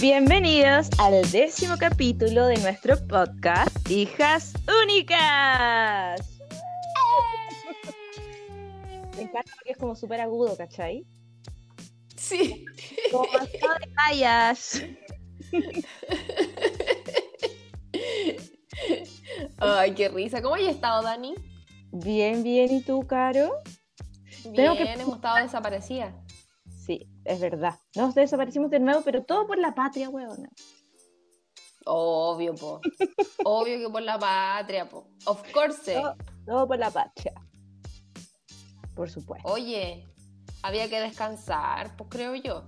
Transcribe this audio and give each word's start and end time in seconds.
Bienvenidos 0.00 0.88
al 0.98 1.30
décimo 1.30 1.76
capítulo 1.76 2.46
de 2.46 2.56
nuestro 2.58 2.96
podcast 3.06 3.90
Hijas 3.90 4.54
Únicas. 4.84 6.40
Me 9.16 9.22
encanta 9.22 9.52
porque 9.54 9.72
es 9.72 9.76
como 9.76 9.94
súper 9.94 10.20
agudo, 10.20 10.56
¿cachai? 10.56 11.04
Sí. 12.16 12.64
Como 13.12 13.24
pasado 13.24 13.74
de 13.80 13.92
tallas. 13.94 14.82
Ay, 19.58 19.94
qué 19.94 20.08
risa. 20.08 20.40
¿Cómo 20.42 20.54
has 20.54 20.62
estado, 20.62 21.02
Dani? 21.02 21.34
Bien, 21.92 22.42
bien. 22.42 22.72
¿Y 22.72 22.82
tú, 22.82 23.06
Caro? 23.06 23.50
Bien, 24.44 24.54
Tengo 24.54 24.76
que- 24.76 24.92
hemos 24.92 25.16
estado 25.16 25.36
desaparecidas. 25.36 26.14
Sí, 26.86 27.08
es 27.24 27.40
verdad. 27.40 27.74
Nos 27.96 28.14
desaparecimos 28.14 28.70
de 28.70 28.80
nuevo, 28.80 29.02
pero 29.04 29.24
todo 29.24 29.46
por 29.46 29.58
la 29.58 29.74
patria, 29.74 30.08
weona. 30.08 30.48
Obvio, 31.84 32.54
po. 32.54 32.80
Obvio 33.44 33.78
que 33.78 33.88
por 33.90 34.02
la 34.02 34.18
patria, 34.18 34.88
po. 34.88 35.08
Of 35.26 35.42
course. 35.52 35.94
Todo, 35.94 36.14
todo 36.46 36.68
por 36.68 36.78
la 36.78 36.90
patria. 36.90 37.32
Por 38.94 39.10
supuesto. 39.10 39.48
Oye, 39.48 40.06
había 40.62 40.88
que 40.88 41.00
descansar, 41.00 41.96
pues 41.96 42.08
creo 42.10 42.34
yo. 42.36 42.64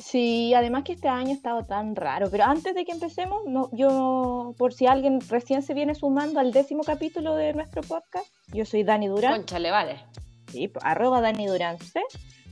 Sí, 0.00 0.54
además 0.54 0.84
que 0.84 0.92
este 0.92 1.08
año 1.08 1.30
ha 1.30 1.34
estado 1.34 1.64
tan 1.64 1.96
raro. 1.96 2.30
Pero 2.30 2.44
antes 2.44 2.74
de 2.74 2.84
que 2.84 2.92
empecemos, 2.92 3.42
no, 3.46 3.68
yo, 3.72 4.54
por 4.56 4.72
si 4.72 4.86
alguien 4.86 5.20
recién 5.28 5.62
se 5.62 5.74
viene 5.74 5.94
sumando 5.94 6.40
al 6.40 6.52
décimo 6.52 6.84
capítulo 6.84 7.34
de 7.34 7.52
nuestro 7.52 7.82
podcast, 7.82 8.26
yo 8.52 8.64
soy 8.64 8.84
Dani 8.84 9.08
Durán. 9.08 9.32
Conchale, 9.36 9.70
vale. 9.70 10.04
Sí, 10.52 10.68
pues, 10.68 10.84
arroba 10.84 11.20
Dani 11.20 11.46
Durán 11.46 11.78
C. 11.78 12.00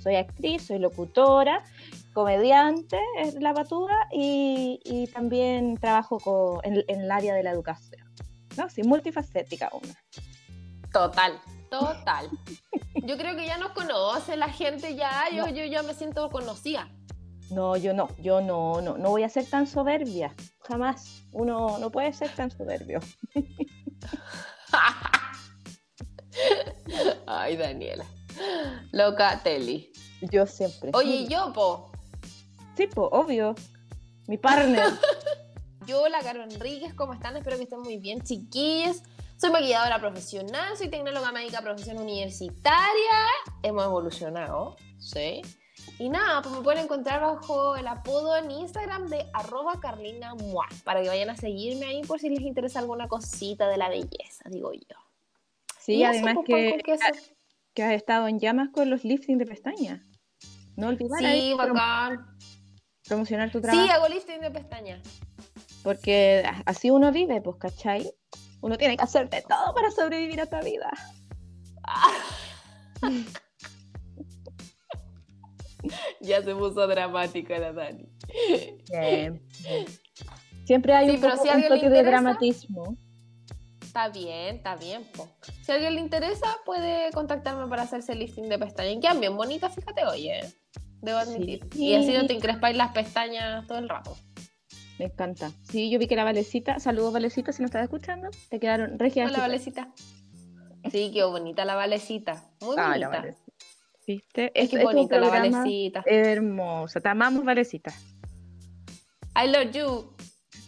Soy 0.02 0.16
actriz, 0.16 0.66
soy 0.66 0.78
locutora, 0.78 1.64
comediante, 2.12 2.98
es 3.18 3.34
la 3.34 3.52
patura, 3.54 3.94
y, 4.12 4.78
y 4.84 5.06
también 5.08 5.76
trabajo 5.78 6.60
en, 6.62 6.84
en 6.88 7.00
el 7.00 7.10
área 7.10 7.34
de 7.34 7.42
la 7.42 7.50
educación. 7.50 8.06
¿No? 8.56 8.68
Sí, 8.70 8.82
multifacética 8.82 9.70
una. 9.72 9.94
Total, 10.92 11.38
total. 11.70 12.30
Yo 13.04 13.16
creo 13.18 13.36
que 13.36 13.46
ya 13.46 13.58
nos 13.58 13.72
conoce 13.72 14.36
la 14.36 14.48
gente 14.48 14.94
ya. 14.94 15.24
Yo, 15.32 15.46
No. 15.46 15.52
yo 15.52 15.64
ya 15.64 15.82
me 15.82 15.92
siento 15.92 16.30
conocida. 16.30 16.88
No, 17.50 17.76
yo 17.76 17.94
no, 17.94 18.08
yo 18.18 18.40
no, 18.40 18.80
no, 18.80 18.98
no 18.98 19.10
voy 19.10 19.22
a 19.22 19.28
ser 19.28 19.46
tan 19.46 19.66
soberbia, 19.66 20.34
jamás. 20.60 21.22
Uno 21.32 21.78
no 21.78 21.90
puede 21.90 22.12
ser 22.12 22.30
tan 22.30 22.50
soberbio. 22.50 23.00
Ay, 27.26 27.56
Daniela. 27.56 28.04
Loca 28.92 29.40
Teli. 29.42 29.92
Yo 30.20 30.46
siempre. 30.46 30.90
Oye, 30.94 31.16
¿y 31.16 31.28
yo, 31.28 31.52
po. 31.52 31.90
Sí, 32.76 32.86
pues, 32.86 33.08
obvio. 33.12 33.54
Mi 34.26 34.38
partner. 34.38 34.92
Yo, 35.86 36.08
la 36.08 36.20
Caro 36.20 36.42
Enríquez, 36.42 36.94
¿cómo 36.94 37.14
están? 37.14 37.36
Espero 37.36 37.56
que 37.58 37.62
estén 37.62 37.80
muy 37.80 37.98
bien, 37.98 38.20
chiquillos. 38.20 39.04
Soy 39.36 39.50
maquilladora 39.50 40.00
profesional, 40.00 40.76
soy 40.76 40.88
tecnóloga 40.88 41.30
médica 41.30 41.60
profesión 41.60 41.98
universitaria. 41.98 43.26
Hemos 43.62 43.84
evolucionado, 43.84 44.76
¿sí? 44.98 45.42
Y 45.98 46.10
nada, 46.10 46.42
pues 46.42 46.54
me 46.54 46.60
pueden 46.60 46.84
encontrar 46.84 47.22
bajo 47.22 47.74
el 47.76 47.86
apodo 47.86 48.36
en 48.36 48.50
Instagram 48.50 49.06
de 49.06 49.26
arroba 49.32 49.80
carlinamua, 49.80 50.66
para 50.84 51.00
que 51.02 51.08
vayan 51.08 51.30
a 51.30 51.36
seguirme 51.36 51.86
ahí 51.86 52.02
por 52.02 52.20
si 52.20 52.28
les 52.28 52.40
interesa 52.40 52.80
alguna 52.80 53.08
cosita 53.08 53.66
de 53.68 53.78
la 53.78 53.88
belleza, 53.88 54.44
digo 54.50 54.72
yo. 54.72 54.96
Sí, 55.78 55.94
Y 55.94 56.04
además 56.04 56.34
pues, 56.44 56.74
que, 56.84 56.98
que 57.72 57.82
has 57.82 57.92
estado 57.92 58.28
en 58.28 58.38
llamas 58.40 58.68
con 58.70 58.90
los 58.90 59.04
lifting 59.04 59.38
de 59.38 59.46
pestañas. 59.46 60.00
No 60.76 60.88
olvidar 60.88 61.20
Sí, 61.20 61.54
bacán. 61.56 62.26
promocionar 63.06 63.50
tu 63.50 63.60
trabajo. 63.62 63.82
Sí, 63.82 63.90
hago 63.90 64.08
lifting 64.08 64.40
de 64.40 64.50
pestañas. 64.50 65.00
Porque 65.82 66.44
así 66.66 66.90
uno 66.90 67.12
vive, 67.12 67.40
pues, 67.40 67.56
¿cachai? 67.56 68.12
Uno 68.60 68.76
tiene 68.76 68.96
que 68.96 69.04
hacer 69.04 69.30
de 69.30 69.42
todo 69.42 69.74
para 69.74 69.90
sobrevivir 69.90 70.40
a 70.40 70.44
esta 70.44 70.60
vida. 70.60 70.90
ya 76.20 76.42
se 76.42 76.54
puso 76.54 76.86
dramática 76.86 77.58
la 77.58 77.72
Dani. 77.72 78.08
Siempre 80.64 80.94
hay 80.94 81.08
Sí, 81.10 81.14
un, 81.16 81.20
poco- 81.20 81.42
si 81.42 81.48
un 81.48 81.68
toque 81.68 81.88
de 81.90 82.02
dramatismo. 82.02 82.96
Está 83.82 84.08
bien, 84.08 84.56
está 84.56 84.76
bien. 84.76 85.04
po. 85.16 85.28
Si 85.62 85.72
a 85.72 85.76
alguien 85.76 85.94
le 85.94 86.00
interesa, 86.00 86.46
puede 86.66 87.10
contactarme 87.12 87.66
para 87.68 87.82
hacerse 87.82 88.12
el 88.12 88.18
lifting 88.18 88.48
de 88.48 88.58
pestañas. 88.58 89.00
Quedan 89.00 89.20
bien 89.20 89.36
bonitas, 89.36 89.74
fíjate, 89.74 90.04
oye. 90.04 90.40
Debo 91.00 91.18
admitir. 91.18 91.66
Sí. 91.72 91.86
Y 91.86 91.94
así 91.94 92.12
no 92.12 92.26
te 92.26 92.34
encrespáis 92.34 92.76
las 92.76 92.92
pestañas 92.92 93.66
todo 93.66 93.78
el 93.78 93.88
rato. 93.88 94.16
Me 94.98 95.06
encanta. 95.06 95.50
Sí, 95.70 95.90
yo 95.90 95.98
vi 95.98 96.08
que 96.08 96.16
la 96.16 96.24
Valecita, 96.24 96.78
saludos 96.78 97.12
Valecita, 97.12 97.52
si 97.52 97.62
nos 97.62 97.68
estás 97.68 97.84
escuchando, 97.84 98.28
te 98.50 98.58
quedaron 98.58 98.98
regias. 98.98 99.30
Hola, 99.30 99.40
Valecita. 99.40 99.92
Sí, 100.90 101.10
qué 101.12 101.24
bonita 101.24 101.64
la 101.64 101.74
Valecita. 101.74 102.50
Muy 102.60 102.76
Ah, 102.78 102.88
bonita. 102.90 103.08
la. 103.10 103.34
¿Viste? 104.06 104.52
Es 104.54 104.70
que 104.70 104.76
es 104.76 104.84
un 104.84 104.92
bonita 104.92 105.18
la 105.18 105.28
Valecita. 105.28 106.02
Hermosa. 106.06 107.00
Te 107.00 107.08
amamos, 107.08 107.44
Valecita. 107.44 107.92
I 109.34 109.48
love 109.48 109.72
you. 109.72 110.16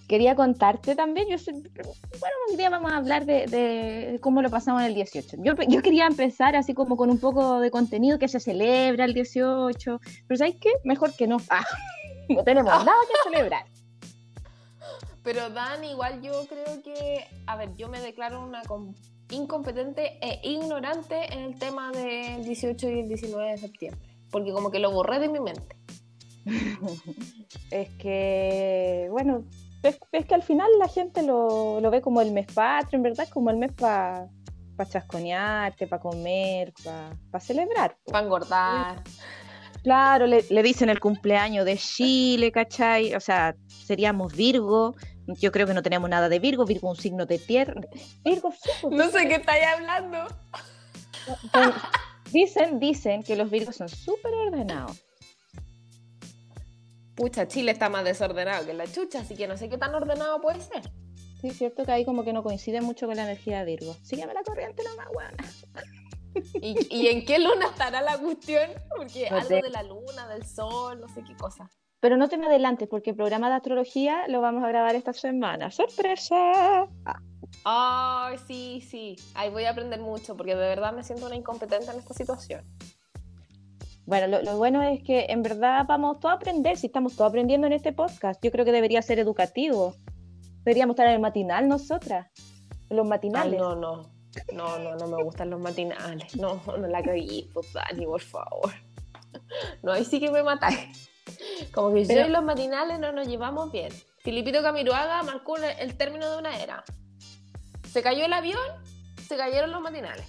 Quería 0.08 0.34
contarte 0.34 0.96
también, 0.96 1.28
yo 1.28 1.36
bueno, 1.52 2.36
un 2.50 2.56
día 2.56 2.70
vamos 2.70 2.90
a 2.90 2.96
hablar 2.96 3.26
de, 3.26 3.46
de 3.46 4.18
cómo 4.22 4.40
lo 4.40 4.48
pasamos 4.48 4.80
en 4.80 4.88
el 4.88 4.94
18. 4.94 5.36
Yo, 5.42 5.52
yo 5.68 5.82
quería 5.82 6.06
empezar 6.06 6.56
así 6.56 6.72
como 6.72 6.96
con 6.96 7.10
un 7.10 7.20
poco 7.20 7.60
de 7.60 7.70
contenido 7.70 8.18
que 8.18 8.26
se 8.26 8.40
celebra 8.40 9.04
el 9.04 9.12
18, 9.12 10.00
pero 10.26 10.38
¿sabes 10.38 10.56
qué? 10.58 10.70
Mejor 10.84 11.14
que 11.14 11.26
no. 11.26 11.36
Ah, 11.50 11.64
no 12.28 12.44
tenemos 12.44 12.72
nada 12.84 12.98
que 13.08 13.30
celebrar. 13.30 13.64
Pero 15.22 15.50
Dan, 15.50 15.84
igual 15.84 16.20
yo 16.20 16.46
creo 16.46 16.82
que, 16.82 17.26
a 17.46 17.56
ver, 17.56 17.74
yo 17.76 17.88
me 17.88 18.00
declaro 18.00 18.42
una 18.42 18.62
incompetente 19.30 20.18
e 20.20 20.40
ignorante 20.42 21.32
en 21.32 21.40
el 21.40 21.58
tema 21.58 21.90
del 21.92 22.44
18 22.44 22.88
y 22.90 23.00
el 23.00 23.08
19 23.08 23.50
de 23.50 23.58
septiembre, 23.58 24.08
porque 24.30 24.52
como 24.52 24.70
que 24.70 24.78
lo 24.78 24.90
borré 24.90 25.18
de 25.18 25.28
mi 25.28 25.40
mente. 25.40 25.76
Es 27.70 27.90
que, 27.98 29.08
bueno, 29.10 29.44
es, 29.82 29.98
es 30.12 30.26
que 30.26 30.34
al 30.34 30.42
final 30.42 30.68
la 30.78 30.88
gente 30.88 31.22
lo, 31.22 31.80
lo 31.80 31.90
ve 31.90 32.00
como 32.00 32.20
el 32.20 32.32
mes 32.32 32.46
patrio, 32.52 32.96
en 32.96 33.02
verdad, 33.02 33.28
como 33.28 33.50
el 33.50 33.58
mes 33.58 33.72
para 33.72 34.28
chasconearte, 34.88 35.86
para 35.86 36.00
comer, 36.00 36.72
para 36.82 37.40
celebrar. 37.40 37.96
po. 38.04 38.12
Para 38.12 38.24
engordar. 38.24 39.02
Claro, 39.82 40.26
le, 40.26 40.44
le 40.48 40.62
dicen 40.62 40.88
el 40.88 41.00
cumpleaños 41.00 41.64
de 41.64 41.76
Chile, 41.76 42.50
¿cachai? 42.52 43.14
O 43.14 43.20
sea, 43.20 43.54
seríamos 43.66 44.34
Virgo. 44.34 44.94
Yo 45.36 45.52
creo 45.52 45.66
que 45.66 45.74
no 45.74 45.82
tenemos 45.82 46.08
nada 46.08 46.28
de 46.28 46.38
Virgo. 46.38 46.64
Virgo 46.64 46.92
es 46.92 46.96
un 46.96 47.02
signo 47.02 47.26
de 47.26 47.38
tierra. 47.38 47.80
Virgo, 48.24 48.52
sí, 48.52 48.70
pues, 48.80 48.94
No 48.94 49.10
sé 49.10 49.28
qué 49.28 49.34
estáis 49.36 49.64
hablando. 49.66 50.26
dicen, 52.32 52.80
dicen 52.80 53.22
que 53.22 53.36
los 53.36 53.50
Virgos 53.50 53.76
son 53.76 53.88
súper 53.88 54.32
ordenados. 54.34 55.04
Pucha, 57.14 57.48
Chile 57.48 57.72
está 57.72 57.88
más 57.88 58.04
desordenado 58.04 58.64
que 58.64 58.72
la 58.72 58.86
chucha, 58.86 59.20
así 59.20 59.34
que 59.34 59.48
no 59.48 59.56
sé 59.56 59.68
qué 59.68 59.76
tan 59.76 59.94
ordenado 59.94 60.40
puede 60.40 60.60
ser. 60.60 60.82
Sí, 61.40 61.48
es 61.48 61.58
cierto 61.58 61.84
que 61.84 61.92
ahí 61.92 62.04
como 62.04 62.24
que 62.24 62.32
no 62.32 62.42
coincide 62.42 62.80
mucho 62.80 63.06
con 63.06 63.16
la 63.16 63.24
energía 63.24 63.60
de 63.60 63.64
Virgo. 63.76 63.96
Sígueme 64.02 64.32
la 64.34 64.42
corriente 64.42 64.82
nomás, 64.84 65.08
buena. 65.12 65.36
¿Y, 66.54 66.96
y 66.96 67.08
en 67.08 67.24
qué 67.24 67.38
luna 67.38 67.66
estará 67.66 68.00
la 68.00 68.18
cuestión? 68.18 68.70
Porque 68.96 69.28
No 69.30 69.38
algo 69.38 69.48
de 69.48 69.70
la 69.70 69.82
luna, 69.82 70.28
del 70.28 70.46
sol, 70.46 71.00
no 71.00 71.08
sé 71.08 71.22
qué 71.26 71.36
cosa. 71.36 71.68
Pero 72.00 72.16
no 72.16 72.28
te 72.28 72.38
me 72.38 72.46
adelantes 72.46 72.88
porque 72.88 73.10
el 73.10 73.16
programa 73.16 73.48
de 73.48 73.56
astrología 73.56 74.28
lo 74.28 74.40
vamos 74.40 74.62
a 74.64 74.68
grabar 74.68 74.94
esta 74.94 75.12
semana. 75.12 75.70
¡Sorpresa! 75.70 76.86
Ah, 77.04 77.20
Ay, 77.64 78.38
sí, 78.46 78.80
sí. 78.88 79.16
Ahí 79.34 79.50
voy 79.50 79.64
a 79.64 79.70
aprender 79.70 80.00
mucho, 80.00 80.36
porque 80.36 80.54
de 80.54 80.68
verdad 80.68 80.92
me 80.92 81.02
siento 81.02 81.26
una 81.26 81.34
incompetente 81.34 81.90
en 81.90 81.98
esta 81.98 82.14
situación. 82.14 82.64
Bueno, 84.06 84.26
lo, 84.26 84.42
lo 84.42 84.56
bueno 84.56 84.82
es 84.82 85.02
que 85.02 85.26
en 85.28 85.42
verdad 85.42 85.84
vamos 85.86 86.20
todos 86.20 86.32
a 86.32 86.36
aprender, 86.36 86.76
si 86.76 86.86
estamos 86.86 87.16
todos 87.16 87.28
aprendiendo 87.30 87.66
en 87.66 87.72
este 87.72 87.92
podcast. 87.92 88.42
Yo 88.42 88.50
creo 88.50 88.64
que 88.64 88.72
debería 88.72 89.02
ser 89.02 89.18
educativo. 89.18 89.94
Deberíamos 90.64 90.94
estar 90.94 91.06
en 91.08 91.14
el 91.14 91.20
matinal 91.20 91.68
nosotras. 91.68 92.28
Los 92.90 93.04
Ay, 93.04 93.10
matinales. 93.10 93.60
no, 93.60 93.74
no. 93.74 94.18
No, 94.52 94.78
no, 94.78 94.94
no 94.94 95.06
me 95.08 95.22
gustan 95.24 95.50
los 95.50 95.60
matinales. 95.60 96.36
No, 96.36 96.62
no 96.66 96.86
la 96.86 97.02
cagué, 97.02 97.48
pues, 97.52 97.72
Dani, 97.72 98.06
por 98.06 98.20
favor. 98.20 98.72
No, 99.82 99.92
ahí 99.92 100.04
sí 100.04 100.20
que 100.20 100.30
me 100.30 100.42
matáis. 100.42 101.07
Como 101.72 101.94
que 101.94 102.04
Pero- 102.06 102.22
yo 102.22 102.26
y 102.28 102.30
los 102.30 102.42
matinales 102.42 102.98
no 102.98 103.12
nos 103.12 103.26
llevamos 103.26 103.70
bien. 103.72 103.92
Filipito 104.18 104.62
Camiroaga 104.62 105.22
marcó 105.22 105.56
el, 105.56 105.96
término 105.96 106.30
de 106.30 106.38
una 106.38 106.60
era. 106.60 106.84
Se 107.90 108.02
cayó 108.02 108.24
el 108.24 108.32
avión, 108.32 108.60
se 109.26 109.36
cayeron 109.36 109.70
los 109.70 109.80
matinales. 109.80 110.26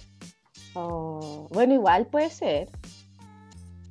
Oh, 0.74 1.48
bueno, 1.50 1.74
igual 1.74 2.06
puede 2.06 2.30
ser. 2.30 2.70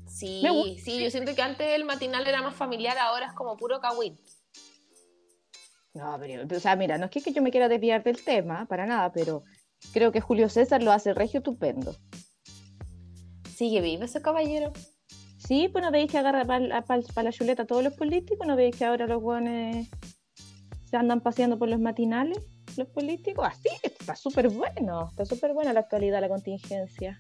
Sí, 0.08 0.44
sí, 0.84 1.02
yo 1.02 1.12
siento 1.12 1.34
que 1.36 1.42
antes 1.42 1.68
el 1.70 1.86
matinal 1.86 2.28
era 2.28 2.42
más 2.42 2.56
familiar, 2.56 2.98
ahora 2.98 3.28
es 3.28 3.34
como 3.34 3.56
puro 3.56 3.80
cagüín. 3.80 4.20
No, 5.94 6.18
pero, 6.20 6.44
o 6.56 6.60
sea, 6.60 6.76
mira, 6.76 6.98
no 6.98 7.06
es 7.06 7.12
que, 7.12 7.22
que 7.22 7.34
yo 7.34 7.42
me 7.42 7.52
quiera 7.52 7.68
desviar 7.68 8.04
del 8.04 8.24
tema, 8.24 8.66
para 8.66 8.86
nada, 8.86 9.12
pero 9.12 9.44
creo 9.94 10.12
que 10.12 10.22
Julio 10.22 10.50
César 10.50 10.84
lo 10.84 10.92
hace 10.92 11.14
regio 11.14 11.40
estupendo. 11.40 11.96
Sigue 13.56 13.82
vivo 13.82 14.04
ese 14.04 14.22
caballero. 14.22 14.72
Sí, 15.50 15.68
pues 15.68 15.84
no 15.84 15.90
veis 15.90 16.12
que 16.12 16.20
agarra 16.20 16.46
para 16.46 17.24
la 17.24 17.32
chuleta 17.32 17.64
a 17.64 17.66
todos 17.66 17.84
los 17.84 17.94
políticos, 17.94 18.46
no 18.46 18.56
veis 18.56 18.76
que 18.76 18.86
ahora 18.86 19.08
los 19.08 19.20
guanes 19.20 19.90
se 20.88 20.96
andan 20.96 21.22
paseando 21.22 21.58
por 21.58 21.68
los 21.68 21.80
matinales, 21.80 22.38
los 22.78 22.88
políticos. 22.90 23.48
Así, 23.50 23.68
está 23.82 24.16
súper 24.16 24.50
bueno, 24.50 25.08
está 25.10 25.26
súper 25.26 25.54
buena 25.56 25.74
la 25.74 25.80
actualidad, 25.80 26.22
la 26.22 26.30
contingencia. 26.30 27.20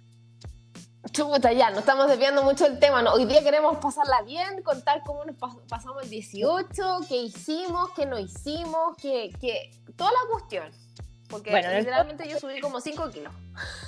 Chuta, 1.11 1.53
ya, 1.53 1.71
no 1.71 1.79
estamos 1.79 2.07
desviando 2.07 2.43
mucho 2.43 2.65
del 2.65 2.77
tema. 2.77 3.03
Hoy 3.11 3.25
día 3.25 3.43
queremos 3.43 3.79
pasarla 3.79 4.21
bien, 4.21 4.61
contar 4.61 5.01
cómo 5.03 5.25
nos 5.25 5.35
pasamos 5.67 6.03
el 6.03 6.11
18, 6.11 6.99
qué 7.07 7.23
hicimos, 7.23 7.89
qué 7.95 8.05
no 8.05 8.19
hicimos, 8.19 8.95
qué, 9.01 9.31
qué... 9.41 9.71
toda 9.95 10.11
la 10.11 10.31
cuestión. 10.31 10.88
Porque 11.29 11.51
bueno, 11.51 11.69
literalmente 11.71 12.27
yo 12.27 12.39
subí 12.39 12.59
como 12.59 12.81
5 12.81 13.11
kilos. 13.11 13.33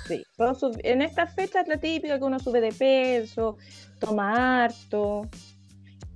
Sí, 0.06 0.24
en 0.84 1.02
estas 1.02 1.34
fechas 1.34 1.62
es 1.62 1.68
la 1.68 1.76
típica 1.78 2.18
que 2.18 2.24
uno 2.24 2.38
sube 2.38 2.60
de 2.60 2.72
peso, 2.72 3.58
toma 3.98 4.64
harto, 4.64 5.28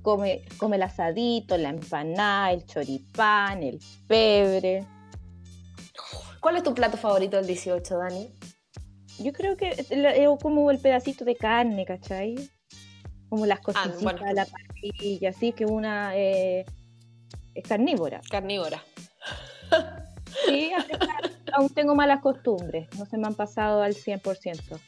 come, 0.02 0.43
come 0.56 0.76
el 0.76 0.82
asadito, 0.82 1.58
la 1.58 1.70
empanada, 1.70 2.52
el 2.52 2.64
choripán, 2.64 3.64
el 3.64 3.81
pebre. 4.06 4.87
¿Cuál 6.40 6.56
es 6.56 6.62
tu 6.62 6.73
plato 6.75 6.96
favorito 6.96 7.37
del 7.37 7.46
18, 7.49 7.99
Dani? 7.99 8.31
Yo 9.19 9.32
creo 9.32 9.56
que 9.56 9.70
es 9.70 9.88
como 10.40 10.70
el 10.70 10.78
pedacito 10.78 11.25
de 11.25 11.34
carne, 11.34 11.84
¿cachai? 11.84 12.37
Como 13.28 13.46
las 13.46 13.58
ah, 13.58 13.62
cositas, 13.62 14.20
de 14.20 14.34
la 14.34 14.46
parrilla, 14.46 15.31
así 15.31 15.52
que 15.52 15.64
una 15.67 16.17
eh, 16.17 16.64
es 17.55 17.67
carnívora. 17.67 18.20
Carnívora. 18.31 18.81
Sí, 20.44 20.72
aún 21.52 21.68
tengo 21.70 21.94
malas 21.94 22.20
costumbres, 22.20 22.88
no 22.98 23.06
se 23.06 23.16
me 23.18 23.26
han 23.26 23.34
pasado 23.34 23.82
al 23.82 23.94
100%. 23.94 24.78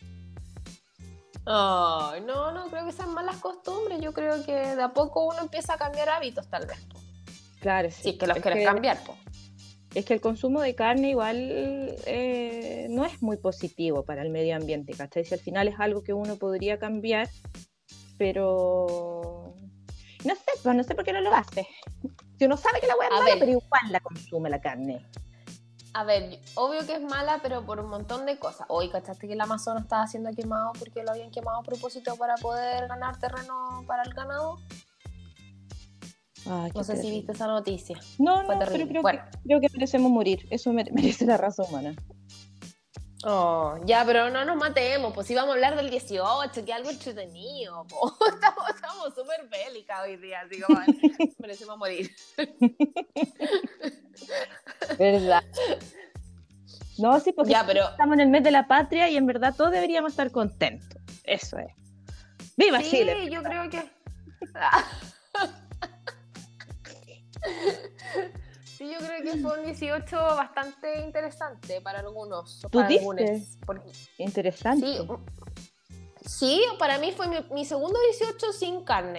Ay, 1.47 2.21
no, 2.27 2.53
no 2.53 2.67
creo 2.67 2.85
que 2.85 2.93
sean 2.93 3.15
malas 3.15 3.37
costumbres, 3.39 4.01
yo 4.01 4.13
creo 4.13 4.45
que 4.45 4.53
de 4.53 4.83
a 4.83 4.93
poco 4.93 5.27
uno 5.27 5.41
empieza 5.41 5.75
a 5.75 5.79
cambiar 5.79 6.11
hábitos 6.11 6.49
tal 6.49 6.67
vez. 6.67 6.79
Claro, 7.61 7.91
sí. 7.91 8.03
Sí, 8.03 8.19
que 8.19 8.27
los 8.27 8.39
quieres 8.39 8.67
cambiar, 8.67 8.99
pues. 9.05 9.19
Es 9.95 10.05
que 10.05 10.15
el 10.15 10.21
consumo 10.21 10.61
de 10.61 10.75
carne 10.75 11.11
igual 11.11 11.97
eh, 12.07 12.87
no 12.91 13.07
es 13.07 13.23
muy 13.23 13.39
positivo 13.39 14.05
para 14.05 14.23
el 14.23 14.31
medio 14.31 14.55
ambiente, 14.55 14.93
¿cachai? 14.93 15.25
Si 15.25 15.33
al 15.33 15.41
final 15.41 15.67
es 15.69 15.81
algo 15.81 16.03
que 16.03 16.13
uno 16.13 16.37
podría 16.37 16.79
cambiar, 16.79 17.29
pero 18.19 19.55
no 20.25 20.35
sé, 20.35 20.51
pues 20.63 20.77
no 20.77 20.85
sé 20.85 20.95
por 20.95 21.05
qué 21.05 21.13
no 21.13 21.21
lo 21.23 21.33
hace. 21.33 21.67
Si 22.39 22.45
uno 22.45 22.57
sabe 22.57 22.81
que 22.81 22.87
la 22.87 22.97
voy 22.97 23.07
a 23.07 23.11
mala, 23.11 23.37
pero 23.39 23.53
igual 23.53 23.83
la 23.91 24.01
consume 24.01 24.51
la 24.51 24.61
carne. 24.61 25.05
A 25.95 26.05
ver, 26.05 26.41
obvio 26.55 26.87
que 26.87 26.95
es 26.95 27.01
mala, 27.01 27.41
pero 27.43 27.65
por 27.65 27.81
un 27.81 27.89
montón 27.89 28.27
de 28.27 28.39
cosas. 28.39 28.67
Hoy, 28.69 28.89
¿cachaste 28.91 29.27
que 29.27 29.33
el 29.33 29.41
Amazonas 29.41 29.83
estaba 29.83 30.07
siendo 30.07 30.31
quemado 30.35 30.73
porque 30.79 31.03
lo 31.03 31.11
habían 31.11 31.31
quemado 31.31 31.59
a 31.59 31.63
propósito 31.63 32.17
para 32.17 32.35
poder 32.37 32.89
ganar 32.89 33.19
terreno 33.19 33.85
para 33.87 34.03
el 34.03 34.13
ganado? 34.13 34.59
no 36.75 36.85
sé 36.85 36.97
si 36.97 37.11
viste 37.11 37.33
esa 37.33 37.47
noticia. 37.47 37.99
No, 38.19 38.43
no, 38.43 38.49
pero 38.49 38.73
creo, 38.73 38.89
que, 38.89 39.21
creo 39.45 39.61
que 39.61 39.69
merecemos 39.73 40.11
morir. 40.11 40.47
Eso 40.51 40.73
merece 40.73 41.27
la 41.27 41.37
raza 41.37 41.65
humana. 41.65 41.95
Oh, 43.25 43.75
ya, 43.85 44.05
pero 44.07 44.31
no 44.31 44.45
nos 44.45 44.57
matemos, 44.57 45.13
pues 45.13 45.29
vamos 45.35 45.51
a 45.51 45.55
hablar 45.55 45.75
del 45.75 45.91
18, 45.91 46.65
que 46.65 46.73
algo 46.73 46.89
entretenido, 46.89 47.85
estamos 48.75 49.13
súper 49.13 49.49
bélicas 49.49 50.05
hoy 50.05 50.17
día, 50.19 50.43
así 50.43 50.61
como 50.61 50.81
merecemos 51.39 51.77
morir. 51.79 52.15
¿Verdad? 54.99 55.45
No, 56.99 57.21
sí, 57.21 57.33
porque 57.33 57.53
ya, 57.53 57.65
pero... 57.65 57.91
estamos 57.91 58.15
en 58.15 58.21
el 58.21 58.29
mes 58.29 58.43
de 58.43 58.51
la 58.51 58.67
patria 58.67 59.09
y 59.09 59.17
en 59.17 59.27
verdad 59.27 59.55
todos 59.57 59.71
deberíamos 59.71 60.13
estar 60.13 60.31
contentos. 60.31 61.01
Eso 61.25 61.59
es. 61.59 61.73
¡Viva 62.57 62.83
Chile! 62.83 63.17
Sí, 63.25 63.31
yo 63.31 63.43
creo 63.43 63.71
que... 63.71 63.79
Sí, 68.79 68.89
yo 68.93 68.99
creo 68.99 69.23
que 69.25 69.43
fue 69.43 69.59
un 69.59 69.65
18 69.65 70.17
bastante 70.17 71.01
interesante 71.01 71.81
para 71.81 71.99
algunos. 71.99 72.61
¿Tú 72.71 72.79
para 72.79 72.89
Interesante. 74.19 74.87
Sí, 74.87 75.09
sí, 76.25 76.63
para 76.79 76.99
mí 76.99 77.11
fue 77.11 77.27
mi, 77.51 77.65
segundo 77.65 77.99
18 78.13 78.53
sin 78.53 78.85
carne. 78.85 79.19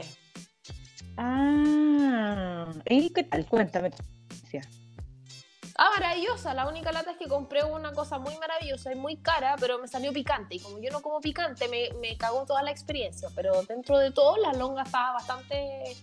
Ah, 1.17 2.71
¿y 2.85 3.09
qué 3.09 3.25
tal? 3.25 3.45
Cuéntame. 3.47 3.91
Ah, 5.81 5.91
maravillosa. 5.95 6.53
La 6.53 6.67
única 6.67 6.91
lata 6.91 7.11
es 7.11 7.17
que 7.17 7.29
compré 7.29 7.63
una 7.63 7.93
cosa 7.93 8.19
muy 8.19 8.35
maravillosa 8.37 8.91
y 8.91 8.95
muy 8.95 9.15
cara, 9.15 9.55
pero 9.57 9.79
me 9.79 9.87
salió 9.87 10.11
picante. 10.11 10.55
Y 10.55 10.59
como 10.59 10.77
yo 10.79 10.91
no 10.91 11.01
como 11.01 11.21
picante, 11.21 11.69
me, 11.69 11.89
me 12.01 12.17
cagó 12.17 12.45
toda 12.45 12.61
la 12.63 12.69
experiencia. 12.69 13.29
Pero 13.33 13.63
dentro 13.63 13.97
de 13.97 14.11
todo, 14.11 14.35
la 14.35 14.51
longa 14.51 14.83
estaba 14.83 15.13
bastante 15.13 15.95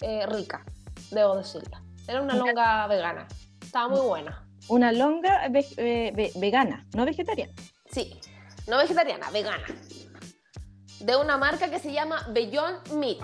eh, 0.00 0.24
rica, 0.28 0.64
debo 1.10 1.36
decirla. 1.36 1.82
Era 2.06 2.22
una 2.22 2.36
longa 2.36 2.86
vegana. 2.86 3.28
Estaba 3.60 3.88
muy 3.88 4.00
buena. 4.00 4.48
Una 4.68 4.92
longa 4.92 5.46
eh, 5.46 6.32
vegana, 6.36 6.86
no 6.94 7.04
vegetariana. 7.04 7.52
Sí, 7.90 8.18
no 8.66 8.78
vegetariana, 8.78 9.30
vegana. 9.30 9.66
De 11.00 11.16
una 11.16 11.36
marca 11.36 11.68
que 11.68 11.80
se 11.80 11.92
llama 11.92 12.24
Beyond 12.30 12.92
Meat, 12.92 13.18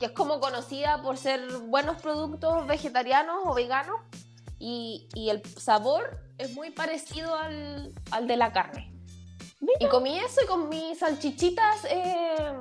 que 0.00 0.06
es 0.06 0.12
como 0.12 0.40
conocida 0.40 1.02
por 1.02 1.18
ser 1.18 1.46
buenos 1.66 2.00
productos 2.00 2.66
vegetarianos 2.66 3.42
o 3.44 3.52
veganos. 3.52 4.00
Y, 4.58 5.08
el 5.14 5.42
sabor 5.56 6.20
es 6.38 6.52
muy 6.54 6.70
parecido 6.70 7.34
al, 7.34 7.92
de 8.26 8.36
la 8.36 8.52
carne. 8.52 8.92
Y 9.80 9.86
comí 9.86 10.18
eso 10.18 10.40
y 10.42 10.46
con 10.46 10.68
mis 10.68 10.98
salchichitas 10.98 11.84
eh, 11.90 12.54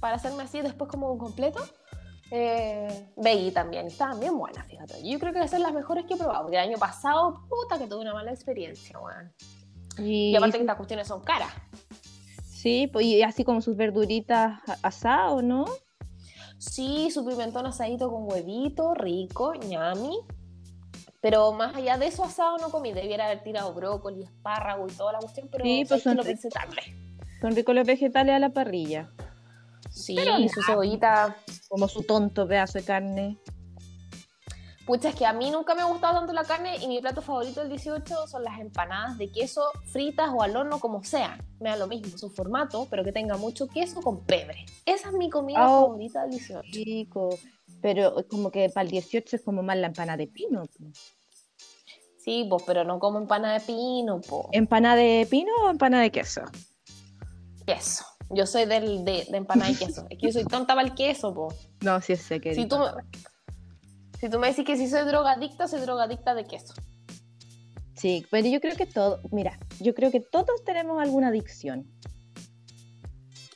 para 0.00 0.16
hacerme 0.16 0.42
así 0.42 0.60
después 0.60 0.90
como 0.90 1.12
un 1.12 1.18
completo. 1.18 1.60
Eh, 2.30 3.10
también, 3.54 3.86
estaban 3.86 4.20
bien 4.20 4.36
buenas, 4.36 4.66
fíjate. 4.66 5.06
Yo 5.08 5.18
creo 5.18 5.32
que 5.32 5.38
esas 5.38 5.52
son 5.52 5.62
las 5.62 5.72
mejores 5.72 6.04
que 6.06 6.14
he 6.14 6.16
probado, 6.16 6.42
porque 6.42 6.56
el 6.56 6.68
año 6.68 6.78
pasado, 6.78 7.46
puta, 7.48 7.78
que 7.78 7.86
tuve 7.86 8.00
una 8.00 8.12
mala 8.12 8.32
experiencia, 8.32 8.98
weón. 8.98 9.32
Y, 9.98 10.36
aparte 10.36 10.58
que 10.58 10.62
estas 10.62 10.76
cuestiones 10.76 11.08
son 11.08 11.22
caras. 11.22 11.52
Sí, 12.44 12.88
pues, 12.92 13.06
y 13.06 13.22
así 13.22 13.44
como 13.44 13.60
sus 13.60 13.76
verduritas 13.76 14.60
asadas, 14.82 15.42
¿no? 15.42 15.64
Sí, 16.58 17.10
su 17.10 17.24
pimentón 17.24 17.66
asadito 17.66 18.10
con 18.10 18.30
huevito, 18.30 18.94
rico, 18.94 19.54
ñami. 19.54 20.18
Pero 21.20 21.52
más 21.52 21.74
allá 21.74 21.98
de 21.98 22.06
eso 22.06 22.24
asado 22.24 22.58
no 22.58 22.70
comí, 22.70 22.92
debiera 22.92 23.26
haber 23.26 23.42
tirado 23.42 23.74
brócoli, 23.74 24.22
espárrago 24.22 24.86
y 24.88 24.92
toda 24.92 25.12
la 25.12 25.18
cuestión, 25.18 25.48
pero 25.50 25.64
sí, 25.64 25.84
pues 25.88 26.02
son, 26.02 26.16
lo 26.16 26.22
son 26.22 27.56
ricos 27.56 27.74
los 27.74 27.86
vegetales 27.86 28.34
a 28.34 28.38
la 28.38 28.50
parrilla. 28.50 29.10
Sí, 29.90 30.16
y 30.38 30.48
su 30.48 30.62
cebollita. 30.62 31.36
Como 31.68 31.88
su 31.88 32.02
tonto 32.02 32.46
pedazo 32.46 32.78
de 32.78 32.84
carne. 32.84 33.38
Pucha, 34.86 35.10
es 35.10 35.14
que 35.16 35.26
a 35.26 35.34
mí 35.34 35.50
nunca 35.50 35.74
me 35.74 35.82
ha 35.82 35.84
gustado 35.84 36.14
tanto 36.14 36.32
la 36.32 36.44
carne 36.44 36.78
y 36.78 36.88
mi 36.88 36.98
plato 37.00 37.20
favorito 37.20 37.60
del 37.60 37.68
18 37.68 38.26
son 38.26 38.42
las 38.42 38.58
empanadas 38.58 39.18
de 39.18 39.30
queso 39.30 39.62
fritas 39.92 40.30
o 40.34 40.42
al 40.42 40.56
horno, 40.56 40.80
como 40.80 41.04
sean. 41.04 41.44
Me 41.60 41.68
da 41.68 41.76
lo 41.76 41.88
mismo 41.88 42.16
su 42.16 42.30
formato, 42.30 42.86
pero 42.88 43.04
que 43.04 43.12
tenga 43.12 43.36
mucho 43.36 43.68
queso 43.68 44.00
con 44.00 44.24
pebre. 44.24 44.64
Esa 44.86 45.10
es 45.10 45.14
mi 45.14 45.28
comida 45.28 45.68
oh, 45.68 45.88
favorita 45.88 46.22
del 46.22 46.30
18. 46.30 46.70
Chico, 46.72 47.28
pero 47.80 48.14
como 48.28 48.50
que 48.50 48.68
para 48.68 48.84
el 48.84 48.90
18 48.90 49.36
es 49.36 49.42
como 49.42 49.62
más 49.62 49.76
la 49.76 49.88
empanada 49.88 50.16
de 50.16 50.26
pino. 50.26 50.64
Sí, 52.18 52.46
pues, 52.48 52.62
pero 52.66 52.84
no 52.84 52.98
como 52.98 53.18
empanada 53.18 53.54
de 53.54 53.60
pino, 53.60 54.20
pues. 54.20 54.46
¿Empanada 54.52 54.96
de 54.96 55.26
pino 55.30 55.52
o 55.64 55.70
empanada 55.70 56.02
de 56.02 56.10
queso? 56.10 56.42
Queso. 57.66 58.04
Yo 58.30 58.46
soy 58.46 58.66
del, 58.66 59.04
de, 59.04 59.26
de 59.30 59.36
empanada 59.36 59.70
y 59.70 59.74
queso. 59.74 60.06
Es 60.10 60.18
que 60.18 60.26
yo 60.26 60.32
soy 60.32 60.44
tonta 60.44 60.74
para 60.74 60.86
el 60.86 60.94
queso, 60.94 61.32
po. 61.32 61.54
No, 61.80 62.00
sí 62.00 62.16
sé 62.16 62.40
que. 62.40 62.54
Si 62.54 62.66
tú, 62.66 62.76
si 64.20 64.28
tú 64.28 64.38
me 64.38 64.48
decís 64.48 64.64
que 64.66 64.76
si 64.76 64.88
soy 64.88 65.06
drogadicta, 65.06 65.68
soy 65.68 65.80
drogadicta 65.80 66.34
de 66.34 66.44
queso. 66.44 66.74
Sí, 67.94 68.26
pero 68.30 68.46
yo 68.46 68.60
creo 68.60 68.76
que 68.76 68.86
todo, 68.86 69.20
mira, 69.32 69.58
yo 69.80 69.94
creo 69.94 70.10
que 70.10 70.20
todos 70.20 70.62
tenemos 70.64 71.00
alguna 71.02 71.28
adicción. 71.28 71.90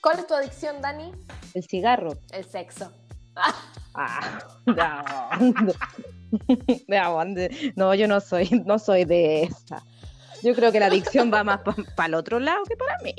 ¿Cuál 0.01 0.19
es 0.19 0.27
tu 0.27 0.35
adicción, 0.35 0.81
Dani? 0.81 1.13
El 1.55 1.63
cigarro. 1.63 2.19
El 2.33 2.45
sexo. 2.45 2.93
Ah, 3.95 4.39
no. 6.89 7.25
no, 7.77 7.95
yo 7.95 8.09
no 8.09 8.21
soy, 8.21 8.49
no 8.65 8.79
soy 8.79 9.05
de 9.05 9.45
esa. 9.45 9.85
Yo 10.43 10.55
creo 10.55 10.73
que 10.73 10.81
la 10.81 10.87
adicción 10.87 11.33
va 11.33 11.45
más 11.45 11.61
para 11.97 12.07
el 12.07 12.15
otro 12.15 12.41
lado 12.41 12.65
que 12.65 12.77
para 12.77 12.99
mí. 12.99 13.15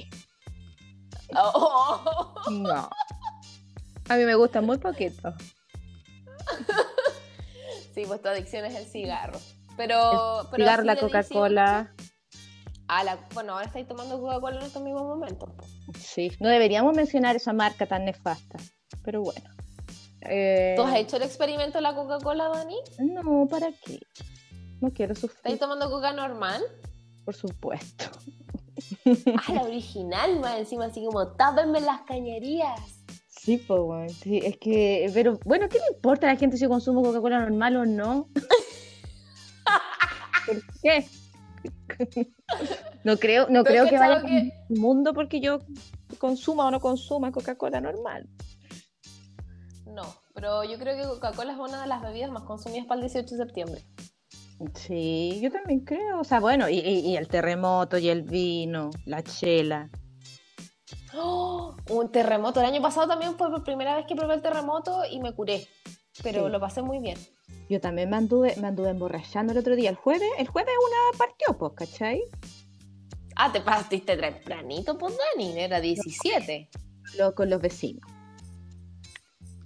Oh. 1.35 2.33
No. 2.51 2.89
A 4.09 4.15
mí 4.15 4.25
me 4.25 4.35
gusta 4.35 4.61
muy 4.61 4.77
poquito. 4.77 5.33
Sí, 7.93 8.03
pues 8.07 8.21
tu 8.21 8.27
adicción 8.27 8.65
es 8.65 8.75
el 8.75 8.85
cigarro. 8.85 9.39
Pero. 9.77 10.41
El 10.51 10.57
cigarro, 10.57 10.83
la 10.83 10.95
Coca-Cola. 10.95 11.93
Ah, 12.87 13.17
bueno, 13.33 13.53
ahora 13.53 13.65
estáis 13.65 13.87
tomando 13.87 14.19
Coca-Cola 14.19 14.59
en 14.59 14.65
estos 14.65 14.83
mismos 14.83 15.03
momentos. 15.03 15.49
Sí, 15.97 16.31
no 16.39 16.49
deberíamos 16.49 16.95
mencionar 16.95 17.35
esa 17.35 17.53
marca 17.53 17.85
tan 17.85 18.05
nefasta. 18.05 18.59
Pero 19.03 19.21
bueno. 19.21 19.52
Eh, 20.25 20.73
¿Tú 20.77 20.83
has 20.83 20.95
hecho 20.95 21.17
el 21.17 21.23
experimento 21.23 21.77
de 21.77 21.81
la 21.81 21.95
Coca-Cola, 21.95 22.49
Dani? 22.49 22.75
No, 22.99 23.47
¿para 23.49 23.71
qué? 23.71 23.99
No 24.81 24.91
quiero 24.91 25.13
¿Estás 25.13 25.31
sufrir, 25.31 25.59
tomando 25.59 25.89
coca 25.89 26.11
normal? 26.13 26.61
por 27.25 27.35
supuesto. 27.35 28.05
Ah, 29.47 29.53
la 29.53 29.63
original, 29.63 30.39
más 30.41 30.59
encima, 30.59 30.85
así 30.85 31.03
como 31.05 31.25
tápenme 31.35 31.79
las 31.79 32.01
cañerías. 32.01 32.79
Sí, 33.29 33.57
pues, 33.57 33.79
bueno, 33.79 34.09
sí, 34.09 34.39
es 34.43 34.57
que, 34.57 35.09
pero 35.13 35.39
bueno, 35.45 35.69
¿qué 35.69 35.77
le 35.79 35.95
importa 35.95 36.27
a 36.29 36.33
la 36.33 36.39
gente 36.39 36.57
si 36.57 36.63
yo 36.63 36.69
consumo 36.69 37.01
Coca-Cola 37.01 37.39
normal 37.39 37.77
o 37.77 37.85
no? 37.85 38.27
¿Por 40.45 40.61
qué? 40.81 41.05
No 43.03 43.17
creo, 43.17 43.47
no 43.49 43.63
Pero 43.63 43.85
creo 43.85 43.89
que 43.89 43.97
vaya 43.97 44.21
que- 44.21 44.51
el 44.69 44.79
mundo 44.79 45.13
porque 45.13 45.39
yo 45.39 45.59
consuma 46.17 46.67
o 46.67 46.71
no 46.71 46.79
consuma 46.79 47.31
Coca-Cola 47.31 47.81
normal. 47.81 48.27
Pero 50.33 50.63
yo 50.63 50.77
creo 50.79 50.95
que 50.97 51.03
Coca-Cola 51.07 51.53
es 51.53 51.59
una 51.59 51.81
de 51.81 51.87
las 51.87 52.01
bebidas 52.01 52.31
más 52.31 52.43
consumidas 52.43 52.85
para 52.87 52.99
el 53.01 53.07
18 53.07 53.35
de 53.35 53.43
septiembre. 53.45 53.85
Sí, 54.75 55.39
yo 55.41 55.51
también 55.51 55.81
creo. 55.81 56.19
O 56.19 56.23
sea, 56.23 56.39
bueno, 56.39 56.69
y, 56.69 56.79
y- 56.79 56.99
y 57.11 57.17
el 57.17 57.27
terremoto 57.27 57.97
y 57.97 58.09
el 58.09 58.23
vino, 58.23 58.89
la 59.05 59.21
chela. 59.23 59.89
¡Oh! 61.15 61.75
Un 61.89 62.11
terremoto. 62.11 62.59
El 62.59 62.65
año 62.67 62.81
pasado 62.81 63.07
también 63.07 63.35
fue 63.37 63.49
por 63.51 63.63
primera 63.63 63.95
vez 63.95 64.05
que 64.07 64.15
probé 64.15 64.35
el 64.35 64.41
terremoto 64.41 65.01
y 65.09 65.19
me 65.19 65.33
curé. 65.33 65.67
Pero 66.23 66.45
Sí. 66.45 66.51
lo 66.51 66.59
pasé 66.59 66.81
muy 66.81 66.99
bien. 66.99 67.17
Yo 67.69 67.79
también 67.81 68.09
me 68.09 68.17
anduve, 68.17 68.55
me 68.57 68.67
anduve 68.67 68.89
emborrachando 68.89 69.51
el 69.51 69.59
otro 69.59 69.75
día. 69.75 69.89
El 69.89 69.95
jueves, 69.95 70.29
el 70.37 70.47
jueves 70.47 70.73
una 70.87 71.17
partió, 71.17 71.57
pues, 71.57 71.73
¿cachai? 71.75 72.21
Ah, 73.35 73.51
te 73.51 73.61
partiste 73.61 74.15
tempranito, 74.15 74.97
pues 74.97 75.15
Dani, 75.35 75.59
era 75.59 75.79
17. 75.81 76.69
Lo- 77.17 77.33
con 77.35 77.49
los 77.49 77.61
vecinos. 77.61 78.07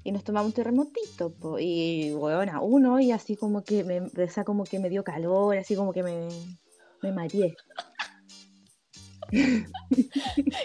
Y 0.07 0.13
nos 0.13 0.23
tomamos 0.23 0.47
un 0.47 0.53
terremotito, 0.53 1.33
po, 1.33 1.59
y 1.59 2.11
bueno, 2.11 2.63
uno, 2.63 2.97
y 2.97 3.11
así 3.11 3.35
como 3.35 3.65
que 3.65 3.83
me, 3.83 3.99
o 3.99 4.29
sea, 4.29 4.45
como 4.45 4.63
que 4.63 4.79
me 4.79 4.89
dio 4.89 5.03
calor, 5.03 5.57
así 5.57 5.75
como 5.75 5.91
que 5.91 6.01
me, 6.01 6.29
me 7.01 7.11
mareé. 7.11 7.53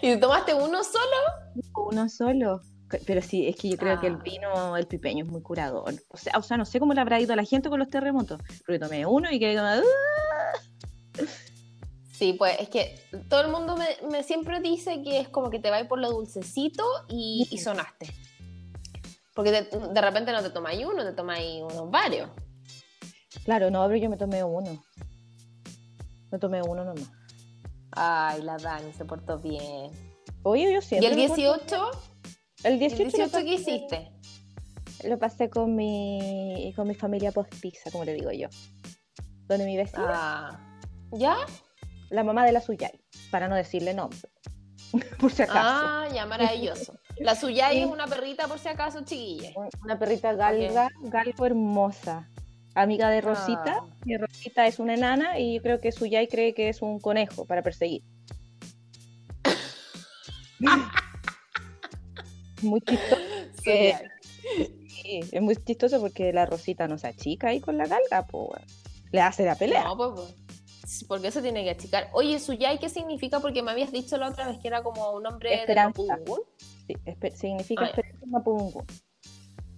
¿Y 0.00 0.16
tomaste 0.20 0.54
uno 0.54 0.84
solo? 0.84 1.16
Uno 1.90 2.08
solo. 2.08 2.60
Pero 3.04 3.20
sí, 3.20 3.48
es 3.48 3.56
que 3.56 3.70
yo 3.70 3.76
creo 3.76 3.98
que 3.98 4.06
el 4.06 4.14
Ah. 4.14 4.22
vino, 4.22 4.76
el 4.76 4.86
pipeño 4.86 5.24
es 5.24 5.30
muy 5.32 5.42
curador. 5.42 5.92
O 6.10 6.16
sea, 6.16 6.38
o 6.38 6.42
sea, 6.42 6.56
no 6.56 6.64
sé 6.64 6.78
cómo 6.78 6.94
le 6.94 7.00
habrá 7.00 7.18
ido 7.18 7.32
a 7.32 7.36
la 7.36 7.44
gente 7.44 7.68
con 7.68 7.80
los 7.80 7.90
terremotos. 7.90 8.40
Porque 8.64 8.78
tomé 8.78 9.04
uno 9.06 9.28
y 9.28 9.40
quedé 9.40 9.56
como. 9.56 11.26
Sí, 12.12 12.34
pues 12.34 12.60
es 12.60 12.68
que 12.68 13.00
todo 13.28 13.40
el 13.40 13.50
mundo 13.50 13.76
me, 13.76 13.88
me 14.08 14.22
siempre 14.22 14.60
dice 14.60 15.02
que 15.02 15.18
es 15.18 15.28
como 15.28 15.50
que 15.50 15.58
te 15.58 15.68
va 15.68 15.82
por 15.88 15.98
lo 15.98 16.12
dulcecito 16.12 16.84
y, 17.08 17.48
y 17.50 17.58
sonaste. 17.58 18.14
Porque 19.34 19.50
de, 19.50 19.62
de 19.62 20.00
repente 20.00 20.32
no 20.32 20.42
te 20.42 20.50
tomáis 20.50 20.84
uno, 20.84 21.04
te 21.04 21.12
tomáis 21.12 21.62
unos 21.62 21.90
varios. 21.90 22.30
Claro, 23.44 23.70
no, 23.70 23.86
pero 23.86 23.96
yo 23.98 24.10
me 24.10 24.16
tomé 24.16 24.44
uno. 24.44 24.82
Me 26.30 26.38
tomé 26.38 26.62
uno 26.62 26.84
nomás. 26.84 27.10
Ay, 27.92 28.42
la 28.42 28.56
Dani 28.56 28.92
se 28.92 29.04
portó 29.04 29.38
bien. 29.38 29.90
Oye, 30.42 30.72
yo 30.72 30.78
¿Y 30.78 30.82
siempre. 30.82 31.10
el 31.10 31.16
me 31.16 31.28
porto- 31.28 31.42
18? 31.42 31.90
El 32.64 32.72
¿El 32.74 32.78
18, 32.78 33.04
18 33.16 33.38
lo 33.38 33.44
qué 33.44 33.54
hiciste? 33.54 34.12
Lo 35.04 35.18
pasé 35.18 35.50
con 35.50 35.74
mi, 35.74 36.72
con 36.76 36.86
mi 36.86 36.94
familia 36.94 37.32
post-pizza, 37.32 37.90
como 37.90 38.04
le 38.04 38.14
digo 38.14 38.30
yo. 38.30 38.48
Donde 39.48 39.64
mi 39.64 39.76
vecina, 39.76 40.08
Ah, 40.12 40.78
¿Ya? 41.12 41.36
la 42.10 42.22
mamá 42.22 42.44
de 42.46 42.52
la 42.52 42.60
Suyay, 42.60 43.00
para 43.30 43.48
no 43.48 43.56
decirle 43.56 43.94
nombre. 43.94 44.20
Por 45.18 45.32
si 45.32 45.42
acaso. 45.42 45.58
Ah, 45.60 46.08
ya, 46.14 46.24
maravilloso. 46.26 46.94
La 47.18 47.34
suya 47.34 47.70
Sí. 47.70 47.78
es 47.80 47.86
una 47.86 48.06
perrita 48.06 48.48
por 48.48 48.58
si 48.58 48.68
acaso, 48.68 49.00
chiquille. 49.04 49.52
Un- 49.56 49.68
Una 49.84 49.98
perrita 49.98 50.32
galga, 50.34 50.88
galgo 51.02 51.46
hermosa. 51.46 52.28
Amiga 52.74 53.10
de 53.10 53.20
Rosita. 53.20 53.80
Ah. 53.82 53.86
Y 54.06 54.16
Rosita 54.16 54.66
es 54.66 54.78
una 54.78 54.94
enana 54.94 55.38
y 55.38 55.56
yo 55.56 55.62
creo 55.62 55.80
que 55.80 55.92
Suyay 55.92 56.26
cree 56.28 56.54
que 56.54 56.68
es 56.70 56.80
un 56.82 56.98
conejo 57.00 57.44
para 57.44 57.62
perseguir. 57.62 58.02
muy 62.62 62.80
chistoso. 62.80 63.16
que- 63.62 63.94
sí, 64.88 65.20
es 65.32 65.42
muy 65.42 65.56
chistoso 65.56 66.00
porque 66.00 66.32
la 66.32 66.46
Rosita 66.46 66.88
no 66.88 66.96
se 66.98 67.08
achica 67.08 67.48
ahí 67.48 67.60
con 67.60 67.76
la 67.76 67.86
galga, 67.86 68.26
pues, 68.26 68.62
le 69.10 69.20
hace 69.20 69.44
la 69.44 69.54
pelea. 69.56 69.84
No, 69.84 69.96
pues, 69.96 70.10
pues, 70.80 71.04
¿por 71.04 71.20
qué 71.20 71.30
se 71.30 71.42
tiene 71.42 71.64
que 71.64 71.70
achicar? 71.70 72.08
Oye, 72.12 72.38
Suyai, 72.38 72.78
¿qué 72.78 72.88
significa? 72.88 73.40
Porque 73.40 73.62
me 73.62 73.72
habías 73.72 73.92
dicho 73.92 74.16
la 74.16 74.28
otra 74.30 74.46
vez 74.48 74.58
que 74.58 74.68
era 74.68 74.82
como 74.82 75.10
un 75.12 75.22
nombre 75.24 75.54
Esperanza. 75.54 76.02
de 76.02 76.08
Mapudungún. 76.08 76.40
Sí, 76.86 76.96
significa 77.34 77.90
mapudungún. 78.26 78.84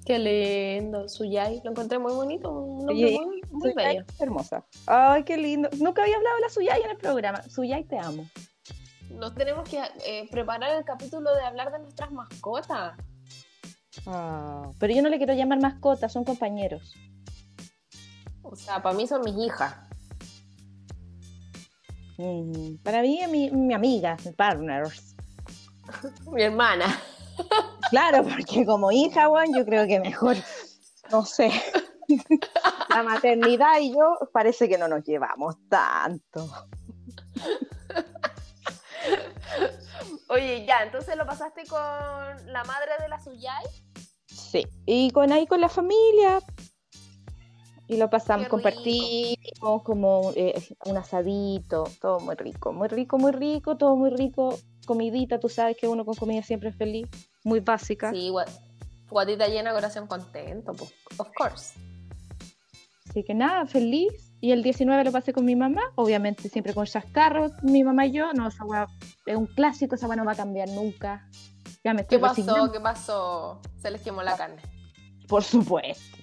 Qué 0.04 0.18
lindo, 0.18 1.08
Suyai. 1.08 1.62
Lo 1.64 1.70
encontré 1.70 1.98
muy 1.98 2.12
bonito, 2.12 2.50
un 2.50 2.86
nombre 2.86 3.12
muy, 3.12 3.42
muy 3.50 3.72
Suyay 3.72 3.96
bello. 3.96 4.06
hermosa. 4.18 4.66
Ay, 4.86 5.24
qué 5.24 5.36
lindo. 5.38 5.70
Nunca 5.78 6.02
había 6.02 6.16
hablado 6.16 6.36
de 6.36 6.42
la 6.42 6.48
Suyay 6.50 6.82
en 6.82 6.90
el 6.90 6.96
programa. 6.98 7.42
Suyay, 7.42 7.84
te 7.84 7.98
amo. 7.98 8.26
Nos 9.10 9.34
tenemos 9.34 9.68
que 9.68 9.80
eh, 10.04 10.28
preparar 10.30 10.76
el 10.76 10.84
capítulo 10.84 11.34
de 11.34 11.42
hablar 11.42 11.72
de 11.72 11.78
nuestras 11.78 12.10
mascotas. 12.12 12.98
Ah, 14.06 14.70
pero 14.78 14.92
yo 14.92 15.02
no 15.02 15.08
le 15.08 15.16
quiero 15.16 15.32
llamar 15.32 15.60
mascota, 15.60 16.08
son 16.08 16.24
compañeros. 16.24 16.94
O 18.42 18.56
sea, 18.56 18.82
para 18.82 18.94
mí 18.94 19.06
son 19.06 19.22
mis 19.22 19.36
hijas. 19.38 19.74
Mm, 22.18 22.76
para 22.82 23.00
mí, 23.00 23.20
mi, 23.30 23.50
mi 23.50 23.72
amiga, 23.72 24.16
mi 24.24 24.32
partner. 24.32 24.84
Mi 26.32 26.42
hermana. 26.42 26.86
Claro, 27.90 28.22
porque 28.22 28.64
como 28.64 28.90
hija, 28.92 29.26
Juan, 29.26 29.52
yo 29.54 29.64
creo 29.64 29.86
que 29.86 30.00
mejor, 30.00 30.36
no 31.10 31.24
sé. 31.24 31.50
La 32.88 33.02
maternidad 33.02 33.78
y 33.80 33.92
yo 33.92 34.18
parece 34.32 34.68
que 34.68 34.78
no 34.78 34.88
nos 34.88 35.04
llevamos 35.04 35.56
tanto. 35.68 36.48
Oye, 40.28 40.64
ya, 40.66 40.82
entonces 40.82 41.16
lo 41.16 41.26
pasaste 41.26 41.64
con 41.66 41.80
la 41.80 42.64
madre 42.64 42.92
de 43.00 43.08
la 43.08 43.20
Suyai. 43.20 43.64
Sí, 44.26 44.66
y 44.86 45.10
con 45.10 45.32
ahí 45.32 45.46
con 45.46 45.60
la 45.60 45.68
familia. 45.68 46.40
Y 47.86 47.98
lo 47.98 48.08
pasamos, 48.08 48.48
compartimos 48.48 49.82
como 49.82 50.32
eh, 50.36 50.54
un 50.86 50.96
asadito, 50.96 51.84
todo 52.00 52.18
muy 52.20 52.34
rico, 52.34 52.72
muy 52.72 52.88
rico, 52.88 53.18
muy 53.18 53.32
rico, 53.32 53.76
todo 53.76 53.94
muy 53.94 54.10
rico. 54.10 54.58
Comidita, 54.84 55.38
tú 55.40 55.48
sabes 55.48 55.76
que 55.76 55.88
uno 55.88 56.04
con 56.04 56.14
comida 56.14 56.42
siempre 56.42 56.68
es 56.70 56.76
feliz, 56.76 57.08
muy 57.42 57.60
básica. 57.60 58.10
Sí, 58.12 58.28
gua- 58.30 58.46
guatita 59.10 59.48
llena, 59.48 59.72
corazón 59.72 60.06
contento, 60.06 60.72
pues, 60.72 60.92
of 61.18 61.28
course. 61.36 61.74
Así 63.08 63.22
que 63.22 63.34
nada, 63.34 63.66
feliz. 63.66 64.12
Y 64.40 64.52
el 64.52 64.62
19 64.62 65.04
lo 65.04 65.12
pasé 65.12 65.32
con 65.32 65.44
mi 65.44 65.56
mamá, 65.56 65.80
obviamente 65.94 66.48
siempre 66.48 66.74
con 66.74 66.84
chascarros, 66.86 67.52
mi 67.62 67.82
mamá 67.84 68.06
y 68.06 68.12
yo. 68.12 68.32
No, 68.32 68.48
esa 68.48 68.64
weá 68.64 68.86
es 69.24 69.36
un 69.36 69.46
clásico, 69.46 69.94
esa 69.94 70.06
weá 70.06 70.16
no 70.16 70.24
va 70.24 70.32
a 70.32 70.36
cambiar 70.36 70.68
nunca. 70.68 71.28
Ya 71.84 71.92
me 71.94 71.98
¿Qué 72.06 72.16
estoy 72.16 72.18
pasó? 72.18 72.34
resignando. 72.42 72.72
¿Qué 72.72 72.80
pasó? 72.80 73.60
Se 73.80 73.90
les 73.90 74.02
quemó 74.02 74.22
la 74.22 74.36
carne. 74.36 74.60
Por 75.28 75.42
supuesto. 75.44 76.18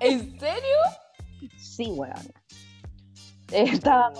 ¿En 0.00 0.38
serio? 0.38 0.76
Sí, 1.58 1.86
weón. 1.92 2.12
Eh, 3.58 3.64
estaba, 3.70 4.10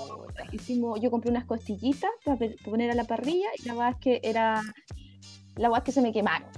hicimos, 0.52 1.00
yo 1.00 1.10
compré 1.10 1.30
unas 1.30 1.46
costillitas 1.46 2.10
para 2.24 2.38
poner 2.64 2.90
a 2.90 2.94
la 2.94 3.04
parrilla 3.04 3.48
y 3.58 3.66
la 3.66 3.74
verdad 3.74 3.90
es 3.92 3.96
que 3.98 4.20
era, 4.22 4.60
la 5.56 5.68
verdad 5.68 5.78
es 5.78 5.84
que 5.84 5.92
se 5.92 6.02
me 6.02 6.12
quemaron. 6.12 6.48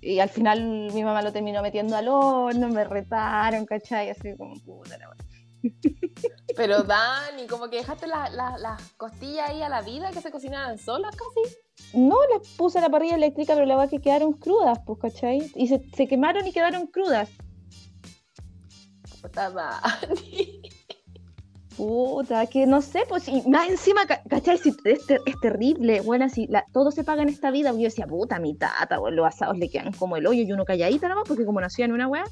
Y 0.00 0.18
al 0.18 0.30
final 0.30 0.90
mi 0.92 1.04
mamá 1.04 1.22
lo 1.22 1.30
terminó 1.32 1.62
metiendo 1.62 1.94
al 1.94 2.08
horno, 2.08 2.68
me 2.70 2.84
retaron, 2.84 3.66
¿cachai? 3.66 4.10
Así 4.10 4.34
como 4.36 4.54
puta 4.60 4.96
la 4.98 5.08
weá. 5.10 5.16
Pero 6.56 6.82
Dani, 6.82 7.46
como 7.46 7.68
que 7.68 7.76
dejaste 7.76 8.06
la- 8.06 8.30
la- 8.30 8.56
las 8.58 8.82
costillas 8.96 9.50
ahí 9.50 9.62
a 9.62 9.68
la 9.68 9.82
vida 9.82 10.10
que 10.10 10.20
se 10.22 10.30
cocinaban 10.30 10.78
solas 10.78 11.14
casi. 11.14 11.54
No, 11.96 12.16
las 12.34 12.48
puse 12.56 12.78
a 12.78 12.82
la 12.82 12.88
parrilla 12.90 13.14
eléctrica, 13.16 13.54
pero 13.54 13.66
la 13.66 13.74
verdad 13.76 13.92
es 13.92 13.98
que 14.00 14.02
quedaron 14.02 14.32
crudas, 14.32 14.78
pues, 14.86 14.98
¿cachai? 14.98 15.52
Y 15.54 15.68
se, 15.68 15.82
se 15.94 16.08
quemaron 16.08 16.46
y 16.46 16.52
quedaron 16.52 16.86
crudas. 16.88 17.28
Puta 19.22 19.50
Dani. 19.50 20.62
Puta, 21.80 22.46
que 22.46 22.66
no 22.66 22.82
sé, 22.82 23.04
pues, 23.08 23.26
y 23.26 23.40
más 23.48 23.66
encima, 23.70 24.04
ca- 24.04 24.20
¿cachai? 24.28 24.58
Si 24.58 24.68
es, 24.84 25.06
ter- 25.06 25.22
es 25.24 25.40
terrible, 25.40 26.02
bueno, 26.02 26.28
si 26.28 26.46
la- 26.46 26.66
todo 26.74 26.90
se 26.90 27.04
paga 27.04 27.22
en 27.22 27.30
esta 27.30 27.50
vida, 27.50 27.70
yo 27.72 27.78
decía, 27.78 28.06
puta, 28.06 28.38
mi 28.38 28.54
tata, 28.54 29.00
o 29.00 29.10
los 29.10 29.26
asados 29.26 29.56
le 29.56 29.70
quedan 29.70 29.90
como 29.94 30.18
el 30.18 30.26
hoyo 30.26 30.42
y 30.42 30.52
uno 30.52 30.66
calladita 30.66 31.08
nomás, 31.08 31.24
porque 31.26 31.46
como 31.46 31.58
nació 31.58 31.86
en 31.86 31.92
una 31.92 32.06
weá, 32.06 32.24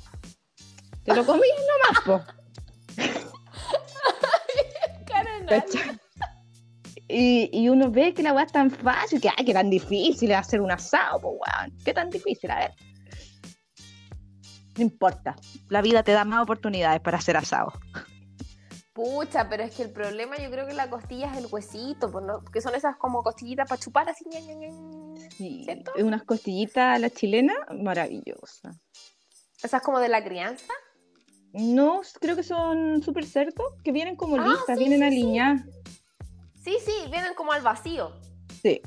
te 1.02 1.14
lo 1.14 1.24
comí 1.24 1.46
nomás. 2.06 2.24
¿cachai? 5.48 5.98
Y, 7.08 7.48
y 7.50 7.70
uno 7.70 7.90
ve 7.90 8.12
que 8.12 8.22
la 8.22 8.34
weá 8.34 8.44
es 8.44 8.52
tan 8.52 8.70
fácil, 8.70 9.18
que, 9.18 9.30
ay, 9.34 9.46
que 9.46 9.54
tan 9.54 9.70
difícil 9.70 10.30
es 10.30 10.36
hacer 10.36 10.60
un 10.60 10.72
asado, 10.72 11.22
pues, 11.22 11.36
weón. 11.40 11.72
¿Qué 11.86 11.94
tan 11.94 12.10
difícil? 12.10 12.50
A 12.50 12.58
ver. 12.58 12.74
No 14.76 14.82
importa, 14.82 15.36
la 15.70 15.80
vida 15.80 16.02
te 16.02 16.12
da 16.12 16.26
más 16.26 16.42
oportunidades 16.42 17.00
para 17.00 17.16
hacer 17.16 17.38
asado. 17.38 17.72
Pucha, 18.98 19.48
pero 19.48 19.62
es 19.62 19.72
que 19.76 19.84
el 19.84 19.90
problema 19.92 20.36
yo 20.38 20.50
creo 20.50 20.66
que 20.66 20.74
la 20.74 20.90
costilla 20.90 21.30
es 21.30 21.38
el 21.38 21.46
huesito, 21.48 22.10
pues, 22.10 22.24
¿no? 22.24 22.40
porque 22.42 22.60
son 22.60 22.74
esas 22.74 22.96
como 22.96 23.22
costillitas 23.22 23.68
para 23.68 23.80
chupar 23.80 24.08
así. 24.08 24.24
ña, 24.28 24.40
ña, 24.40 24.54
ña. 24.54 25.30
Sí, 25.36 25.62
¿Cierto? 25.64 25.92
unas 25.98 26.24
costillitas 26.24 26.96
a 26.96 26.98
la 26.98 27.08
chilena, 27.08 27.54
maravillosa. 27.80 28.72
¿Esa 29.62 29.76
es 29.76 29.82
como 29.84 30.00
de 30.00 30.08
la 30.08 30.24
crianza? 30.24 30.72
No, 31.52 32.00
creo 32.20 32.34
que 32.34 32.42
son 32.42 33.00
super 33.04 33.24
cerdos, 33.24 33.72
que 33.84 33.92
vienen 33.92 34.16
como 34.16 34.34
Ah, 34.34 34.40
listas, 34.48 34.76
sí, 34.76 34.88
vienen 34.88 35.00
sí, 35.02 35.06
alineadas. 35.06 35.62
Sí, 36.64 36.76
sí, 36.84 36.92
vienen 37.08 37.34
como 37.36 37.52
al 37.52 37.62
vacío. 37.62 38.10
Sí. 38.64 38.82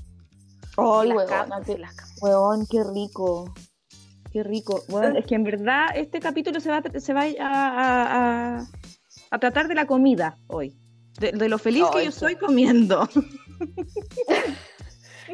Oh, 0.75 1.05
las 1.05 1.25
capas, 1.25 1.65
qué, 1.65 1.71
y 1.71 1.77
las 1.77 1.93
capas. 1.93 2.17
weón, 2.21 2.67
qué 2.69 2.83
rico. 2.83 3.53
Qué 4.33 4.43
rico. 4.43 4.83
Weón, 4.89 5.15
es 5.15 5.25
que 5.25 5.35
en 5.35 5.45
verdad 5.45 5.87
este 5.95 6.19
capítulo 6.19 6.59
se 6.59 6.69
va, 6.69 6.81
se 6.99 7.13
va 7.13 7.21
a, 7.39 7.69
a- 7.69 8.57
a- 8.59 8.67
a 9.31 9.39
tratar 9.39 9.67
de 9.67 9.75
la 9.75 9.87
comida 9.87 10.37
hoy. 10.47 10.77
De, 11.19 11.31
de 11.31 11.49
lo 11.49 11.57
feliz 11.57 11.85
que 11.91 12.05
yo 12.05 12.11
soy 12.11 12.35
comiendo. 12.35 13.09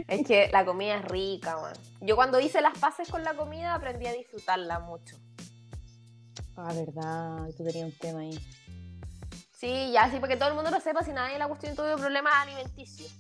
Es 0.08 0.28
que 0.28 0.48
la 0.52 0.64
comida 0.64 0.98
es 0.98 1.06
rica, 1.06 1.58
man. 1.58 1.74
Yo 2.02 2.16
cuando 2.16 2.40
hice 2.40 2.62
las 2.62 2.78
paces 2.78 3.10
con 3.10 3.24
la 3.24 3.34
comida 3.34 3.74
aprendí 3.74 4.06
a 4.06 4.14
disfrutarla 4.14 4.80
mucho. 4.80 5.18
Ah, 6.56 6.72
verdad, 6.72 7.50
tú 7.58 7.64
tenías 7.64 7.86
un 7.86 7.98
tema 7.98 8.20
ahí. 8.20 8.40
Sí, 9.52 9.92
ya 9.92 10.10
sí, 10.12 10.18
porque 10.20 10.38
todo 10.38 10.50
el 10.50 10.56
mundo 10.56 10.70
lo 10.70 10.80
sepa, 10.80 11.04
si 11.04 11.12
nadie 11.14 11.40
la 11.40 11.48
cuestión 11.48 11.76
tuve 11.76 11.98
problemas 11.98 12.34
alimenticios. 12.36 13.12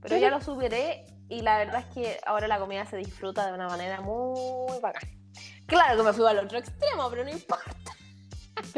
Pero 0.00 0.16
ya 0.16 0.30
lo 0.30 0.40
superé 0.40 1.04
y 1.28 1.42
la 1.42 1.58
verdad 1.58 1.84
es 1.86 1.94
que 1.94 2.20
ahora 2.24 2.48
la 2.48 2.58
comida 2.58 2.86
se 2.86 2.96
disfruta 2.96 3.46
de 3.46 3.52
una 3.52 3.68
manera 3.68 4.00
muy 4.00 4.80
bacana. 4.80 5.12
Claro 5.66 5.98
que 5.98 6.02
me 6.02 6.12
fui 6.14 6.26
al 6.26 6.38
otro 6.38 6.58
extremo, 6.58 7.10
pero 7.10 7.24
no 7.24 7.30
importa. 7.30 7.97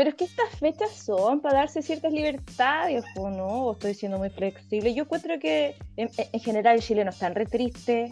Pero 0.00 0.08
es 0.08 0.16
que 0.16 0.24
estas 0.24 0.48
fechas 0.58 0.90
son 0.92 1.42
para 1.42 1.58
darse 1.58 1.82
ciertas 1.82 2.10
libertades, 2.10 3.04
¿o 3.16 3.28
no? 3.28 3.66
¿O 3.66 3.72
estoy 3.72 3.92
siendo 3.92 4.16
muy 4.16 4.30
flexible? 4.30 4.94
Yo 4.94 5.02
encuentro 5.02 5.38
que 5.38 5.76
en, 5.98 6.08
en 6.16 6.40
general 6.40 6.76
el 6.76 6.82
chileno 6.82 7.10
está 7.10 7.28
re 7.28 7.44
triste, 7.44 8.10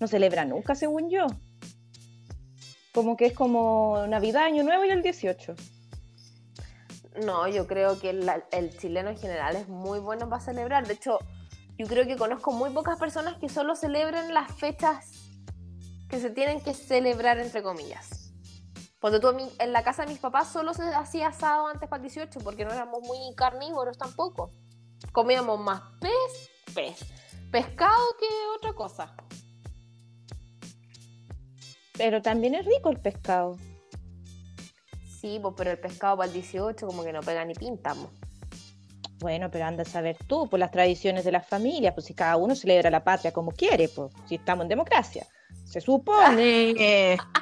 no 0.00 0.08
celebra 0.08 0.44
nunca, 0.44 0.74
según 0.74 1.10
yo. 1.10 1.28
Como 2.92 3.16
que 3.16 3.26
es 3.26 3.34
como 3.34 4.04
Navidad, 4.08 4.46
Año 4.46 4.64
Nuevo 4.64 4.84
y 4.84 4.90
el 4.90 5.00
18. 5.00 5.54
No, 7.24 7.46
yo 7.46 7.68
creo 7.68 8.00
que 8.00 8.12
la- 8.12 8.42
el 8.50 8.76
chileno 8.76 9.10
en 9.10 9.16
general 9.16 9.54
es 9.54 9.68
muy 9.68 10.00
bueno 10.00 10.28
para 10.28 10.42
celebrar. 10.42 10.88
De 10.88 10.94
hecho, 10.94 11.20
yo 11.78 11.86
creo 11.86 12.04
que 12.04 12.16
conozco 12.16 12.50
muy 12.50 12.70
pocas 12.70 12.98
personas 12.98 13.36
que 13.38 13.48
solo 13.48 13.76
celebren 13.76 14.34
las 14.34 14.52
fechas 14.56 15.12
que 16.08 16.18
se 16.18 16.30
tienen 16.30 16.60
que 16.60 16.74
celebrar, 16.74 17.38
entre 17.38 17.62
comillas. 17.62 18.21
Cuando 19.02 19.18
tú 19.18 19.36
en 19.58 19.72
la 19.72 19.82
casa 19.82 20.04
de 20.04 20.12
mis 20.12 20.20
papás 20.20 20.52
solo 20.52 20.72
se 20.74 20.84
hacía 20.94 21.26
asado 21.26 21.66
antes 21.66 21.88
para 21.88 22.00
el 22.00 22.08
18 22.08 22.38
porque 22.38 22.64
no 22.64 22.72
éramos 22.72 23.00
muy 23.02 23.34
carnívoros 23.34 23.98
tampoco. 23.98 24.52
Comíamos 25.10 25.58
más 25.58 25.82
pez, 26.00 26.50
pez, 26.72 27.04
pescado 27.50 28.00
que 28.16 28.26
otra 28.56 28.72
cosa. 28.74 29.12
Pero 31.98 32.22
también 32.22 32.54
es 32.54 32.64
rico 32.64 32.90
el 32.90 33.00
pescado. 33.00 33.56
Sí, 35.20 35.40
pues, 35.42 35.54
pero 35.56 35.72
el 35.72 35.80
pescado 35.80 36.18
para 36.18 36.28
el 36.28 36.34
18 36.34 36.86
como 36.86 37.02
que 37.02 37.12
no 37.12 37.22
pega 37.22 37.44
ni 37.44 37.54
pinta. 37.54 37.94
mo. 37.94 38.08
Bueno, 39.18 39.50
pero 39.50 39.64
anda 39.64 39.82
a 39.82 39.84
saber 39.84 40.16
tú, 40.28 40.48
por 40.48 40.60
las 40.60 40.70
tradiciones 40.70 41.24
de 41.24 41.32
las 41.32 41.48
familias, 41.48 41.92
pues 41.94 42.06
si 42.06 42.14
cada 42.14 42.36
uno 42.36 42.54
celebra 42.54 42.88
la 42.88 43.02
patria 43.02 43.32
como 43.32 43.50
quiere, 43.50 43.88
pues 43.88 44.12
si 44.28 44.36
estamos 44.36 44.62
en 44.62 44.68
democracia. 44.68 45.26
Se 45.64 45.80
supone. 45.80 47.18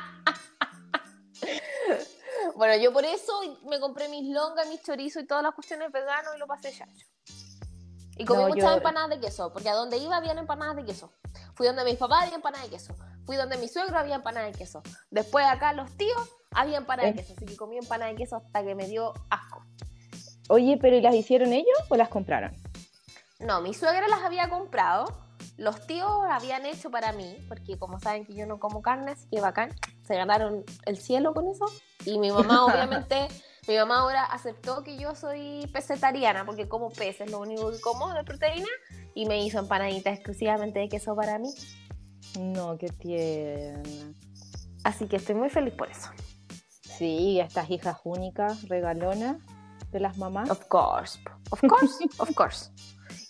Bueno, 2.56 2.76
yo 2.82 2.92
por 2.92 3.04
eso 3.04 3.32
me 3.68 3.78
compré 3.80 4.08
mis 4.08 4.32
longas, 4.34 4.68
mis 4.68 4.82
chorizos 4.82 5.22
y 5.22 5.26
todas 5.26 5.42
las 5.42 5.54
cuestiones 5.54 5.90
veganas 5.92 6.32
y 6.34 6.38
lo 6.38 6.46
pasé 6.46 6.72
chacho. 6.72 7.06
Y 8.16 8.24
comí 8.24 8.42
No, 8.42 8.48
muchas 8.48 8.64
yo- 8.70 8.76
empanadas 8.76 9.10
de 9.10 9.20
queso, 9.20 9.52
porque 9.52 9.68
a 9.70 9.74
donde 9.74 9.96
iba 9.96 10.16
habían 10.16 10.36
empanadas 10.38 10.76
de 10.76 10.84
queso. 10.84 11.12
Fui 11.54 11.66
donde 11.66 11.84
mis 11.84 11.96
papás 11.96 12.24
había 12.24 12.34
empanadas 12.36 12.66
de 12.68 12.76
queso. 12.76 12.94
Fui 13.24 13.36
donde 13.36 13.56
mi 13.56 13.68
suegro 13.68 13.96
había 13.98 14.16
empanadas 14.16 14.52
de 14.52 14.58
queso. 14.58 14.82
Después 15.10 15.46
acá 15.46 15.72
los 15.72 15.90
tíos 15.96 16.20
había 16.50 16.78
empanadas 16.78 17.14
de 17.14 17.20
Eh. 17.20 17.24
queso. 17.24 17.34
Así 17.36 17.46
que 17.46 17.56
comí 17.56 17.78
empanadas 17.78 18.14
de 18.14 18.18
queso 18.18 18.36
hasta 18.36 18.62
que 18.62 18.74
me 18.74 18.86
dio 18.86 19.14
asco. 19.30 19.64
Oye, 20.48 20.76
pero 20.80 20.96
¿y 20.96 21.00
las 21.00 21.14
hicieron 21.14 21.52
ellos 21.52 21.78
o 21.88 21.96
las 21.96 22.08
compraron? 22.08 22.52
No, 23.38 23.60
mi 23.62 23.72
suegra 23.72 24.06
las 24.08 24.20
había 24.22 24.50
comprado. 24.50 25.06
Los 25.56 25.86
tíos 25.86 26.10
habían 26.30 26.66
hecho 26.66 26.90
para 26.90 27.12
mí, 27.12 27.38
porque 27.48 27.78
como 27.78 28.00
saben 28.00 28.26
que 28.26 28.34
yo 28.34 28.44
no 28.46 28.58
como 28.58 28.82
carne, 28.82 29.12
así 29.12 29.26
que 29.30 29.40
bacán. 29.40 29.74
Se 30.06 30.14
ganaron 30.16 30.64
el 30.84 30.98
cielo 30.98 31.32
con 31.32 31.48
eso. 31.48 31.64
Y 32.04 32.18
mi 32.18 32.30
mamá, 32.30 32.64
obviamente, 32.64 33.28
mi 33.68 33.76
mamá 33.76 34.00
ahora 34.00 34.24
aceptó 34.24 34.82
que 34.82 34.96
yo 34.96 35.14
soy 35.14 35.68
pesetariana, 35.72 36.44
porque 36.44 36.68
como 36.68 36.90
pez 36.90 37.20
es 37.20 37.30
lo 37.30 37.40
único 37.40 37.70
que 37.70 37.80
como 37.80 38.12
de 38.12 38.24
proteína. 38.24 38.68
Y 39.14 39.26
me 39.26 39.44
hizo 39.44 39.58
empanaditas 39.58 40.14
exclusivamente 40.14 40.78
de 40.78 40.88
queso 40.88 41.14
para 41.14 41.38
mí. 41.38 41.52
No, 42.38 42.78
qué 42.78 42.88
tierna. 42.88 44.14
Así 44.84 45.06
que 45.06 45.16
estoy 45.16 45.34
muy 45.34 45.50
feliz 45.50 45.74
por 45.74 45.90
eso. 45.90 46.10
Sí, 46.82 47.40
estas 47.40 47.70
hijas 47.70 47.98
únicas, 48.04 48.68
regalonas 48.68 49.36
de 49.90 50.00
las 50.00 50.16
mamás. 50.18 50.50
Of 50.50 50.66
course. 50.66 51.18
Of 51.50 51.60
course. 51.60 52.04
Of 52.18 52.34
course. 52.34 52.70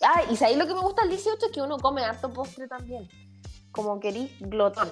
Ah, 0.03 0.23
y 0.31 0.35
sabéis 0.35 0.57
lo 0.57 0.65
que 0.65 0.73
me 0.73 0.81
gusta 0.81 1.03
el 1.03 1.09
18 1.09 1.45
es 1.45 1.51
que 1.51 1.61
uno 1.61 1.77
come 1.77 2.03
harto 2.03 2.33
postre 2.33 2.67
también. 2.67 3.07
Como 3.71 3.99
querís, 3.99 4.31
glotón. 4.39 4.91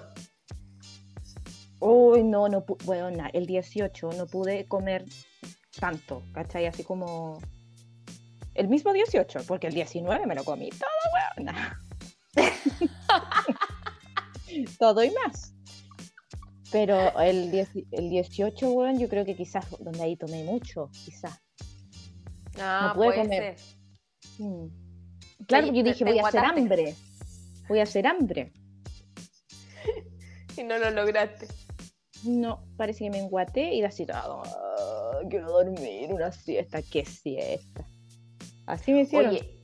Uy, 1.79 2.23
no, 2.23 2.49
no 2.49 2.65
bueno, 2.85 3.11
na- 3.11 3.29
el 3.33 3.45
18 3.45 4.09
no 4.17 4.27
pude 4.27 4.67
comer 4.67 5.05
tanto, 5.79 6.23
¿cachai? 6.33 6.65
Así 6.65 6.83
como 6.83 7.39
el 8.53 8.67
mismo 8.67 8.91
18, 8.91 9.39
porque 9.47 9.67
el 9.67 9.73
19 9.73 10.25
me 10.25 10.35
lo 10.35 10.43
comí 10.43 10.69
todo, 10.69 10.89
weona. 11.37 11.79
todo 14.79 15.03
y 15.03 15.11
más. 15.11 15.53
Pero 16.71 17.19
el, 17.19 17.49
10 17.49 17.69
el 17.91 18.09
18, 18.09 18.71
weón, 18.71 18.99
yo 18.99 19.09
creo 19.09 19.25
que 19.25 19.35
quizás 19.35 19.65
donde 19.79 20.03
ahí 20.03 20.15
tomé 20.15 20.43
mucho, 20.43 20.89
quizás. 21.05 21.39
Ah, 22.59 22.89
No 22.89 22.93
pude 22.95 23.05
puede 23.07 23.21
comer. 23.21 23.57
ser. 23.57 24.45
Mm. 24.45 24.67
Claro, 25.47 25.67
Oye, 25.69 25.77
yo 25.77 25.83
dije, 25.83 26.03
voy 26.05 26.19
a 26.19 26.27
hacer 26.27 26.45
hambre. 26.45 26.95
Voy 27.67 27.79
a 27.79 27.83
hacer 27.83 28.07
hambre. 28.07 28.53
Y 30.57 30.63
no 30.63 30.77
lo 30.77 30.91
lograste. 30.91 31.47
No, 32.23 32.63
parece 32.77 33.05
que 33.05 33.09
me 33.09 33.19
enguaté 33.19 33.73
y 33.73 33.83
así, 33.83 34.05
ah, 34.13 34.43
quiero 35.29 35.51
dormir 35.51 36.11
una 36.11 36.31
siesta, 36.31 36.81
qué 36.81 37.05
siesta. 37.05 37.85
Así 38.65 38.93
me 38.93 39.01
hicieron. 39.01 39.31
Oye. 39.31 39.55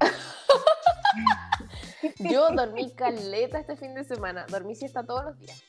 Yo 2.30 2.50
dormí 2.50 2.90
caleta 2.94 3.60
este 3.60 3.76
fin 3.76 3.94
de 3.94 4.04
semana. 4.04 4.46
Dormí 4.48 4.74
siesta 4.74 5.04
todos 5.04 5.24
los 5.24 5.38
días. 5.38 5.62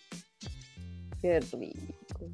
Qué 1.21 1.39
rico. 1.39 2.25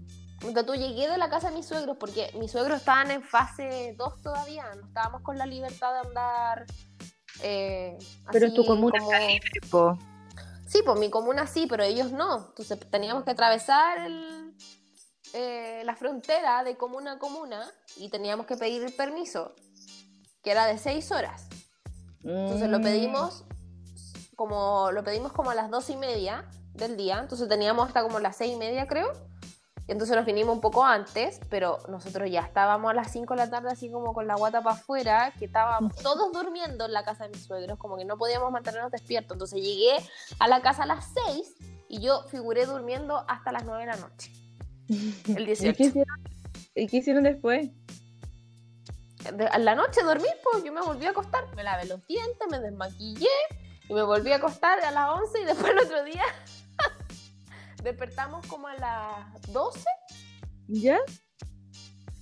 Cuando 0.42 0.66
tú 0.66 0.76
llegué 0.76 1.10
de 1.10 1.18
la 1.18 1.30
casa 1.30 1.50
de 1.50 1.56
mis 1.56 1.66
suegros, 1.66 1.98
porque 1.98 2.30
mis 2.38 2.52
suegros 2.52 2.80
estaban 2.80 3.10
en 3.10 3.24
fase 3.24 3.96
2 3.98 4.22
todavía, 4.22 4.66
no 4.76 4.86
estábamos 4.88 5.22
con 5.22 5.38
la 5.38 5.46
libertad 5.46 5.94
de 5.94 6.08
andar. 6.08 6.66
eh, 7.42 7.98
Pero 8.32 8.46
en 8.46 8.54
tu 8.54 8.62
así 8.62 8.68
comuna 8.68 9.00
como-. 9.00 9.98
Sí, 10.68 10.82
pues 10.86 11.00
mi 11.00 11.10
comuna 11.10 11.46
sí, 11.48 11.68
pero 11.70 11.84
ellos 11.84 12.12
no. 12.12 12.48
Entonces 12.50 12.80
teníamos 12.90 13.24
que 13.24 13.32
atravesar 13.32 14.00
el- 14.00 14.56
eh, 15.34 15.82
la 15.86 15.96
frontera 15.96 16.64
de 16.64 16.76
comuna 16.78 17.14
a 17.14 17.20
comuna 17.20 17.70
y 17.98 18.10
teníamos 18.10 18.46
que 18.46 18.56
pedir 18.58 18.84
el 18.84 18.94
permiso, 18.94 19.54
que 20.44 20.52
era 20.52 20.66
de 20.66 20.78
6 20.78 21.12
horas. 21.12 21.48
Entonces 22.24 22.70
lo 22.70 22.80
Mm. 22.80 22.84
pedimos 22.84 23.44
como 24.36 24.92
lo 24.92 25.04
pedimos 25.04 25.32
como 25.32 25.52
a 25.52 25.56
las 25.56 25.70
dos 25.70 25.90
y 25.90 25.96
media 25.96 26.46
del 26.74 26.98
día. 26.98 27.20
Entonces 27.20 27.48
teníamos 27.48 27.88
hasta 27.88 28.02
como 28.04 28.20
las 28.20 28.36
seis 28.36 28.54
y 28.54 28.58
media, 28.58 28.86
creo. 28.88 29.14
Entonces 29.88 30.16
nos 30.16 30.26
vinimos 30.26 30.56
un 30.56 30.62
poco 30.62 30.84
antes, 30.84 31.40
pero 31.50 31.78
nosotros 31.90 32.30
ya 32.32 32.42
estábamos 32.42 32.90
a 32.90 32.94
las 32.96 33.12
5 33.12 33.34
de 33.36 33.38
la 33.38 33.50
tarde 33.52 33.70
así 33.72 33.92
como 33.92 34.14
con 34.14 34.26
la 34.26 34.36
guata 34.36 34.64
para 34.64 34.76
afuera, 34.76 35.32
que 35.38 35.46
estábamos 35.46 35.96
todos 35.98 36.32
durmiendo 36.34 36.86
en 36.86 36.94
la 36.94 37.04
casa 37.04 37.26
de 37.26 37.30
mis 37.30 37.44
suegros, 37.46 37.78
como 37.78 37.96
que 37.98 38.04
no 38.06 38.18
podíamos 38.18 38.52
mantenernos 38.52 38.92
despiertos. 38.92 39.36
Entonces 39.36 39.62
llegué 39.62 39.96
a 40.40 40.48
la 40.48 40.62
casa 40.64 40.84
a 40.84 40.86
las 40.88 41.06
6 41.28 41.54
y 41.88 42.00
yo 42.02 42.24
figuré 42.30 42.66
durmiendo 42.66 43.24
hasta 43.28 43.52
las 43.52 43.64
9 43.64 43.82
de 43.86 43.92
la 43.92 43.98
noche, 43.98 44.32
el 44.90 45.44
¿Y 45.44 45.46
18. 45.46 45.78
qué 45.78 45.84
hicieron, 45.84 46.18
¿Y 46.74 46.88
qué 46.88 46.98
hicieron 46.98 47.24
después? 47.24 47.70
de- 49.34 49.48
a 49.48 49.58
la 49.60 49.76
noche 49.76 50.02
dormí, 50.04 50.28
pues 50.52 50.64
yo 50.64 50.72
me 50.72 50.82
volví 50.82 51.06
a 51.06 51.12
acostar, 51.12 51.44
me 51.56 51.64
lavé 51.64 51.86
los 51.86 52.06
dientes, 52.08 52.48
me 52.50 52.60
desmaquillé 52.60 53.28
y 53.88 53.94
me 53.94 54.04
volví 54.04 54.32
a 54.32 54.38
acostar 54.38 54.80
a 54.82 54.92
las 54.92 55.10
11 55.12 55.42
y 55.42 55.46
después 55.46 55.72
el 55.72 55.80
otro 55.80 56.04
día 56.04 56.24
despertamos 57.86 58.46
como 58.48 58.68
a 58.68 58.76
las 58.76 59.42
12. 59.54 59.80
¿Ya? 60.68 61.00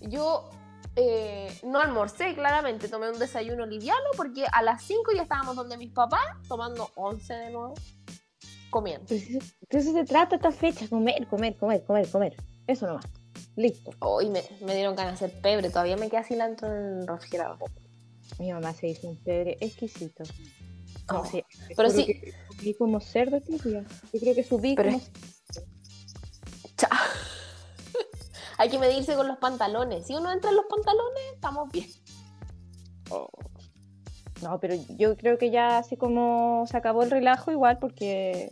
Yo 0.02 0.49
eh, 0.95 1.52
no 1.63 1.80
almorcé, 1.80 2.36
claramente, 2.36 2.88
tomé 2.89 3.10
un 3.10 3.17
desayuno 3.17 3.65
liviano 3.65 4.10
porque 4.15 4.45
a 4.52 4.62
las 4.62 4.84
5 4.84 5.12
ya 5.15 5.23
estábamos 5.23 5.56
donde 5.56 5.78
mis 5.78 5.91
papás 5.91 6.21
tomando 6.47 6.91
11 6.95 7.34
de 7.34 7.49
nuevo, 7.52 7.73
comiendo. 8.69 9.06
Pues 9.08 9.28
de 9.30 9.39
eso 9.71 9.93
se 9.93 10.04
trata 10.04 10.36
esta 10.36 10.52
fecha, 10.52 10.88
comer, 10.88 11.26
comer, 11.28 11.58
comer, 11.58 11.84
comer, 11.84 12.08
comer. 12.10 12.36
Eso 12.67 12.86
nomás. 12.86 13.06
Listo. 13.56 13.91
Hoy 13.99 14.30
me, 14.30 14.43
me 14.62 14.76
dieron 14.76 14.95
ganas 14.95 15.19
de 15.19 15.26
hacer 15.28 15.41
pebre, 15.41 15.69
todavía 15.69 15.95
me 15.95 16.10
queda 16.10 16.23
cilantro 16.23 16.67
en 16.67 16.99
el 17.02 17.08
refrigerador. 17.08 17.71
Mi 18.39 18.52
mamá 18.52 18.73
se 18.73 18.88
hizo 18.88 19.08
un 19.08 19.17
pebre 19.23 19.58
exquisito. 19.62 20.23
Oh, 21.10 21.21
te 21.30 21.45
pero 21.76 21.89
sí. 21.89 22.21
como 22.78 22.99
cerdo, 22.99 23.39
tía. 23.41 23.84
Yo 24.13 24.19
creo 24.19 24.36
que 24.36 24.43
subí 24.43 24.76
Pero 24.76 24.89
como... 24.91 25.02
es- 25.02 25.12
Hay 28.63 28.69
que 28.69 28.80
medirse 28.80 29.13
con 29.17 29.28
los 29.28 29.38
pantalones. 29.39 30.08
Si 30.08 30.15
uno 30.15 30.32
entra 30.32 30.49
en 30.49 30.56
los 30.56 30.65
pantalones, 30.69 31.21
estamos 31.34 31.69
bien. 31.69 31.89
Oh. 33.10 33.28
No, 34.41 34.58
pero 34.62 34.76
yo 34.97 35.17
creo 35.17 35.38
que 35.38 35.52
ya 35.52 35.80
así 35.80 35.97
como 35.97 36.65
se 36.65 36.78
acabó 36.78 37.04
el 37.04 37.12
relajo 37.12 37.52
igual 37.52 37.78
porque 37.80 38.49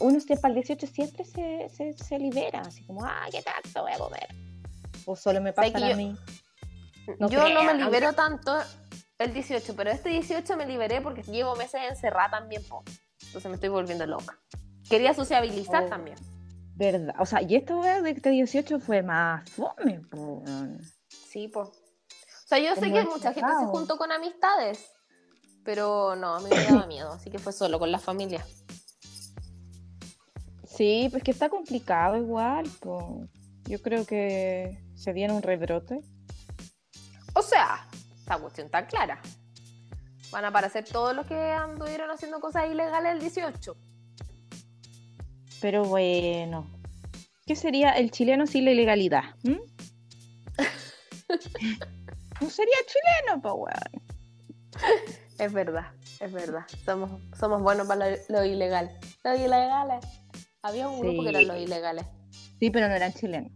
uno 0.00 0.18
para 0.42 0.48
el 0.48 0.54
18 0.56 0.84
siempre 0.88 1.24
se, 1.24 1.68
se, 1.68 1.92
se 1.92 2.18
libera, 2.18 2.62
así 2.62 2.84
como, 2.86 3.04
ah, 3.04 3.26
¿qué 3.30 3.40
tanto 3.40 3.82
voy 3.82 3.92
a 3.92 3.98
comer? 3.98 4.26
O 5.04 5.14
solo 5.14 5.40
me 5.40 5.52
¿Sabes 5.52 5.70
pasa 5.70 5.86
a 5.86 5.90
yo- 5.90 5.96
mí. 5.96 6.16
No 7.20 7.28
yo 7.28 7.48
no 7.48 7.62
me 7.62 7.74
libero 7.74 8.14
tanto 8.14 8.52
el 9.20 9.32
18, 9.32 9.76
pero 9.76 9.92
este 9.92 10.08
18 10.08 10.56
me 10.56 10.66
liberé 10.66 11.00
porque 11.00 11.22
llevo 11.22 11.54
meses 11.54 11.80
encerrada 11.88 12.30
también, 12.40 12.64
po. 12.64 12.82
Entonces 13.26 13.48
me 13.48 13.54
estoy 13.54 13.68
volviendo 13.68 14.04
loca. 14.08 14.40
Quería 14.90 15.14
sociabilizar 15.14 15.84
Oh. 15.84 15.88
también. 15.88 16.16
¿Verdad? 16.76 17.14
O 17.18 17.24
sea, 17.24 17.40
y 17.40 17.56
weá 17.56 18.02
de 18.02 18.10
este 18.10 18.30
18 18.30 18.78
fue 18.80 19.02
más 19.02 19.48
fome, 19.50 20.00
po. 20.10 20.42
Sí, 21.08 21.48
po. 21.48 21.60
O 21.60 22.48
sea, 22.48 22.58
yo 22.58 22.74
sé 22.74 22.92
que 22.92 23.02
mucha 23.04 23.32
gente 23.32 23.50
se 23.58 23.66
juntó 23.66 23.96
con 23.96 24.12
amistades, 24.12 24.90
pero 25.64 26.14
no, 26.16 26.34
a 26.34 26.40
mí 26.40 26.48
me 26.50 26.64
daba 26.64 26.86
miedo, 26.86 27.12
así 27.12 27.30
que 27.30 27.38
fue 27.38 27.52
solo 27.52 27.78
con 27.78 27.90
la 27.90 27.98
familia. 27.98 28.46
Sí, 30.64 31.08
pues 31.10 31.22
que 31.22 31.30
está 31.30 31.48
complicado 31.48 32.18
igual, 32.18 32.68
po. 32.80 33.26
Yo 33.64 33.80
creo 33.80 34.04
que 34.04 34.78
se 34.94 35.14
viene 35.14 35.32
un 35.32 35.42
rebrote. 35.42 36.02
O 37.34 37.42
sea, 37.42 37.88
esta 38.14 38.38
cuestión 38.38 38.66
está 38.66 38.86
clara. 38.86 39.20
Van 40.30 40.44
a 40.44 40.48
aparecer 40.48 40.84
todos 40.84 41.16
los 41.16 41.26
que 41.26 41.34
anduvieron 41.34 42.10
haciendo 42.10 42.38
cosas 42.38 42.70
ilegales 42.70 43.14
el 43.14 43.20
18. 43.20 43.76
Pero 45.60 45.84
bueno, 45.84 46.66
¿qué 47.46 47.56
sería 47.56 47.92
el 47.92 48.10
chileno 48.10 48.46
sin 48.46 48.64
la 48.64 48.72
ilegalidad? 48.72 49.24
¿m? 49.44 49.58
no 52.40 52.50
sería 52.50 52.76
chileno, 52.86 53.40
pues 53.42 53.54
weón. 53.56 54.06
Es 55.38 55.52
verdad, 55.52 55.92
es 56.20 56.32
verdad. 56.32 56.64
Somos, 56.84 57.20
somos 57.38 57.62
buenos 57.62 57.86
para 57.86 58.10
lo, 58.10 58.16
lo 58.28 58.44
ilegal. 58.44 58.90
Los 59.24 59.38
ilegales. 59.40 60.04
Había 60.62 60.88
un 60.88 61.00
grupo 61.00 61.22
que 61.22 61.28
eran 61.30 61.48
los 61.48 61.58
ilegales. 61.58 62.06
Sí, 62.58 62.70
pero 62.70 62.88
no 62.88 62.94
eran 62.94 63.12
chilenos. 63.12 63.52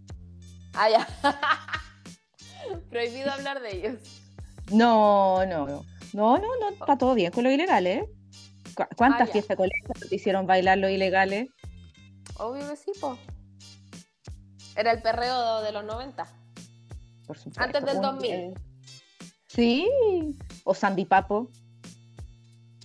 Ah, 0.74 0.88
ya. 0.90 1.06
Prohibido 2.90 3.32
hablar 3.32 3.60
de 3.60 3.76
ellos. 3.76 3.94
No, 4.70 5.44
no, 5.46 5.66
no. 5.66 5.84
No, 6.12 6.38
no, 6.38 6.46
no, 6.60 6.68
está 6.70 6.96
todo 6.98 7.14
bien 7.14 7.32
con 7.32 7.44
los 7.44 7.52
ilegales. 7.52 8.02
¿eh? 8.02 8.08
¿Cu- 8.74 8.84
¿Cuántas 8.96 9.28
Ah, 9.28 9.32
fiestas 9.32 9.56
colegiales 9.56 10.08
te 10.08 10.14
hicieron 10.14 10.46
bailar 10.46 10.78
los 10.78 10.90
ilegales? 10.90 11.48
Obvio 12.38 12.68
que 12.70 12.76
sí, 12.76 12.92
po. 13.00 13.18
Era 14.76 14.92
el 14.92 15.02
perreo 15.02 15.62
de 15.62 15.72
los 15.72 15.85
90. 15.85 16.26
Por 17.26 17.37
supuesto. 17.38 17.62
Antes 17.62 17.85
del 17.85 17.96
pues, 17.98 18.02
2000. 18.12 18.30
eh, 18.33 18.54
Sí. 19.48 19.88
O 20.64 20.74
Sandy 20.74 21.04
Papo. 21.04 21.48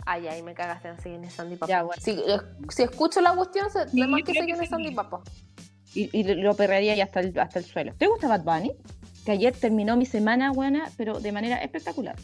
Ay, 0.07 0.27
ay, 0.27 0.41
me 0.43 0.53
cagaste, 0.53 0.89
no 0.89 0.95
sé 0.97 1.03
quién 1.09 1.23
es 1.23 1.33
Sandy 1.33 1.55
Papo. 1.55 1.69
Ya, 1.69 1.83
bueno. 1.83 2.01
si, 2.01 2.11
eh, 2.11 2.39
si 2.69 2.83
escucho 2.83 3.21
la 3.21 3.33
cuestión, 3.35 3.69
se, 3.71 3.87
Sí, 3.89 4.01
además 4.01 4.21
yo 4.21 4.25
que 4.25 4.33
sé 4.33 4.39
que 4.39 4.45
quién 4.45 4.61
es. 4.63 4.69
Sandy 4.69 4.91
Papo. 4.93 5.23
Y, 5.93 6.09
y 6.19 6.23
lo 6.35 6.55
perrearía 6.55 6.95
ya 6.95 7.05
hasta 7.05 7.21
el, 7.21 7.37
hasta 7.39 7.59
el 7.59 7.65
suelo. 7.65 7.93
¿Te 7.97 8.07
gusta 8.07 8.27
Bad 8.27 8.43
Bunny? 8.43 8.75
Que 9.25 9.31
ayer 9.31 9.55
terminó 9.55 9.95
mi 9.95 10.05
semana 10.05 10.51
buena, 10.51 10.91
pero 10.97 11.19
de 11.19 11.31
manera 11.31 11.57
espectacular. 11.57 12.15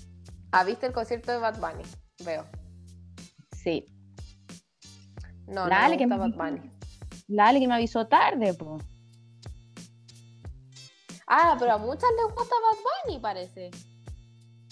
Ah, 0.51 0.63
¿viste 0.63 0.87
el 0.87 0.93
concierto 0.93 1.31
de 1.31 1.37
Bad 1.37 1.59
Bunny? 1.59 1.83
Veo. 2.25 2.45
Sí. 3.63 3.87
No, 5.47 5.67
Dale, 5.67 5.95
no 5.95 5.99
que 5.99 6.07
me 6.07 6.17
gusta 6.17 6.27
me- 6.27 6.37
Bad 6.37 6.51
Bunny. 6.59 6.71
La 7.31 7.47
Ale 7.47 7.59
que 7.61 7.67
me 7.67 7.75
avisó 7.75 8.07
tarde, 8.07 8.53
pues. 8.53 8.83
Ah, 11.27 11.55
pero 11.57 11.73
a 11.73 11.77
muchas 11.77 12.09
les 12.17 12.35
gusta 12.35 12.53
Bad 12.55 12.79
Bunny, 13.07 13.19
parece. 13.19 13.71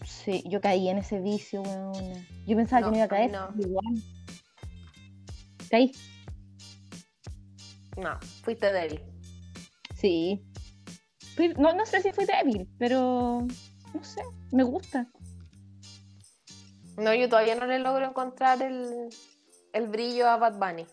Sí, 0.06 0.43
yo 0.45 0.60
caí 0.60 0.89
en 0.89 0.98
ese 0.98 1.22
vicio, 1.22 1.62
weona. 1.62 2.28
Yo 2.45 2.58
pensaba 2.58 2.82
No, 2.82 2.88
que 2.88 2.91
me 2.91 2.98
iba 2.98 3.06
a 3.06 3.10
caer. 3.10 3.32
no. 3.32 3.50
Igual. 3.58 4.04
Caí. 5.69 5.91
No, 7.95 8.19
fuiste 8.43 8.72
débil. 8.74 9.02
Sí. 9.95 10.43
No, 11.58 11.74
no 11.74 11.86
sé 11.86 12.02
si 12.02 12.12
fui 12.12 12.26
débil, 12.26 12.67
pero 12.78 13.48
no 13.93 14.04
sé, 14.04 14.22
me 14.52 14.63
gusta. 14.63 15.08
No, 16.98 17.13
yo 17.13 17.30
todavía 17.30 17.56
no 17.56 17.65
le 17.65 17.80
logro 17.80 18.06
encontrar 18.06 18.62
el, 18.62 19.08
el 19.72 19.88
brillo 19.88 20.28
a 20.30 20.36
Bad 20.36 20.58
Bunny. 20.60 20.86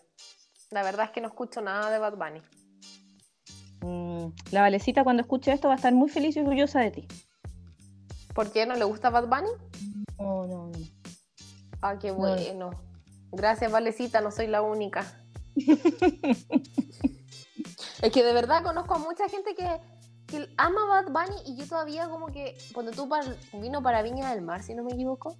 La 0.71 0.83
verdad 0.83 1.05
es 1.05 1.11
que 1.11 1.21
no 1.21 1.27
escucho 1.27 1.61
nada 1.61 1.89
de 1.89 1.97
Bad 1.99 2.15
Bunny. 2.17 2.41
Mm, 3.81 4.33
la 4.51 4.61
Valecita 4.61 5.03
cuando 5.03 5.21
escuche 5.21 5.51
esto 5.53 5.67
va 5.69 5.75
a 5.75 5.77
estar 5.77 5.93
muy 5.93 6.09
feliz 6.09 6.35
y 6.35 6.39
orgullosa 6.41 6.79
de 6.81 6.91
ti. 6.91 7.07
¿Por 8.33 8.51
qué 8.51 8.65
no 8.65 8.75
le 8.75 8.83
gusta 8.83 9.09
Bad 9.09 9.27
Bunny? 9.27 9.49
No, 10.19 10.45
no, 10.47 10.67
no. 10.67 10.79
Ah, 11.81 11.97
qué 11.99 12.11
bueno. 12.11 12.71
Gracias, 13.31 13.71
Valecita, 13.71 14.19
no 14.21 14.31
soy 14.31 14.47
la 14.47 14.61
única. 14.61 15.05
es 18.01 18.11
que 18.11 18.23
de 18.23 18.33
verdad 18.33 18.63
conozco 18.63 18.95
a 18.95 18.99
mucha 18.99 19.27
gente 19.29 19.55
que, 19.55 19.65
que 20.27 20.49
ama 20.57 20.85
Bad 20.85 21.05
Bunny 21.11 21.35
y 21.45 21.55
yo 21.55 21.65
todavía 21.67 22.09
como 22.09 22.27
que 22.27 22.57
cuando 22.73 22.91
tú 22.91 23.07
par- 23.07 23.37
vino 23.53 23.81
para 23.81 24.01
Viña 24.01 24.31
del 24.31 24.41
Mar, 24.41 24.63
si 24.63 24.75
no 24.75 24.83
me 24.83 24.93
equivoco. 24.93 25.37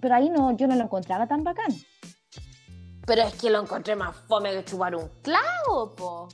Pero 0.00 0.14
ahí 0.14 0.28
no, 0.30 0.56
yo 0.56 0.66
no 0.66 0.74
lo 0.74 0.84
encontraba 0.84 1.26
tan 1.26 1.44
bacán. 1.44 1.72
Pero 3.10 3.22
es 3.22 3.34
que 3.34 3.50
lo 3.50 3.60
encontré 3.60 3.96
más 3.96 4.14
fome 4.28 4.52
que 4.52 4.64
chupar 4.64 4.94
un 4.94 5.08
clavo, 5.20 5.96
po. 5.96 6.28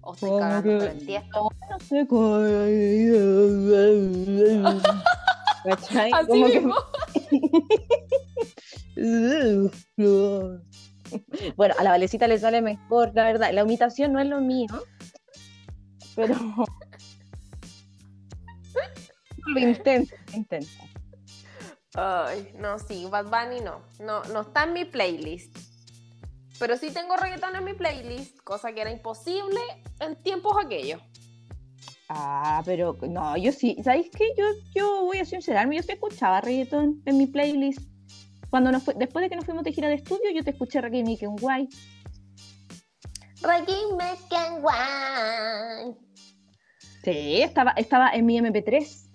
O 0.00 0.14
estoy 0.14 0.28
Como 0.28 0.40
cagando 0.40 0.78
por 0.78 0.86
el 0.86 1.04
tiesto. 1.04 1.50
¿Cachai? 5.64 6.12
Así 6.12 6.26
Como 6.28 6.46
que- 6.46 6.60
mismo. 6.60 6.76
Bueno, 11.56 11.74
a 11.76 11.82
la 11.82 11.90
Valecita 11.90 12.28
le 12.28 12.38
sale 12.38 12.62
mejor, 12.62 13.10
la 13.12 13.24
verdad. 13.24 13.50
La 13.52 13.62
imitación 13.62 14.12
no 14.12 14.20
es 14.20 14.28
lo 14.28 14.40
mío, 14.40 14.68
pero 16.14 16.36
lo 19.46 19.58
intento, 19.58 20.14
lo 20.30 20.36
intento. 20.36 20.68
Ay, 21.94 22.52
no, 22.56 22.78
sí, 22.78 23.08
Bad 23.10 23.24
Bunny 23.24 23.62
no. 23.62 23.82
no. 23.98 24.22
No 24.32 24.42
está 24.42 24.62
en 24.62 24.74
mi 24.74 24.84
playlist. 24.84 25.69
Pero 26.60 26.76
sí 26.76 26.90
tengo 26.90 27.16
reggaetón 27.16 27.56
en 27.56 27.64
mi 27.64 27.72
playlist, 27.72 28.38
cosa 28.44 28.72
que 28.72 28.82
era 28.82 28.90
imposible 28.90 29.60
en 29.98 30.14
tiempos 30.22 30.54
aquellos. 30.62 31.00
Ah, 32.10 32.62
pero 32.66 32.98
no, 33.08 33.36
yo 33.38 33.50
sí, 33.50 33.78
¿sabéis 33.82 34.10
qué? 34.10 34.26
Yo, 34.36 34.44
yo 34.74 35.04
voy 35.06 35.18
a 35.18 35.24
sincerarme, 35.24 35.76
yo 35.76 35.82
sí 35.82 35.92
escuchaba 35.92 36.42
reggaetón 36.42 37.02
en 37.06 37.16
mi 37.16 37.26
playlist. 37.26 37.80
Cuando 38.50 38.70
nos 38.70 38.82
fue, 38.82 38.94
después 38.94 39.22
de 39.22 39.30
que 39.30 39.36
nos 39.36 39.46
fuimos 39.46 39.64
de 39.64 39.72
gira 39.72 39.88
de 39.88 39.94
estudio, 39.94 40.30
yo 40.34 40.44
te 40.44 40.50
escuché 40.50 40.82
reggae 40.82 41.02
Nick 41.02 41.22
and 41.22 41.40
Guay. 41.40 41.68
Reggae 43.40 43.94
Mecan 43.96 44.62
Sí, 47.02 47.40
estaba, 47.40 47.70
estaba 47.70 48.10
en 48.10 48.26
mi 48.26 48.38
MP3. 48.38 49.09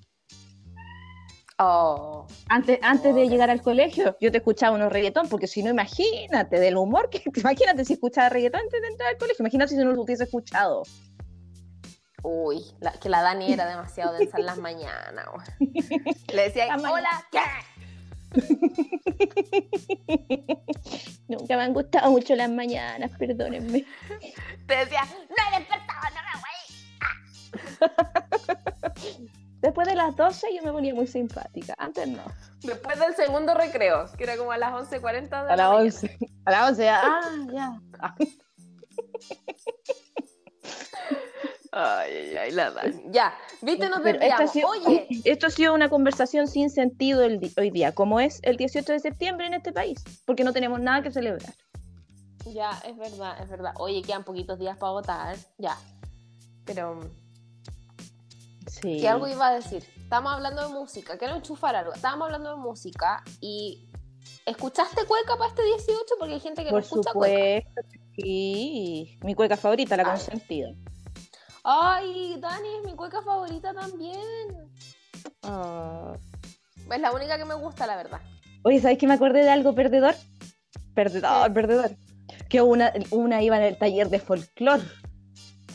Oh, 1.57 2.27
Antes, 2.49 2.79
antes 2.81 3.15
de 3.15 3.23
Ok. 3.23 3.29
llegar 3.29 3.49
al 3.49 3.61
colegio, 3.61 4.17
yo 4.19 4.29
te 4.29 4.39
escuchaba 4.39 4.75
unos 4.75 4.91
reggaetón, 4.91 5.29
porque 5.29 5.47
si 5.47 5.63
no, 5.63 5.69
imagínate 5.69 6.59
del 6.59 6.75
humor 6.75 7.09
que 7.09 7.21
imagínate 7.35 7.85
si 7.85 7.93
escuchaba 7.93 8.27
reggaetón 8.29 8.59
antes 8.61 8.81
de 8.81 8.87
entrar 8.89 9.09
al 9.11 9.17
colegio, 9.17 9.41
imagínate 9.43 9.69
si 9.71 9.77
no 9.77 9.85
lo 9.91 10.01
hubiese 10.01 10.25
escuchado. 10.25 10.83
uy, 12.23 12.61
la- 12.81 12.91
que 12.93 13.07
la 13.07 13.21
Dani 13.21 13.53
era 13.53 13.65
demasiado 13.67 14.17
densa 14.17 14.37
en 14.37 14.45
las 14.47 14.57
mañanas. 14.57 15.27
Le 16.33 16.41
decía, 16.41 16.65
La 16.77 16.91
hola, 16.91 17.25
¿qué? 17.31 17.39
Nunca 21.29 21.55
me 21.55 21.63
han 21.63 21.73
gustado 21.73 22.11
mucho 22.11 22.35
las 22.35 22.49
mañanas, 22.49 23.11
perdónenme. 23.17 23.85
Te 24.67 24.75
decía, 24.75 25.03
no 25.05 25.55
he 25.55 25.59
despertado, 25.59 26.01
no 26.15 26.21
me 26.27 26.33
voy. 26.41 26.49
Después 29.65 29.87
de 29.87 29.95
las 29.95 30.15
12 30.15 30.47
yo 30.55 30.61
me 30.61 30.71
ponía 30.71 30.93
muy 30.93 31.07
simpática, 31.07 31.73
antes 31.79 32.07
no. 32.07 32.21
Después 32.61 32.99
del 32.99 33.15
segundo 33.15 33.55
recreo, 33.55 34.05
que 34.15 34.23
era 34.23 34.37
como 34.37 34.51
a 34.51 34.57
las 34.59 34.71
11.40 34.73 35.27
de 35.29 35.35
A 35.35 35.41
la 35.43 35.55
las 35.55 35.69
mañana. 35.69 35.83
11. 35.85 36.17
A 36.45 36.51
las 36.51 36.69
11, 36.69 36.89
ah, 36.89 37.21
ya. 37.51 37.81
Ah. 37.99 38.15
Ay, 41.71 42.13
ay, 42.13 42.37
ay, 42.37 42.51
la 42.51 42.69
Dani. 42.71 43.01
Ya, 43.11 43.33
viste, 43.61 43.89
nos 43.89 44.03
desviamos. 44.03 44.51
sido- 44.51 44.69
Oye, 44.69 45.07
Esto 45.25 45.47
ha 45.47 45.49
sido 45.49 45.73
una 45.73 45.89
conversación 45.89 46.47
sin 46.47 46.69
sentido 46.69 47.23
el 47.23 47.39
di- 47.39 47.51
hoy 47.57 47.69
día, 47.71 47.91
como 47.93 48.19
es 48.19 48.39
el 48.43 48.55
18 48.55 48.93
de 48.93 48.99
septiembre 48.99 49.47
en 49.47 49.55
este 49.55 49.73
país, 49.73 50.01
porque 50.25 50.43
no 50.43 50.53
tenemos 50.53 50.79
nada 50.79 51.01
que 51.01 51.11
celebrar. 51.11 51.53
ya, 52.45 52.69
es 52.87 52.95
verdad, 52.95 53.41
es 53.41 53.49
verdad. 53.49 53.73
Oye, 53.77 54.03
quedan 54.03 54.23
poquitos 54.23 54.59
días 54.59 54.77
para 54.77 54.91
votar, 54.91 55.35
ya. 55.57 55.75
Pero, 56.65 56.99
Sí. 58.81 58.99
¿qué 58.99 59.07
algo 59.07 59.27
iba 59.27 59.47
a 59.47 59.53
decir? 59.55 59.83
Estábamos 59.97 60.33
hablando 60.33 60.67
de 60.67 60.73
música, 60.73 61.17
quiero 61.17 61.35
enchufar 61.35 61.75
algo. 61.75 61.93
Estábamos 61.93 62.25
hablando 62.25 62.51
de 62.51 62.57
música 62.57 63.23
y 63.41 63.87
¿Escuchaste 64.45 65.05
cueca 65.05 65.37
para 65.37 65.49
este 65.49 65.63
18? 65.63 66.03
Porque 66.19 66.33
hay 66.35 66.39
gente 66.39 66.63
que 66.63 66.69
Por 66.71 66.79
no 66.81 66.85
escucha 66.85 67.11
cueca. 67.13 67.67
sí. 68.15 69.17
Mi 69.21 69.33
cueca 69.35 69.55
favorita, 69.57 69.95
la 69.97 70.03
Ah. 70.03 70.11
consentida. 70.11 70.69
Ay, 71.63 72.35
Dani, 72.39 72.67
es 72.79 72.85
mi 72.85 72.95
cueca 72.95 73.21
favorita 73.21 73.73
también. 73.73 74.71
Ah. 75.43 76.13
Es 76.91 77.01
la 77.01 77.11
única 77.11 77.37
que 77.37 77.45
me 77.45 77.55
gusta, 77.55 77.87
la 77.87 77.95
verdad. 77.95 78.19
Oye, 78.63 78.79
¿sabes 78.81 78.97
que 78.97 79.07
me 79.07 79.13
acordé 79.15 79.43
de 79.43 79.49
algo 79.49 79.73
perdedor? 79.73 80.15
Perdedor, 80.93 81.53
perdedor. 81.53 81.91
Que 82.49 82.61
una, 82.61 82.93
una 83.11 83.41
iba 83.43 83.57
en 83.57 83.63
el 83.63 83.77
taller 83.77 84.09
de 84.09 84.19
folclore. 84.19 84.83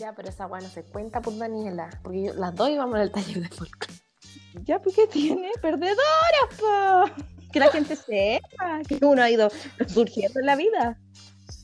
Ya, 0.01 0.15
pero 0.15 0.29
esa 0.31 0.47
weá 0.47 0.61
no 0.63 0.69
se 0.69 0.83
cuenta 0.83 1.21
por 1.21 1.37
Daniela. 1.37 1.91
Porque 2.03 2.23
yo- 2.25 2.35
las 2.35 2.55
dos 2.55 2.71
íbamos 2.71 2.97
en 2.97 3.03
el 3.03 3.13
taller 3.13 3.41
de 3.43 3.49
folclore. 3.49 4.01
Ya, 4.65 4.81
pues, 4.81 4.97
¿qué 4.97 5.07
tiene? 5.07 5.51
Perdedora, 5.61 6.49
po. 6.59 7.23
Que 7.53 7.61
la 7.61 7.69
gente 7.71 7.95
sepa 7.97 8.81
que 8.89 8.99
uno 9.05 9.23
ha 9.23 9.31
ido 9.31 9.51
surgiendo 9.89 10.41
en 10.41 10.47
la 10.47 10.57
vida. 10.57 10.99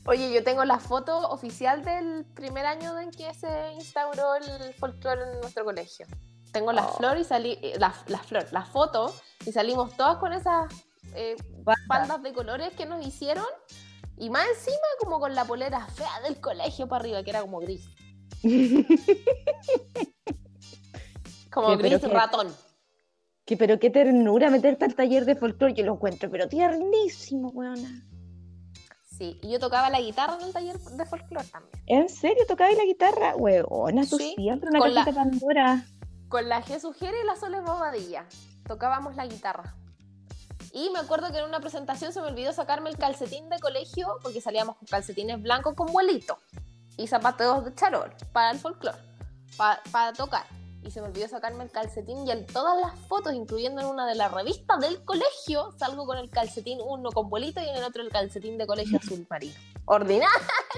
Oye, 0.05 0.31
yo 0.33 0.43
tengo 0.43 0.63
la 0.65 0.79
foto 0.79 1.17
oficial 1.29 1.83
del 1.83 2.25
primer 2.33 2.65
año 2.65 2.97
en 2.99 3.11
que 3.11 3.33
se 3.33 3.73
instauró 3.73 4.35
el 4.35 4.73
folclore 4.75 5.21
en 5.33 5.41
nuestro 5.41 5.65
colegio. 5.65 6.05
Tengo 6.53 6.71
la 6.71 6.85
Oh. 6.87 6.93
flor 6.97 7.17
y 7.17 7.23
salí, 7.25 7.57
eh, 7.61 7.73
la, 7.77 7.93
la 8.07 8.19
flor, 8.19 8.45
la 8.51 8.63
foto, 8.63 9.13
y 9.45 9.51
salimos 9.51 9.95
todas 9.97 10.17
con 10.17 10.31
esas 10.33 10.71
eh, 11.13 11.35
Banda. 11.63 11.81
faldas 11.87 12.23
de 12.23 12.33
colores 12.33 12.73
que 12.73 12.85
nos 12.85 13.05
hicieron, 13.05 13.45
y 14.17 14.29
más 14.29 14.45
encima 14.47 14.77
como 14.99 15.19
con 15.19 15.35
la 15.35 15.45
polera 15.45 15.85
fea 15.87 16.21
del 16.23 16.39
colegio 16.39 16.87
para 16.87 17.01
arriba, 17.01 17.23
que 17.23 17.29
era 17.31 17.41
como 17.41 17.59
gris. 17.59 17.87
Como 21.51 21.75
Sí, 21.75 21.77
gris 21.77 22.01
ratón. 22.03 22.53
Que, 23.45 23.57
pero 23.57 23.79
qué 23.79 23.89
ternura 23.89 24.49
meterte 24.49 24.85
al 24.85 24.93
taller 24.95 25.25
de 25.25 25.35
folclore. 25.35 25.73
Yo 25.73 25.85
lo 25.85 25.93
encuentro, 25.93 26.29
pero 26.29 26.47
tiernísimo, 26.47 27.49
weona. 27.49 28.05
Sí, 29.17 29.39
y 29.41 29.49
yo 29.51 29.59
tocaba 29.59 29.89
la 29.89 29.99
guitarra 29.99 30.37
en 30.39 30.47
el 30.47 30.53
taller 30.53 30.77
de 30.77 31.05
folclore 31.05 31.47
también. 31.47 31.83
¿En 31.87 32.09
serio 32.09 32.43
tocabas 32.47 32.77
la 32.77 32.83
guitarra? 32.85 33.35
Weona, 33.35 34.05
tú 34.05 34.17
Sí, 34.17 34.33
siempre 34.35 34.69
una 34.69 34.79
cajita 34.79 35.11
Pandora. 35.13 35.85
Con 36.27 36.47
la 36.49 36.61
Jesús 36.61 36.95
Jere 36.97 37.21
y 37.23 37.25
la 37.25 37.35
Soles 37.35 37.63
Bobadilla. 37.63 38.25
Tocábamos 38.67 39.15
la 39.15 39.25
guitarra. 39.25 39.75
Y 40.73 40.89
me 40.91 40.99
acuerdo 40.99 41.31
que 41.31 41.39
en 41.39 41.45
una 41.45 41.61
presentación 41.61 42.13
se 42.13 42.21
me 42.21 42.27
olvidó 42.27 42.51
sacarme 42.53 42.89
el 42.89 42.97
calcetín 42.97 43.49
de 43.49 43.57
colegio 43.59 44.19
porque 44.21 44.41
salíamos 44.41 44.75
con 44.75 44.87
calcetines 44.87 45.41
blancos 45.41 45.73
con 45.73 45.87
vuelito 45.87 46.37
y 46.97 47.07
zapatos 47.07 47.65
de 47.65 47.75
charol 47.75 48.11
para 48.33 48.51
el 48.51 48.59
folclore, 48.59 48.97
pa- 49.57 49.79
para 49.91 50.13
tocar. 50.13 50.45
Y 50.83 50.91
se 50.91 51.01
me 51.01 51.07
olvidó 51.07 51.27
sacarme 51.27 51.63
el 51.63 51.71
calcetín 51.71 52.25
y 52.25 52.31
en 52.31 52.45
todas 52.45 52.79
las 52.79 52.97
fotos, 53.07 53.33
incluyendo 53.33 53.81
en 53.81 53.87
una 53.87 54.05
de 54.07 54.15
las 54.15 54.31
revistas 54.31 54.79
del 54.79 55.03
colegio, 55.03 55.73
salgo 55.77 56.05
con 56.05 56.17
el 56.17 56.29
calcetín 56.29 56.79
uno 56.81 57.11
con 57.11 57.29
vuelito 57.29 57.59
y 57.59 57.67
en 57.67 57.75
el 57.75 57.83
otro 57.83 58.01
el 58.01 58.09
calcetín 58.09 58.57
de 58.57 58.65
colegio 58.67 58.97
azul 59.03 59.25
marino. 59.29 59.53
Ordinaria. 59.85 60.29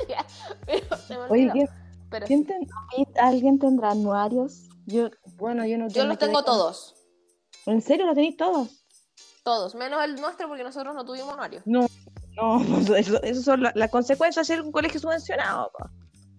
Pero 0.66 0.98
se 0.98 1.14
me 1.18 1.24
Oye, 1.26 1.50
olvidó. 1.52 1.54
¿qué- 1.54 1.70
Pero 2.10 2.26
¿quién 2.26 2.40
sí. 2.42 2.46
ten- 2.48 3.16
¿alguien 3.22 3.60
tendrá 3.60 3.92
anuarios? 3.92 4.68
Yo, 4.88 5.10
bueno, 5.36 5.66
yo 5.66 5.78
no 5.78 5.88
Yo 5.90 6.06
los 6.06 6.18
tengo 6.18 6.44
todos. 6.44 6.96
¿En 7.68 7.82
serio 7.82 8.08
los 8.08 8.16
tenéis 8.16 8.36
todos? 8.38 8.84
Todos, 9.44 9.76
menos 9.76 10.04
el 10.04 10.16
nuestro 10.20 10.48
porque 10.48 10.64
nosotros 10.64 10.96
no 10.96 11.06
tuvimos 11.06 11.34
horario. 11.34 11.62
No, 11.66 11.86
eso, 12.98 13.22
eso 13.22 13.42
son 13.44 13.62
la- 13.64 13.74
las 13.76 13.92
consecuencias 13.92 14.48
de 14.48 14.56
ser 14.56 14.64
un 14.66 14.72
colegio 14.72 15.00
subvencionado. 15.00 15.72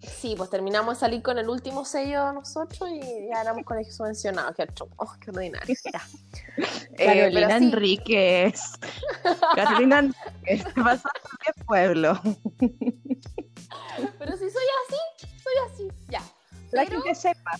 Sí, 0.01 0.33
pues 0.35 0.49
terminamos 0.49 0.95
de 0.95 0.99
salir 0.99 1.21
con 1.21 1.37
el 1.37 1.47
último 1.47 1.85
sello 1.85 2.31
nosotros 2.33 2.89
y 2.89 3.27
ya 3.29 3.41
éramos 3.41 3.63
colegio 3.65 3.93
subvencionado. 3.93 4.53
Qué, 4.53 4.67
oh, 4.97 5.13
qué 5.19 5.31
ordinario. 5.31 5.75
Eh, 6.97 7.05
Carolina 7.05 7.57
sí, 7.59 7.65
Enríquez. 7.65 8.61
Carolina 9.55 9.99
Enríquez, 9.99 10.63
pasaste 10.75 11.09
de 11.57 11.63
pueblo. 11.65 12.19
pero 14.19 14.33
si 14.37 14.49
soy 14.49 14.63
así, 14.87 15.27
soy 15.41 15.53
así. 15.73 15.87
Ya. 16.09 16.21
La 16.71 16.83
Pero 16.85 17.01
gente 17.01 17.15
sepa. 17.15 17.51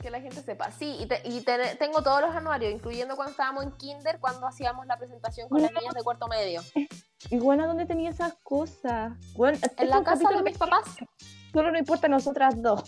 que 0.00 0.10
la 0.10 0.20
gente 0.20 0.42
sepa. 0.42 0.70
Sí, 0.70 0.96
y, 1.00 1.06
te- 1.06 1.22
y 1.24 1.40
te- 1.40 1.74
tengo 1.76 2.02
todos 2.02 2.20
los 2.20 2.34
anuarios, 2.34 2.72
incluyendo 2.72 3.16
cuando 3.16 3.32
estábamos 3.32 3.64
en 3.64 3.72
kinder, 3.72 4.18
cuando 4.20 4.46
hacíamos 4.46 4.86
la 4.86 4.96
presentación 4.96 5.48
con 5.48 5.60
las 5.60 5.72
niñas 5.72 5.94
de 5.94 6.02
cuarto 6.02 6.28
medio. 6.28 6.62
Y 7.30 7.38
bueno, 7.38 7.66
¿dónde 7.66 7.84
tenía 7.84 8.10
esas 8.10 8.34
cosas? 8.42 9.12
Bueno, 9.34 9.58
este 9.60 9.82
En 9.82 9.88
es 9.88 9.94
la 9.94 10.04
casa 10.04 10.28
de 10.30 10.42
mis 10.42 10.52
que 10.52 10.58
papás, 10.58 10.84
Solo 11.52 11.70
nos 11.70 11.80
importa 11.80 12.06
a 12.06 12.10
nosotras 12.10 12.60
dos. 12.62 12.82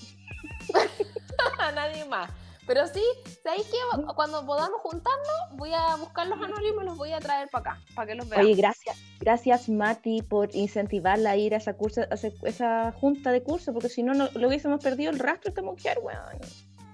a 1.59 1.73
nadie 1.73 2.05
más. 2.05 2.31
Pero 2.66 2.87
sí, 2.87 3.03
¿sabéis 3.42 3.66
qué? 3.66 3.77
Cuando 4.14 4.46
podamos 4.46 4.81
juntarnos, 4.83 5.57
voy 5.57 5.73
a 5.75 5.96
buscar 5.96 6.29
los 6.29 6.40
anuarios 6.40 6.73
y 6.81 6.85
los 6.85 6.96
voy 6.96 7.12
a 7.12 7.18
traer 7.18 7.49
para 7.49 7.73
acá, 7.73 7.83
para 7.96 8.07
que 8.07 8.14
los 8.14 8.29
vean. 8.29 8.44
Oye, 8.44 8.55
gracias, 8.55 8.96
gracias 9.18 9.68
Mati 9.68 10.23
por 10.23 10.55
incentivarla 10.55 11.31
a 11.31 11.37
ir 11.37 11.55
a 11.55 11.57
esa 11.57 11.75
curso, 11.75 12.03
a 12.03 12.49
esa 12.49 12.92
junta 12.92 13.33
de 13.33 13.42
curso, 13.42 13.73
porque 13.73 13.88
si 13.88 14.05
no, 14.05 14.14
no 14.14 14.29
lo 14.35 14.46
hubiésemos 14.46 14.81
perdido 14.81 15.11
el 15.11 15.18
rastro 15.18 15.44
de 15.44 15.49
esta 15.49 15.62
mujer, 15.62 15.99
weón. 16.01 16.38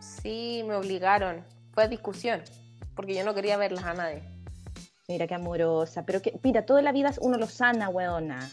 Sí, 0.01 0.65
me 0.67 0.77
obligaron. 0.77 1.45
Fue 1.73 1.89
discusión, 1.89 2.43
porque 2.95 3.15
yo 3.15 3.23
no 3.23 3.35
quería 3.35 3.59
verlas 3.59 3.85
a 3.85 3.93
nadie. 3.93 4.23
Mira 5.09 5.27
qué 5.27 5.35
amorosa, 5.35 6.07
pero 6.07 6.23
que, 6.23 6.41
mira, 6.43 6.65
toda 6.65 6.81
la 6.81 6.93
vida 6.93 7.13
uno 7.21 7.37
lo 7.37 7.49
sana, 7.49 7.91
weona. 7.91 8.51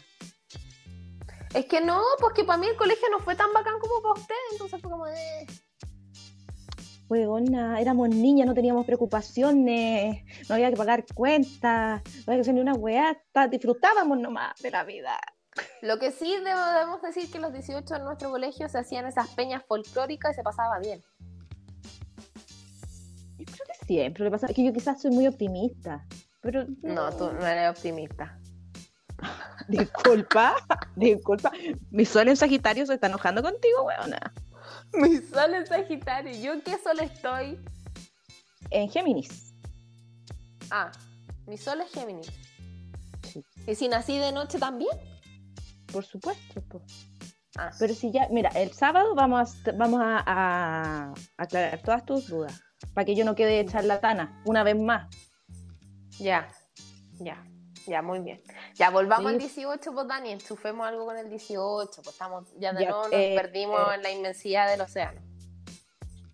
Es 1.54 1.66
que 1.66 1.82
no, 1.82 2.02
pues 2.20 2.34
que 2.34 2.44
para 2.44 2.58
mí 2.58 2.68
el 2.68 2.76
colegio 2.76 3.08
no 3.12 3.20
fue 3.20 3.36
tan 3.36 3.54
bacán 3.54 3.80
como 3.80 4.02
para 4.02 4.20
usted, 4.20 4.36
entonces 4.52 4.82
fue 4.82 4.90
como 4.90 5.06
de... 5.06 5.46
Weona, 7.10 7.80
éramos 7.80 8.10
niñas, 8.10 8.48
no 8.48 8.56
teníamos 8.56 8.88
preocupaciones, 8.88 10.24
no 10.50 10.56
había 10.56 10.72
que 10.72 10.78
pagar 10.78 11.06
cuentas, 11.14 12.02
no 12.04 12.24
había 12.26 12.38
que 12.38 12.42
hacer 12.42 12.56
ni 12.56 12.62
una 12.62 12.74
weá, 12.74 13.22
disfrutábamos 13.52 14.20
nomás 14.20 14.60
de 14.62 14.72
la 14.72 14.84
vida. 14.84 15.20
Lo 15.84 16.00
que 16.00 16.12
sí 16.12 16.36
debemos 16.38 17.04
decir 17.04 17.30
que 17.32 17.38
los 17.38 17.54
18 17.54 17.96
en 17.96 18.04
nuestro 18.06 18.32
colegio 18.32 18.68
se 18.68 18.80
hacían 18.80 19.06
esas 19.06 19.28
peñas 19.30 19.64
folclóricas 19.68 20.32
y 20.32 20.36
se 20.36 20.42
pasaba 20.44 20.80
bien. 20.80 21.04
Yo 23.38 23.46
creo 23.46 23.68
que 23.68 23.86
siempre, 23.86 24.24
lo 24.24 24.32
que 24.32 24.32
pasa 24.32 24.48
es 24.48 24.56
que 24.56 24.66
yo 24.66 24.74
quizás 24.74 25.00
soy 25.00 25.12
muy 25.12 25.28
optimista, 25.28 26.08
pero 26.42 26.66
No, 26.82 27.12
tú 27.12 27.32
no 27.32 27.46
eres 27.46 27.70
optimista. 27.70 28.40
Disculpa, 29.68 30.56
disculpa. 30.96 31.52
Mi 31.92 32.06
sol 32.06 32.28
en 32.28 32.38
Sagitario 32.38 32.86
se 32.86 32.96
está 32.96 33.08
enojando 33.08 33.42
contigo, 33.42 33.84
weona. 33.84 34.34
Mi 34.94 35.18
sol 35.18 35.54
es 35.56 35.70
Sagitario. 35.70 36.36
¿Yo 36.36 36.54
en 36.54 36.62
qué 36.62 36.78
sol 36.78 37.00
estoy? 37.00 37.60
En 38.70 38.90
Géminis. 38.90 39.54
Ah, 40.72 40.92
mi 41.48 41.58
sol 41.58 41.82
es 41.82 41.92
Géminis. 41.92 42.28
Sí. 43.32 43.44
¿Y 43.68 43.76
si 43.76 43.88
nací 43.88 44.18
de 44.18 44.32
noche 44.32 44.60
también? 44.60 44.98
Por 45.92 46.04
supuesto, 46.06 46.62
po. 46.70 46.82
Ah, 47.58 47.70
Pero 47.78 47.94
si 47.94 48.12
ya, 48.12 48.28
mira, 48.32 48.50
el 48.50 48.72
sábado 48.74 49.14
vamos 49.16 49.56
a, 49.68 49.72
vamos 49.74 50.02
a, 50.04 50.24
a 50.26 51.14
aclarar 51.38 51.82
todas 51.84 52.04
tus 52.06 52.28
dudas, 52.28 52.60
para 52.96 53.06
que 53.06 53.16
yo 53.16 53.24
no 53.26 53.36
quede 53.36 53.64
charlatana 53.66 54.42
una 54.46 54.64
vez 54.64 54.76
más. 54.80 55.08
ya, 56.20 56.48
ya, 57.20 57.44
ya, 57.88 58.02
muy 58.02 58.20
bien. 58.20 58.42
Ya, 58.76 58.90
volvamos 58.90 59.30
Sí. 59.32 59.36
al 59.36 59.40
18, 59.40 59.94
pues 59.94 60.08
Dani, 60.08 60.32
enchufemos 60.32 60.88
algo 60.88 61.06
con 61.06 61.18
el 61.18 61.30
18, 61.30 62.02
pues 62.04 62.08
estamos, 62.16 62.46
ya 62.60 62.74
de 62.74 62.84
Ya, 62.84 62.90
nuevo 62.90 63.04
nos 63.06 63.14
eh, 63.14 63.34
perdimos 63.36 63.80
eh. 63.80 63.96
en 63.96 64.04
la 64.04 64.12
inmensidad 64.12 64.70
del 64.70 64.82
océano. 64.82 65.22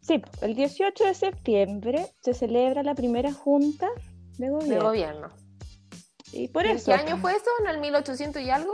Sí, 0.01 0.17
po, 0.19 0.29
el 0.41 0.55
18 0.55 1.03
de 1.05 1.13
septiembre 1.13 2.07
se 2.21 2.33
celebra 2.33 2.83
la 2.83 2.95
primera 2.95 3.31
junta 3.31 3.87
de 4.37 4.45
De 4.45 4.51
gobierno. 4.51 4.83
gobierno. 4.85 5.29
Y 6.31 6.47
por 6.47 6.65
¿En 6.65 6.77
eso, 6.77 6.85
qué 6.91 6.93
año 6.93 7.17
fue 7.17 7.31
eso? 7.33 7.49
¿En 7.61 7.67
el 7.67 7.79
1800 7.79 8.41
y 8.41 8.49
algo? 8.49 8.73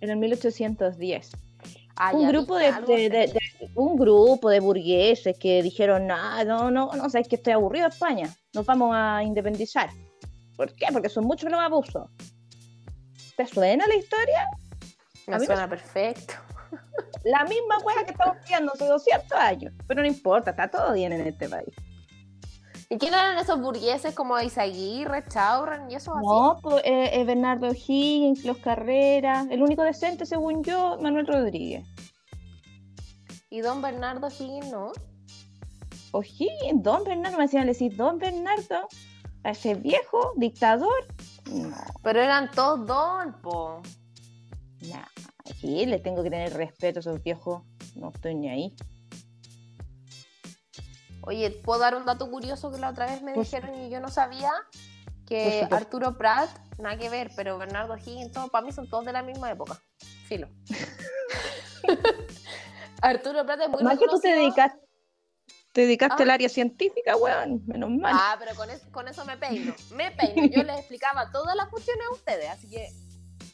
en 0.00 0.10
el 0.10 0.16
1810. 0.16 1.30
Ah, 1.96 2.10
un 2.12 2.26
grupo 2.26 2.56
de, 2.56 2.72
un 3.76 3.96
grupo 3.96 4.50
de 4.50 4.58
burgueses 4.58 5.38
que 5.38 5.62
dijeron 5.62 6.10
"Ah, 6.10 6.42
no 6.44 6.68
no 6.72 6.90
no 6.92 7.08
sabes 7.08 7.28
que 7.28 7.36
estoy 7.36 7.52
aburrido 7.52 7.86
de 7.88 7.94
España 7.94 8.28
nos 8.52 8.66
vamos 8.66 8.90
a 8.92 9.22
independizar 9.22 9.88
¿por 10.56 10.74
qué? 10.74 10.86
porque 10.92 11.08
son 11.08 11.24
muchos 11.24 11.50
los 11.50 11.60
abusos 11.60 12.08
¿te 13.36 13.46
suena 13.46 13.86
la 13.86 13.94
historia? 13.96 14.46
Me 15.26 15.34
a 15.34 15.38
mí 15.38 15.42
me 15.42 15.46
suena 15.46 15.68
perfecto. 15.68 16.34
la 17.24 17.44
misma 17.44 17.78
hueá 17.84 18.04
que 18.04 18.12
estamos 18.12 18.36
viendo 18.46 18.72
hace 18.72 18.86
200 18.86 19.32
años 19.38 19.72
pero 19.86 20.02
no 20.02 20.06
importa 20.06 20.50
está 20.50 20.68
todo 20.68 20.92
bien 20.92 21.12
en 21.12 21.26
este 21.26 21.48
país 21.48 21.74
¿Y 22.90 22.98
quién 22.98 23.14
eran 23.14 23.38
esos 23.38 23.58
burgueses 23.60 24.14
como 24.14 24.38
Isaguirre, 24.38 25.24
Chaurran 25.26 25.90
y 25.90 25.94
esos 25.96 26.14
así? 26.16 26.26
no 26.26 26.58
pues, 26.62 26.84
eh, 26.84 27.10
eh, 27.14 27.24
Bernardo 27.24 27.72
Higgins 27.72 28.44
Los 28.44 28.58
Carreras 28.58 29.46
el 29.50 29.62
único 29.62 29.82
decente 29.82 30.26
según 30.26 30.62
yo 30.62 30.98
Manuel 31.00 31.26
Rodríguez 31.26 31.86
Y 33.50 33.60
don 33.62 33.80
Bernardo 33.80 34.28
Higgins, 34.28 34.70
¿no? 34.70 34.92
O'Higgins 36.12 36.82
Don 36.82 37.02
Bernardo 37.04 37.38
me 37.38 37.44
decían 37.44 37.66
decir 37.66 37.96
Don 37.96 38.18
Bernardo 38.18 38.86
ese 39.50 39.74
viejo 39.74 40.32
dictador 40.36 41.06
no 41.50 41.76
Pero 42.02 42.20
eran 42.20 42.50
todos 42.50 42.86
don, 42.86 43.40
po. 43.42 43.82
Nah, 44.88 45.06
aquí 45.38 45.86
le 45.86 45.98
tengo 45.98 46.22
que 46.22 46.30
tener 46.30 46.52
respeto 46.54 46.98
a 46.98 47.00
esos 47.00 47.22
viejos. 47.22 47.62
No 47.96 48.10
estoy 48.14 48.34
ni 48.34 48.48
ahí. 48.48 48.74
Oye, 51.22 51.50
¿puedo 51.50 51.80
dar 51.80 51.94
un 51.94 52.04
dato 52.04 52.30
curioso 52.30 52.70
que 52.70 52.78
la 52.78 52.90
otra 52.90 53.06
vez 53.06 53.22
me 53.22 53.32
dijeron 53.32 53.74
y 53.74 53.90
yo 53.90 54.00
no 54.00 54.08
sabía? 54.08 54.52
que. 55.26 55.66
Arturo 55.70 56.16
Prat, 56.16 56.50
nada 56.78 56.96
que 56.96 57.08
ver, 57.08 57.30
pero 57.36 57.58
Bernardo 57.58 57.96
Higgins, 57.96 58.32
todo, 58.32 58.48
para 58.48 58.64
mí 58.64 58.72
son 58.72 58.88
todos 58.88 59.04
de 59.04 59.12
la 59.12 59.22
misma 59.22 59.50
época. 59.50 59.80
Filo. 60.26 60.48
Arturo 63.02 63.44
Prat 63.44 63.60
es 63.60 63.68
muy 63.68 63.82
Más 63.82 63.98
que 63.98 64.06
tú 64.06 64.18
te 64.20 64.34
reconocido. 64.34 64.83
Te 65.74 65.80
dedicaste 65.82 66.22
Ah. 66.22 66.24
al 66.24 66.30
área 66.30 66.48
científica, 66.48 67.16
weón, 67.16 67.62
menos 67.66 67.90
mal. 67.90 68.14
Ah, 68.16 68.36
pero 68.38 68.54
con, 68.54 68.70
es- 68.70 68.86
con 68.92 69.08
eso 69.08 69.24
me 69.24 69.36
peino. 69.36 69.74
Me 69.90 70.12
peino. 70.12 70.46
Yo 70.46 70.62
les 70.62 70.78
explicaba 70.78 71.30
todas 71.32 71.56
las 71.56 71.68
cuestiones 71.68 72.06
a 72.10 72.14
ustedes, 72.14 72.48
así 72.48 72.70
que 72.70 72.88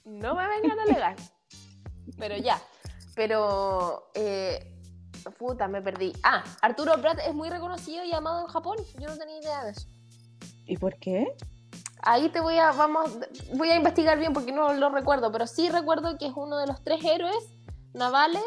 no 0.04 0.34
me 0.34 0.46
vengan 0.46 0.78
a 0.78 0.82
alegar. 0.82 1.16
Pero 2.18 2.36
ya. 2.36 2.60
Pero, 3.14 4.10
eh, 4.14 4.70
puta, 5.38 5.66
me 5.66 5.80
perdí. 5.80 6.12
Ah, 6.22 6.44
Arturo 6.60 7.00
Prat 7.00 7.18
es 7.26 7.34
muy 7.34 7.48
reconocido 7.48 8.04
y 8.04 8.12
amado 8.12 8.42
en 8.42 8.46
Japón. 8.48 8.76
Yo 8.98 9.08
no 9.08 9.16
tenía 9.16 9.38
idea 9.40 9.64
de 9.64 9.70
eso. 9.72 9.88
¿Y 10.66 10.76
por 10.76 10.96
qué? 10.98 11.26
Ahí 12.02 12.28
te 12.28 12.40
voy 12.40 12.58
a, 12.58 12.72
vamos, 12.72 13.10
voy 13.54 13.70
a 13.70 13.76
investigar 13.76 14.18
bien 14.18 14.32
porque 14.34 14.52
no 14.52 14.72
lo 14.74 14.90
recuerdo, 14.90 15.32
pero 15.32 15.46
sí 15.46 15.68
recuerdo 15.70 16.16
que 16.18 16.26
es 16.26 16.32
uno 16.36 16.58
de 16.58 16.66
los 16.66 16.82
tres 16.84 17.02
héroes 17.04 17.36
navales 17.94 18.42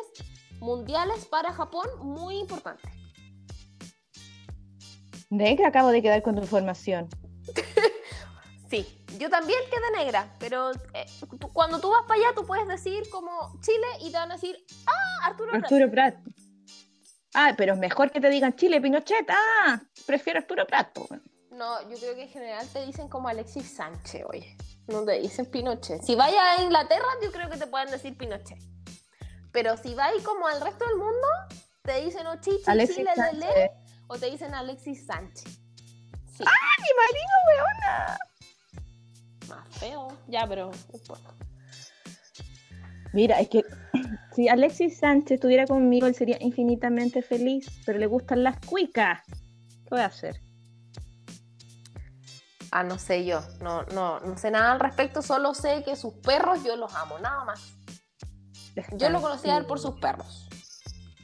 mundiales 0.59 1.25
para 1.25 1.51
Japón 1.53 1.87
muy 2.01 2.37
importante. 2.37 2.87
Negra, 5.33 5.69
acabo 5.69 5.89
de 5.89 6.01
quedar 6.01 6.21
con 6.21 6.35
tu 6.35 6.41
información. 6.41 7.09
Sí, 8.69 8.87
yo 9.19 9.29
también 9.29 9.59
quedé 9.69 10.03
negra, 10.03 10.33
pero 10.39 10.71
eh, 10.95 11.05
tú- 11.39 11.53
cuando 11.53 11.79
tú 11.79 11.91
vas 11.91 12.01
para 12.07 12.15
allá 12.19 12.33
tú 12.35 12.43
puedes 12.43 12.67
decir 12.67 13.07
como 13.11 13.29
Chile 13.61 13.85
y 14.01 14.05
te 14.11 14.17
van 14.17 14.31
a 14.31 14.33
decir, 14.33 14.57
ah, 14.87 15.27
Arturo 15.27 15.51
Prat". 15.51 15.63
Arturo 15.65 15.91
Prat. 15.91 16.15
Ah, 17.35 17.53
pero 17.55 17.73
es 17.73 17.79
mejor 17.79 18.09
que 18.09 18.19
te 18.19 18.31
digan 18.31 18.55
Chile, 18.55 18.81
Pinochet. 18.81 19.27
Ah, 19.29 19.79
prefiero 20.07 20.39
Arturo 20.39 20.65
Prat. 20.65 20.97
No, 21.51 21.87
yo 21.87 21.97
creo 21.99 22.15
que 22.15 22.23
en 22.23 22.29
general 22.29 22.67
te 22.73 22.83
dicen 22.83 23.07
como 23.09 23.27
Alexis 23.27 23.69
Sánchez, 23.75 24.23
oye. 24.27 24.57
No 24.87 25.05
te 25.05 25.19
dicen 25.19 25.45
Pinochet. 25.45 26.01
Si 26.01 26.15
vayas 26.15 26.57
a 26.57 26.63
Inglaterra, 26.63 27.05
yo 27.21 27.31
creo 27.31 27.51
que 27.51 27.57
te 27.57 27.67
pueden 27.67 27.91
decir 27.91 28.17
Pinochet. 28.17 28.57
Pero 29.51 29.77
si 29.77 29.93
vas 29.93 30.11
como 30.23 30.47
al 30.47 30.59
resto 30.61 30.83
del 30.87 30.95
mundo, 30.97 31.27
te 31.83 32.01
dicen 32.03 32.25
o 32.25 32.41
Chichi, 32.41 32.63
Alexis 32.65 32.95
Chile, 32.97 33.11
Lele. 33.33 33.71
O 34.07 34.17
te 34.17 34.29
dicen 34.29 34.53
Alexis 34.53 35.05
Sánchez. 35.05 35.59
Sí, 36.35 36.43
¡Mi 36.43 36.89
marido, 36.97 37.35
weona! 37.47 38.17
más 39.49 39.77
feo. 39.77 40.07
Ya, 40.27 40.47
pero 40.47 40.71
no 40.71 40.97
importa. 40.97 41.29
Mira, 43.13 43.39
es 43.39 43.49
que 43.49 43.63
si 44.35 44.49
Alexis 44.49 44.97
Sánchez 44.97 45.35
estuviera 45.35 45.67
conmigo, 45.67 46.07
él 46.07 46.15
sería 46.15 46.37
infinitamente 46.39 47.21
feliz, 47.21 47.67
pero 47.85 47.99
le 47.99 48.07
gustan 48.07 48.43
las 48.43 48.59
cuicas. 48.65 49.21
¿Qué 49.27 49.89
voy 49.91 49.99
a 49.99 50.05
hacer? 50.05 50.41
Ah, 52.71 52.83
no 52.83 52.97
sé 52.97 53.23
yo. 53.23 53.41
No, 53.61 53.83
no, 53.93 54.19
no 54.21 54.37
sé 54.37 54.49
nada 54.49 54.71
al 54.71 54.79
respecto, 54.79 55.21
solo 55.21 55.53
sé 55.53 55.83
que 55.83 55.95
sus 55.95 56.15
perros 56.15 56.63
yo 56.63 56.75
los 56.75 56.93
amo, 56.95 57.19
nada 57.19 57.43
más. 57.45 57.61
Yo 58.97 59.11
lo 59.11 59.21
conocí 59.21 59.47
a 59.49 59.57
él 59.57 59.67
por 59.67 59.79
sus 59.79 59.99
perros. 59.99 60.49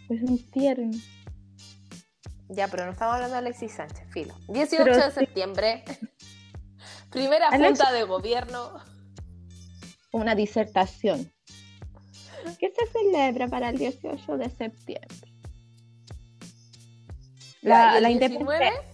Es 0.10 0.22
un 0.22 0.52
tierno. 0.52 0.92
Ya, 2.50 2.68
pero 2.68 2.86
no 2.86 2.92
estamos 2.92 3.14
hablando 3.16 3.34
de 3.36 3.40
Alexis 3.40 3.74
Sánchez, 3.74 4.08
filo. 4.12 4.34
18 4.48 4.84
Pero 4.84 4.98
de 4.98 5.12
sí. 5.12 5.20
septiembre. 5.20 5.84
Primera 7.12 7.50
Alexis- 7.50 7.78
junta 7.78 7.92
de 7.92 8.04
gobierno. 8.04 8.72
Una 10.12 10.34
disertación. 10.36 11.32
¿Qué 12.60 12.72
se 12.76 12.88
celebra 12.92 13.48
para 13.48 13.70
el 13.70 13.78
18 13.78 14.38
de 14.38 14.50
septiembre? 14.50 15.32
La, 17.62 17.98
¿y 18.00 18.02
la 18.02 18.10
19? 18.10 18.40
independencia. 18.40 18.90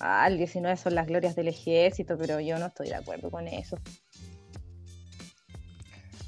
Ah, 0.00 0.26
el 0.26 0.36
19 0.36 0.76
son 0.76 0.94
las 0.96 1.06
glorias 1.06 1.34
del 1.36 1.48
ejército, 1.48 2.18
pero 2.18 2.40
yo 2.40 2.58
no 2.58 2.66
estoy 2.66 2.88
de 2.88 2.96
acuerdo 2.96 3.30
con 3.30 3.46
eso. 3.48 3.78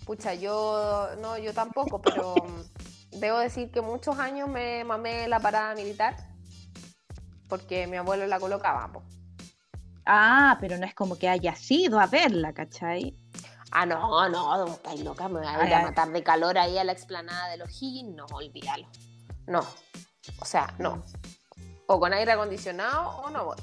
Pucha, 0.06 0.34
yo 0.34 1.08
no, 1.20 1.36
yo 1.36 1.52
tampoco, 1.52 2.00
pero 2.00 2.34
debo 3.18 3.38
decir 3.38 3.70
que 3.70 3.80
muchos 3.80 4.18
años 4.18 4.48
me 4.48 4.84
mamé 4.84 5.28
la 5.28 5.40
parada 5.40 5.74
militar 5.74 6.16
porque 7.48 7.86
mi 7.86 7.96
abuelo 7.96 8.26
la 8.26 8.40
colocaba. 8.40 8.92
po. 8.92 9.02
Ah, 10.04 10.56
pero 10.60 10.78
no 10.78 10.86
es 10.86 10.94
como 10.94 11.16
que 11.16 11.28
haya 11.28 11.54
sido 11.54 11.98
a 11.98 12.06
verla, 12.06 12.52
¿cachai? 12.52 13.16
Ah, 13.72 13.84
no, 13.84 14.28
no, 14.28 14.66
estáis 14.66 15.00
loca, 15.00 15.28
me 15.28 15.40
voy 15.40 15.48
a 15.48 15.66
ir 15.66 15.74
a 15.74 15.78
ay. 15.78 15.84
matar 15.84 16.10
de 16.10 16.22
calor 16.22 16.56
ahí 16.56 16.78
a 16.78 16.84
la 16.84 16.92
explanada 16.92 17.48
de 17.50 17.56
los 17.56 17.70
Higgins. 17.82 18.14
No, 18.14 18.24
olvídalo. 18.26 18.86
No, 19.46 19.60
o 20.38 20.44
sea, 20.44 20.72
no. 20.78 21.02
O 21.86 21.98
con 21.98 22.12
aire 22.12 22.32
acondicionado 22.32 23.10
o 23.18 23.30
no 23.30 23.46
voy. 23.46 23.56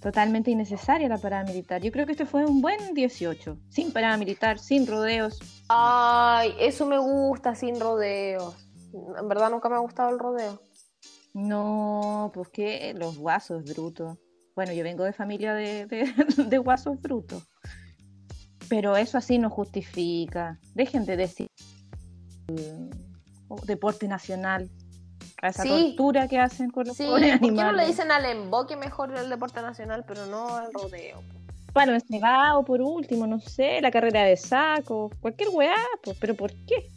Totalmente 0.00 0.50
innecesaria 0.50 1.08
la 1.08 1.18
parada 1.18 1.44
militar. 1.44 1.82
Yo 1.82 1.90
creo 1.90 2.06
que 2.06 2.12
este 2.12 2.24
fue 2.24 2.44
un 2.46 2.60
buen 2.60 2.94
18. 2.94 3.58
Sin 3.68 3.92
parada 3.92 4.16
militar, 4.16 4.58
sin 4.58 4.86
rodeos. 4.86 5.38
Ay, 5.68 6.54
eso 6.58 6.86
me 6.86 6.98
gusta 6.98 7.54
sin 7.54 7.78
rodeos. 7.80 8.54
En 9.18 9.28
verdad 9.28 9.50
nunca 9.50 9.68
me 9.68 9.76
ha 9.76 9.80
gustado 9.80 10.10
el 10.10 10.18
rodeo. 10.18 10.60
No, 11.34 12.30
pues 12.34 12.48
que 12.48 12.94
los 12.94 13.18
guasos 13.18 13.64
brutos. 13.64 14.16
Bueno, 14.56 14.72
yo 14.72 14.82
vengo 14.82 15.04
de 15.04 15.12
familia 15.12 15.54
de, 15.54 15.86
de, 15.86 16.04
de 16.48 16.58
guasos 16.58 17.00
brutos. 17.00 17.44
Pero 18.68 18.96
eso 18.96 19.18
así 19.18 19.38
no 19.38 19.50
justifica. 19.50 20.58
Dejen 20.74 21.04
de 21.04 21.16
decir 21.16 21.46
mm, 22.48 23.54
deporte 23.66 24.08
nacional. 24.08 24.68
A 25.40 25.48
esa 25.50 25.62
Sí. 25.62 25.68
tortura 25.94 26.26
que 26.26 26.38
hacen 26.40 26.70
con 26.70 26.86
los 26.88 26.96
Sí, 26.96 27.06
pobres 27.06 27.38
¿por 27.38 27.40
qué 27.40 27.46
no 27.46 27.54
le 27.56 27.58
animales. 27.68 27.86
dicen 27.88 28.10
al 28.10 28.24
emboque 28.24 28.76
mejor 28.76 29.14
el 29.16 29.28
deporte 29.30 29.62
nacional, 29.62 30.04
pero 30.08 30.26
no 30.26 30.56
al 30.56 30.72
rodeo? 30.72 31.22
Bueno, 31.72 31.94
el 31.94 32.02
cebado 32.02 32.64
por 32.64 32.80
último, 32.80 33.26
no 33.26 33.40
sé, 33.40 33.80
la 33.80 33.90
carrera 33.90 34.24
de 34.24 34.36
saco, 34.36 35.10
cualquier 35.20 35.50
weá, 35.50 35.76
pues, 36.02 36.16
pero 36.20 36.34
¿por 36.34 36.50
qué? 36.66 36.90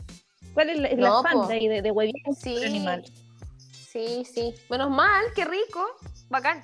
¿Cuál 0.53 0.69
es 0.71 0.79
la, 0.79 0.87
es 0.87 0.99
la 0.99 1.09
No, 1.09 1.23
po. 1.23 1.47
de, 1.47 1.59
de, 1.69 1.81
de 1.81 1.91
un 1.91 2.35
Sí, 2.35 2.63
animal? 2.63 3.03
sí, 3.91 4.25
sí. 4.25 4.53
Menos 4.69 4.89
mal, 4.89 5.23
qué 5.35 5.45
rico, 5.45 5.85
bacán. 6.29 6.63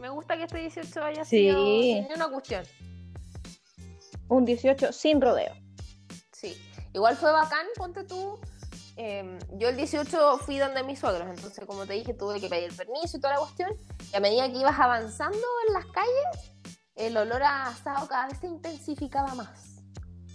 Me 0.00 0.08
gusta 0.08 0.36
que 0.36 0.44
este 0.44 0.58
18 0.58 1.02
haya 1.04 1.24
Sí. 1.24 1.38
sido 1.48 1.82
sin 1.82 2.06
una 2.16 2.28
cuestión. 2.28 2.64
Un 4.28 4.44
18 4.44 4.92
sin 4.92 5.20
rodeo. 5.20 5.54
Sí. 6.32 6.56
Igual 6.94 7.16
fue 7.16 7.30
bacán, 7.32 7.66
ponte 7.76 8.04
tú. 8.04 8.38
eh, 8.96 9.38
yo 9.54 9.68
el 9.70 9.76
18 9.76 10.38
fui 10.38 10.58
donde 10.58 10.82
mis 10.82 10.98
suegros, 10.98 11.26
entonces 11.28 11.64
como 11.66 11.86
te 11.86 11.94
dije 11.94 12.12
tuve 12.12 12.38
que 12.40 12.48
pedir 12.48 12.74
permiso 12.76 13.16
y 13.16 13.20
toda 13.20 13.34
la 13.34 13.40
cuestión. 13.40 13.70
Y 14.12 14.16
a 14.16 14.20
medida 14.20 14.50
que 14.52 14.58
ibas 14.58 14.78
avanzando 14.78 15.38
en 15.68 15.74
las 15.74 15.86
calles, 15.86 16.52
el 16.96 17.16
olor 17.16 17.42
a 17.42 17.66
asado 17.68 18.06
cada 18.08 18.28
vez 18.28 18.38
se 18.38 18.46
intensificaba 18.46 19.34
más. 19.34 19.76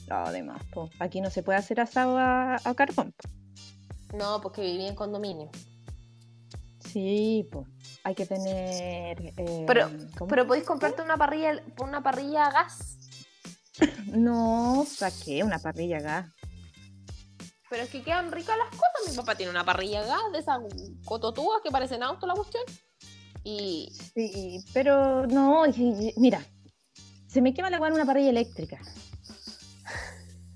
No, 0.08 0.16
además, 0.18 0.62
po. 0.74 0.90
aquí 1.00 1.20
no 1.22 1.30
se 1.30 1.44
puede 1.44 1.60
hacer 1.60 1.80
asado 1.82 2.18
a, 2.18 2.56
a 2.64 2.74
carbón. 2.76 3.14
po. 3.14 4.18
No, 4.18 4.40
porque 4.42 4.62
viví 4.62 4.86
en 4.88 4.96
condominio. 4.96 5.50
Sí, 6.80 7.48
pues. 7.52 7.68
Hay 8.04 8.16
que 8.16 8.26
tener. 8.26 9.22
eh, 9.38 9.64
Pero- 9.68 9.90
¿cómo? 10.18 10.30
Pero 10.30 10.48
podéis 10.48 10.66
comprarte 10.66 11.02
una 11.02 11.18
parrilla, 11.18 11.62
una 11.82 12.02
parrilla 12.02 12.48
a 12.48 12.52
gas. 12.52 12.98
No, 14.08 14.86
¿para 15.00 15.12
qué? 15.24 15.44
Una 15.44 15.60
parrilla 15.60 15.98
a 15.98 16.02
gas. 16.02 16.30
Pero 17.70 17.84
es 17.84 17.90
que 17.90 18.02
quedan 18.02 18.32
ricas 18.32 18.56
las 18.58 18.70
cosas. 18.70 19.12
Mi 19.12 19.16
papá 19.18 19.36
tiene 19.36 19.52
una 19.52 19.66
parrilla 19.66 20.00
a 20.02 20.06
gas 20.06 20.22
de 20.32 20.40
esas 20.40 20.60
cototúas 21.06 21.60
que 21.62 21.70
parecen 21.70 22.02
auto 22.02 22.26
la 22.26 22.34
cuestión. 22.34 22.64
Y 23.48 23.90
Sí, 24.14 24.60
pero 24.74 25.26
no, 25.26 25.66
y- 25.68 25.72
y- 26.10 26.14
mira, 26.18 26.42
se 27.28 27.42
me 27.42 27.54
quema 27.54 27.70
la 27.70 27.80
weá 27.80 27.88
en 27.88 27.94
una 27.96 28.06
parrilla 28.06 28.30
eléctrica. 28.30 28.78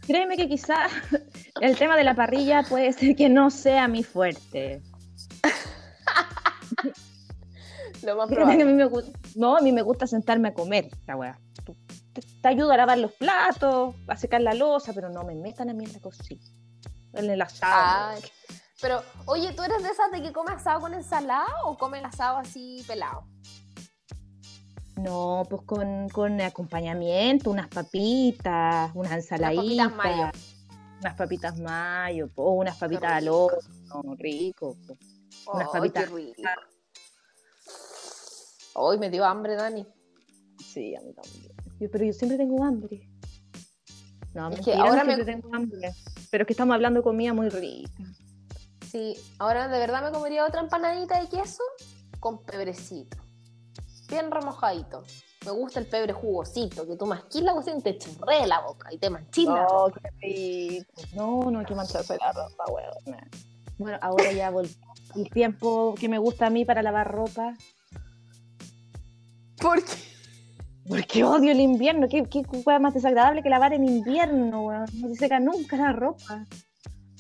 Créeme 0.06 0.36
que 0.36 0.50
quizá 0.50 0.76
el 1.62 1.78
tema 1.78 1.96
de 1.96 2.04
la 2.04 2.16
parrilla 2.16 2.64
puede 2.64 2.92
ser 2.92 3.16
que 3.16 3.30
no 3.30 3.50
sea 3.50 3.88
mi 3.88 4.04
fuerte. 4.04 4.82
lo 8.04 8.18
más 8.18 8.30
a 8.30 8.46
mí 8.56 8.64
me 8.66 8.90
no, 9.36 9.56
a 9.56 9.62
mí 9.62 9.72
me 9.72 9.84
gusta 9.84 10.06
sentarme 10.06 10.50
a 10.50 10.54
comer 10.54 10.90
la 11.08 11.16
weá. 11.16 11.40
Te, 12.14 12.22
te 12.42 12.48
ayuda 12.50 12.74
a 12.74 12.78
lavar 12.78 12.98
los 12.98 13.14
platos, 13.14 13.96
a 14.08 14.18
secar 14.18 14.42
la 14.42 14.54
losa, 14.54 14.92
pero 14.92 15.10
no 15.10 15.24
me 15.24 15.36
metan 15.36 15.70
a 15.70 15.74
mí 15.74 15.86
en 15.86 15.94
la 15.94 16.00
cocina. 16.02 16.42
En 17.14 17.30
el 17.30 17.42
asado. 17.42 18.20
Pero, 18.82 19.02
oye, 19.26 19.54
¿tú 19.54 19.64
eres 19.64 19.84
de 19.84 19.90
esas 19.90 20.12
de 20.12 20.22
que 20.22 20.32
come 20.34 20.52
asado 20.52 20.82
con 20.82 20.94
ensalada 20.94 21.46
o 21.66 21.78
come 21.78 22.00
el 22.00 22.06
asado 22.06 22.38
así 22.38 22.84
pelado? 22.88 23.26
No, 24.98 25.44
pues 25.50 25.62
con, 25.64 26.10
con 26.10 26.40
acompañamiento, 26.42 27.50
unas 27.50 27.68
papitas, 27.70 28.92
unas 28.94 29.12
ensaladitas. 29.14 29.88
papitas 29.92 29.96
mayo. 29.96 30.32
Unas 31.00 31.16
papitas 31.16 31.60
mayo, 31.60 32.30
o 32.36 32.52
unas 32.52 32.78
papitas 32.78 33.12
al 33.12 33.28
horno, 33.30 34.16
rico. 34.20 34.78
po. 34.88 34.98
Unas 35.54 35.70
papitas. 35.70 36.08
qué 36.08 36.16
rico. 36.16 36.42
Hoy 38.74 38.98
me 39.00 39.10
dio 39.10 39.26
hambre, 39.26 39.56
Dani. 39.56 39.86
Sí, 40.64 40.96
a 40.96 41.02
mí 41.02 41.14
también. 41.14 41.52
Yo- 41.80 41.90
pero 41.92 42.06
yo 42.06 42.14
siempre 42.14 42.38
tengo 42.38 42.64
hambre. 42.64 43.10
No, 44.34 44.48
Es 44.50 44.54
mentira, 44.56 44.76
que 44.78 44.78
no 44.78 44.84
ahora 44.88 45.04
siempre 45.04 45.26
me- 45.26 45.32
tengo 45.42 45.56
hambre. 45.56 45.92
Pero 46.30 46.44
es 46.44 46.48
que 46.48 46.54
estamos 46.54 46.74
hablando 46.76 47.00
de 47.00 47.04
comida 47.04 47.34
muy 47.34 47.50
rica. 47.50 48.04
Sí, 48.92 49.16
ahora 49.40 49.68
de 49.68 49.80
verdad 49.80 50.04
me 50.04 50.12
comería 50.12 50.46
otra 50.46 50.62
empanadita 50.62 51.20
de 51.22 51.30
queso 51.30 51.64
con 52.20 52.44
pebrecito. 52.44 53.18
bien 54.10 54.30
remojadito. 54.30 55.04
Me 55.46 55.52
gusta 55.52 55.80
el 55.80 55.88
pebre 55.88 56.12
jugosito, 56.14 56.86
que 56.86 56.96
tú 56.98 57.06
masquís 57.06 57.42
la 57.42 57.54
cuestión 57.54 57.80
y 57.80 57.82
te 57.82 57.98
chorrea 57.98 58.46
la 58.46 58.60
boca 58.60 58.94
y 58.94 58.98
te 58.98 59.10
manchis 59.10 59.46
la 59.48 59.66
Oh, 59.66 59.88
ropa. 59.90 60.10
qué. 60.20 60.86
No, 61.16 61.50
no 61.50 61.60
hay 61.60 61.66
que 61.66 61.74
mancharse 61.74 62.18
la 62.18 62.32
ropa, 62.34 62.66
weón. 62.70 63.18
Bueno, 63.78 63.98
ahora 64.02 64.32
ya 64.34 64.50
volví. 64.52 64.76
El 65.16 65.30
tiempo 65.30 65.96
que 66.00 66.08
me 66.10 66.20
gusta 66.20 66.48
a 66.48 66.50
mí 66.50 66.66
para 66.66 66.84
lavar 66.84 67.10
ropa. 67.12 67.56
¿Por 69.60 69.84
qué? 69.84 69.94
Porque 70.88 71.24
odio 71.24 71.52
el 71.52 71.60
invierno. 71.62 72.08
¿Qué, 72.10 72.24
qué 72.26 72.44
cosa 72.44 72.78
más 72.80 72.94
desagradable 72.94 73.42
que 73.42 73.50
lavar 73.50 73.74
en 73.74 73.88
invierno, 73.88 74.64
weón? 74.66 74.86
No 74.96 75.08
se 75.10 75.16
seca 75.16 75.40
nunca 75.40 75.78
la 75.78 75.94
ropa. 75.94 76.46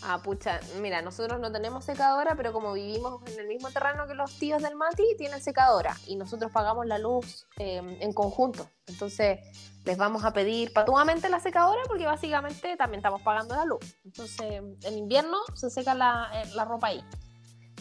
Ah, 0.03 0.19
pucha, 0.23 0.59
mira, 0.79 1.01
nosotros 1.01 1.39
no 1.39 1.51
tenemos 1.51 1.85
secadora, 1.85 2.33
pero 2.35 2.51
como 2.53 2.73
vivimos 2.73 3.21
en 3.27 3.39
el 3.39 3.47
mismo 3.47 3.69
terreno 3.69 4.07
que 4.07 4.15
los 4.15 4.33
tíos 4.39 4.61
del 4.63 4.75
Mati, 4.75 5.03
tienen 5.17 5.41
secadora 5.41 5.95
y 6.07 6.15
nosotros 6.15 6.51
pagamos 6.51 6.87
la 6.87 6.97
luz 6.97 7.45
eh, 7.57 7.81
en 7.99 8.11
conjunto. 8.13 8.67
Entonces, 8.87 9.39
les 9.85 9.97
vamos 9.97 10.23
a 10.25 10.33
pedir 10.33 10.73
patuamente 10.73 11.29
la 11.29 11.39
secadora 11.39 11.81
porque 11.87 12.05
básicamente 12.05 12.75
también 12.77 12.99
estamos 12.99 13.21
pagando 13.21 13.55
la 13.55 13.65
luz. 13.65 13.79
Entonces, 14.03 14.61
en 14.83 14.97
invierno 14.97 15.37
se 15.53 15.69
seca 15.69 15.93
la, 15.93 16.29
eh, 16.33 16.49
la 16.55 16.65
ropa 16.65 16.87
ahí. 16.87 17.03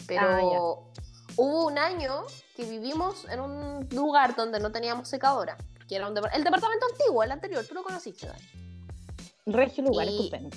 Pero 0.07 0.27
Ah, 0.27 1.01
hubo 1.37 1.65
un 1.67 1.77
año 1.79 2.23
que 2.55 2.65
vivimos 2.65 3.25
en 3.29 3.39
un 3.39 3.87
lugar 3.91 4.35
donde 4.35 4.59
no 4.59 4.71
teníamos 4.71 5.07
secadora. 5.07 5.57
Que 5.87 5.95
era 5.95 6.07
un 6.07 6.15
el 6.17 6.43
departamento 6.43 6.85
antiguo, 6.91 7.23
el 7.23 7.31
anterior, 7.31 7.65
tú 7.67 7.73
lo 7.73 7.83
conociste, 7.83 8.27
Dani. 8.27 8.41
Regio 9.47 9.83
lugar, 9.83 10.07
Y- 10.07 10.17
estupendo. 10.19 10.55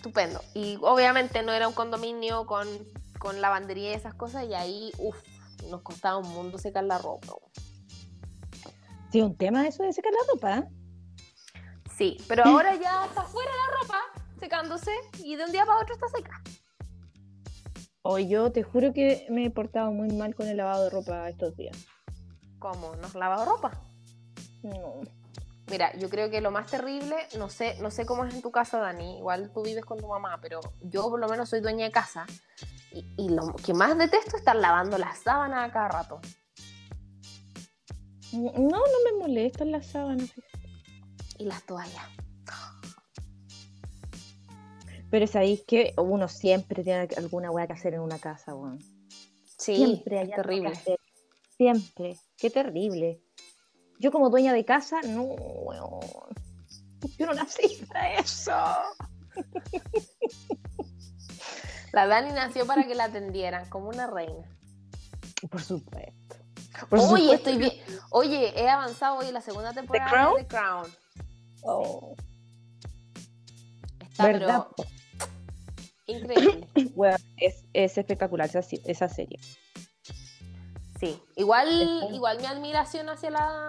Estupendo. 0.00 0.40
Y 0.54 0.78
obviamente 0.80 1.42
no 1.42 1.52
era 1.52 1.68
un 1.68 1.74
condominio 1.74 2.46
con, 2.46 2.66
con 3.18 3.42
lavandería 3.42 3.90
y 3.90 3.92
esas 3.92 4.14
cosas, 4.14 4.46
y 4.48 4.54
ahí, 4.54 4.90
uff, 4.96 5.14
nos 5.68 5.82
costaba 5.82 6.16
un 6.16 6.28
mundo 6.30 6.56
secar 6.56 6.84
la 6.84 6.96
ropa. 6.96 7.34
Sí, 9.12 9.20
un 9.20 9.36
tema 9.36 9.68
eso 9.68 9.82
de 9.82 9.92
secar 9.92 10.10
la 10.14 10.32
ropa. 10.32 10.58
¿eh? 10.58 10.68
Sí, 11.94 12.16
pero 12.26 12.46
ahora 12.46 12.74
ya 12.76 13.04
está 13.04 13.24
fuera 13.24 13.50
la 13.50 13.82
ropa, 13.82 13.98
secándose, 14.38 14.90
y 15.22 15.36
de 15.36 15.44
un 15.44 15.52
día 15.52 15.66
para 15.66 15.82
otro 15.82 15.92
está 15.92 16.08
seca. 16.08 16.42
O 18.00 18.18
yo 18.18 18.50
te 18.52 18.62
juro 18.62 18.94
que 18.94 19.26
me 19.28 19.44
he 19.44 19.50
portado 19.50 19.92
muy 19.92 20.08
mal 20.16 20.34
con 20.34 20.48
el 20.48 20.56
lavado 20.56 20.84
de 20.84 20.90
ropa 20.90 21.28
estos 21.28 21.54
días. 21.58 21.76
¿Cómo? 22.58 22.96
¿Nos 22.96 23.14
lavado 23.14 23.44
ropa? 23.44 23.72
No. 24.62 25.02
Mira, 25.70 25.96
yo 25.96 26.10
creo 26.10 26.30
que 26.30 26.40
lo 26.40 26.50
más 26.50 26.68
terrible, 26.68 27.14
no 27.38 27.48
sé, 27.48 27.76
no 27.80 27.90
sé 27.92 28.04
cómo 28.04 28.24
es 28.24 28.34
en 28.34 28.42
tu 28.42 28.50
casa, 28.50 28.78
Dani, 28.80 29.18
igual 29.18 29.52
tú 29.52 29.62
vives 29.62 29.84
con 29.84 29.98
tu 29.98 30.08
mamá, 30.08 30.38
pero 30.42 30.60
yo 30.80 31.08
por 31.08 31.20
lo 31.20 31.28
menos 31.28 31.48
soy 31.48 31.60
dueña 31.60 31.84
de 31.84 31.92
casa, 31.92 32.26
y, 32.92 33.06
y 33.16 33.28
lo 33.28 33.54
que 33.54 33.72
más 33.72 33.96
detesto 33.96 34.30
es 34.30 34.34
estar 34.40 34.56
lavando 34.56 34.98
las 34.98 35.20
sábanas 35.20 35.68
a 35.68 35.72
cada 35.72 35.88
rato. 35.88 36.20
No, 38.32 38.50
no 38.52 38.80
me 39.12 39.18
molestan 39.18 39.70
las 39.70 39.86
sábanas. 39.86 40.30
fíjate. 40.32 40.58
Y 41.38 41.44
las 41.44 41.64
toallas. 41.64 42.06
Pero 45.10 45.26
sabéis 45.26 45.62
que 45.66 45.92
uno 45.96 46.28
siempre 46.28 46.84
tiene 46.84 47.08
alguna 47.16 47.50
weá 47.50 47.66
que 47.66 47.72
hacer 47.72 47.94
en 47.94 48.00
una 48.00 48.18
casa, 48.18 48.54
weón. 48.54 48.78
Sí, 49.58 49.76
Siempre 49.76 50.18
hay 50.18 50.24
algo 50.32 50.36
que 50.36 50.42
terrible. 50.42 50.68
hacer. 50.70 51.00
Siempre. 51.56 52.16
Qué 52.36 52.50
terrible. 52.50 53.20
Yo 54.00 54.10
como 54.10 54.30
dueña 54.30 54.52
de 54.54 54.64
casa, 54.64 55.00
no, 55.02 55.22
weón. 55.24 56.00
Yo 57.18 57.26
no 57.26 57.34
nací 57.34 57.84
para 57.86 58.14
eso. 58.14 58.52
La 61.92 62.06
Dani 62.06 62.30
nació 62.32 62.66
para 62.66 62.84
que 62.86 62.94
la 62.94 63.04
atendieran 63.04 63.68
como 63.68 63.90
una 63.90 64.06
reina. 64.06 64.48
Por 65.50 65.62
supuesto. 65.62 66.36
Por 66.88 66.98
Oye, 66.98 67.08
supuesto. 67.08 67.34
estoy 67.34 67.58
bien. 67.58 67.72
Oye, 68.10 68.52
he 68.58 68.68
avanzado 68.70 69.18
hoy 69.18 69.26
en 69.28 69.34
la 69.34 69.40
segunda 69.42 69.72
temporada 69.74 70.10
Crown? 70.10 70.36
de 70.36 70.42
The 70.44 70.48
Crown. 70.48 70.86
Oh, 71.62 72.16
Está 74.00 74.24
¿Verdad? 74.26 74.66
pero 74.76 74.88
increíble. 76.06 76.68
Weón, 76.94 77.20
es, 77.36 77.64
es 77.74 77.98
espectacular 77.98 78.48
esa 78.54 79.08
serie. 79.08 79.38
Sí. 81.00 81.18
Igual, 81.36 81.80
Está- 81.82 82.14
igual 82.14 82.38
mi 82.40 82.46
admiración 82.46 83.08
hacia 83.08 83.30
la, 83.30 83.68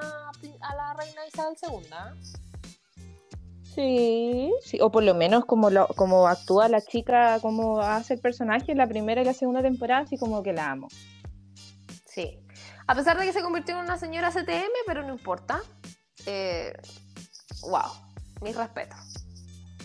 a 0.61 0.75
la 0.75 0.93
reina 0.93 1.25
Isabel 1.25 1.55
II. 1.63 3.01
Sí, 3.73 4.51
sí, 4.65 4.79
o 4.81 4.91
por 4.91 5.03
lo 5.03 5.13
menos 5.15 5.45
como, 5.45 5.69
lo, 5.69 5.87
como 5.87 6.27
actúa 6.27 6.67
la 6.67 6.81
chica, 6.81 7.39
como 7.39 7.79
hace 7.79 8.15
el 8.15 8.19
personaje 8.19 8.73
en 8.73 8.77
la 8.77 8.87
primera 8.87 9.21
y 9.21 9.25
la 9.25 9.33
segunda 9.33 9.61
temporada, 9.61 10.01
así 10.01 10.17
como 10.17 10.43
que 10.43 10.51
la 10.51 10.71
amo. 10.71 10.89
Sí. 12.05 12.37
A 12.85 12.95
pesar 12.95 13.17
de 13.17 13.25
que 13.25 13.31
se 13.31 13.41
convirtió 13.41 13.75
en 13.77 13.85
una 13.85 13.97
señora 13.97 14.29
CTM, 14.29 14.73
pero 14.85 15.03
no 15.03 15.13
importa. 15.13 15.61
Eh, 16.25 16.73
wow. 17.61 17.93
Mis 18.41 18.57
respetos. 18.57 18.99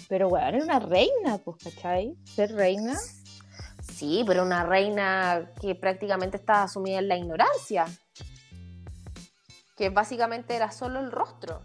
Pero 0.08 0.28
weón, 0.28 0.54
era 0.54 0.64
una 0.64 0.80
reina, 0.80 1.38
pues, 1.38 1.56
¿cachai? 1.62 2.16
Ser 2.24 2.52
reina. 2.54 2.96
Sí, 3.96 4.24
pero 4.26 4.42
una 4.42 4.62
reina 4.62 5.52
que 5.58 5.74
prácticamente 5.74 6.36
estaba 6.36 6.68
sumida 6.68 6.98
en 6.98 7.08
la 7.08 7.16
ignorancia. 7.16 7.86
Que 9.74 9.88
básicamente 9.88 10.54
era 10.54 10.70
solo 10.70 11.00
el 11.00 11.10
rostro. 11.10 11.62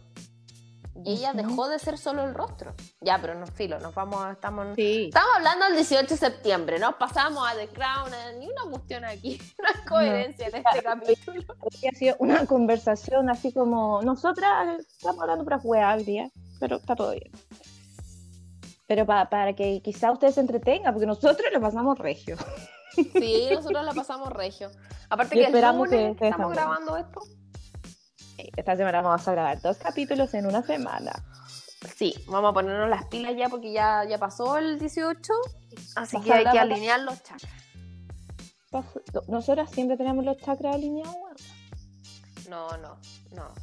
Y 1.04 1.16
ella 1.16 1.34
dejó 1.34 1.68
de 1.68 1.78
ser 1.78 1.98
solo 1.98 2.24
el 2.24 2.34
rostro. 2.34 2.74
Ya, 3.02 3.20
pero 3.20 3.36
no 3.36 3.48
filo, 3.48 3.80
nos 3.80 3.94
vamos 3.94 4.24
a, 4.24 4.32
estamos, 4.32 4.68
Sí. 4.76 5.06
estamos 5.08 5.30
hablando 5.36 5.66
del 5.66 5.76
18 5.76 6.08
de 6.08 6.18
septiembre, 6.18 6.80
¿no? 6.80 6.98
Pasamos 6.98 7.46
a 7.50 7.54
The 7.56 7.68
Crown, 7.68 8.14
eh, 8.14 8.38
ni 8.40 8.48
una 8.48 8.64
cuestión 8.70 9.04
aquí, 9.04 9.38
no 9.62 9.68
hay 9.68 9.86
coherencia 9.86 10.48
en 10.48 10.56
este 10.56 10.84
capítulo. 10.84 11.44
Ha 11.92 11.96
sido 11.96 12.16
una 12.20 12.46
conversación 12.46 13.30
así 13.30 13.52
como 13.52 14.02
nosotras 14.04 14.80
estamos 14.80 15.22
hablando 15.22 15.44
para 15.44 15.60
jugar 15.60 15.98
hoy 15.98 16.06
día, 16.06 16.30
pero 16.62 16.78
está 16.78 16.96
todo 16.96 17.12
bien. 17.12 17.32
Pero 18.92 19.06
pa- 19.06 19.30
para 19.30 19.54
que 19.54 19.82
quizá 19.82 20.12
ustedes 20.12 20.36
se 20.36 20.42
entretengan, 20.42 20.94
porque 20.94 21.06
nosotros 21.06 21.48
lo 21.54 21.62
pasamos 21.62 21.98
regio. 21.98 22.36
Sí, 22.94 23.48
nosotros 23.54 23.86
la 23.86 23.94
pasamos 23.94 24.34
regio. 24.34 24.70
Aparte 25.10 25.36
Y 25.36 25.40
que 25.40 25.46
el 25.46 25.46
esperamos 25.46 25.88
lunes 25.90 26.18
que 26.18 26.28
estamos 26.28 26.52
grabando 26.52 26.98
esto. 26.98 27.22
Esta 28.58 28.76
semana 28.76 29.02
vamos 29.02 29.26
a 29.26 29.32
grabar 29.32 29.62
dos 29.62 29.78
capítulos 29.78 30.34
en 30.34 30.46
una 30.46 30.62
semana. 30.62 31.14
Sí, 31.96 32.14
vamos 32.28 32.50
a 32.52 32.54
ponernos 32.54 32.90
las 32.90 33.06
pilas 33.06 33.34
ya 33.38 33.48
porque 33.48 33.72
ya, 33.72 34.04
ya 34.04 34.18
pasó 34.18 34.58
el 34.58 34.78
18, 34.78 35.32
así 35.96 36.20
que 36.20 36.34
hay 36.34 36.44
que 36.44 36.60
alinear 36.60 37.00
los 37.00 37.24
chakras. 37.24 37.54
Nosotras 39.30 39.72
siempre 39.72 39.96
tenemos 39.96 40.26
los 40.26 40.36
chakras 40.36 40.76
alineados. 40.76 41.16
No, 42.50 42.76
no, 42.78 42.98
no. 43.34 43.54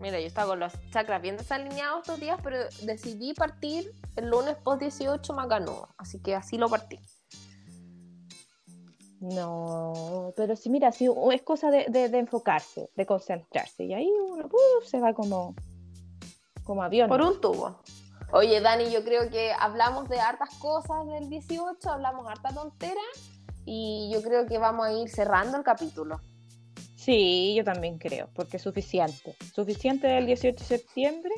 Mira, 0.00 0.18
yo 0.18 0.26
estaba 0.26 0.50
con 0.50 0.60
los 0.60 0.72
chakras 0.90 1.20
bien 1.20 1.36
desalineados 1.36 2.00
estos 2.00 2.20
días, 2.20 2.40
pero 2.42 2.56
decidí 2.82 3.34
partir 3.34 3.92
el 4.16 4.28
lunes 4.30 4.56
post 4.56 4.80
18 4.80 5.34
macanudo, 5.34 5.88
así 5.98 6.20
que 6.20 6.34
así 6.34 6.56
lo 6.56 6.68
partí. 6.70 6.98
No, 9.20 10.32
pero 10.36 10.56
sí, 10.56 10.70
mira, 10.70 10.92
sí, 10.92 11.06
es 11.32 11.42
cosa 11.42 11.70
de, 11.70 11.84
de- 11.90 12.08
de 12.08 12.18
enfocarse, 12.18 12.90
de 12.96 13.04
concentrarse. 13.04 13.84
Y 13.84 13.92
ahí 13.92 14.08
uno 14.08 14.48
se 14.86 14.98
va 14.98 15.12
como, 15.12 15.54
como 16.64 16.82
avión. 16.82 17.08
Por 17.08 17.20
un 17.20 17.38
tubo. 17.40 17.82
Oye, 18.32 18.60
Dani, 18.62 18.90
yo 18.90 19.04
creo 19.04 19.28
que 19.28 19.52
hablamos 19.52 20.08
de 20.08 20.20
hartas 20.20 20.48
cosas 20.54 21.06
del 21.06 21.28
18, 21.28 21.90
hablamos 21.90 22.26
harta 22.28 22.54
tontera 22.54 23.00
y 23.66 24.10
yo 24.12 24.22
creo 24.22 24.46
que 24.46 24.56
vamos 24.56 24.86
a 24.86 24.92
ir 24.92 25.10
cerrando 25.10 25.58
el 25.58 25.64
capítulo. 25.64 26.20
Sí, 27.00 27.54
yo 27.56 27.64
también 27.64 27.96
creo, 27.96 28.28
porque 28.34 28.58
es 28.58 28.62
suficiente. 28.62 29.34
Suficiente 29.54 30.06
del 30.06 30.26
18 30.26 30.58
de 30.58 30.64
septiembre. 30.64 31.30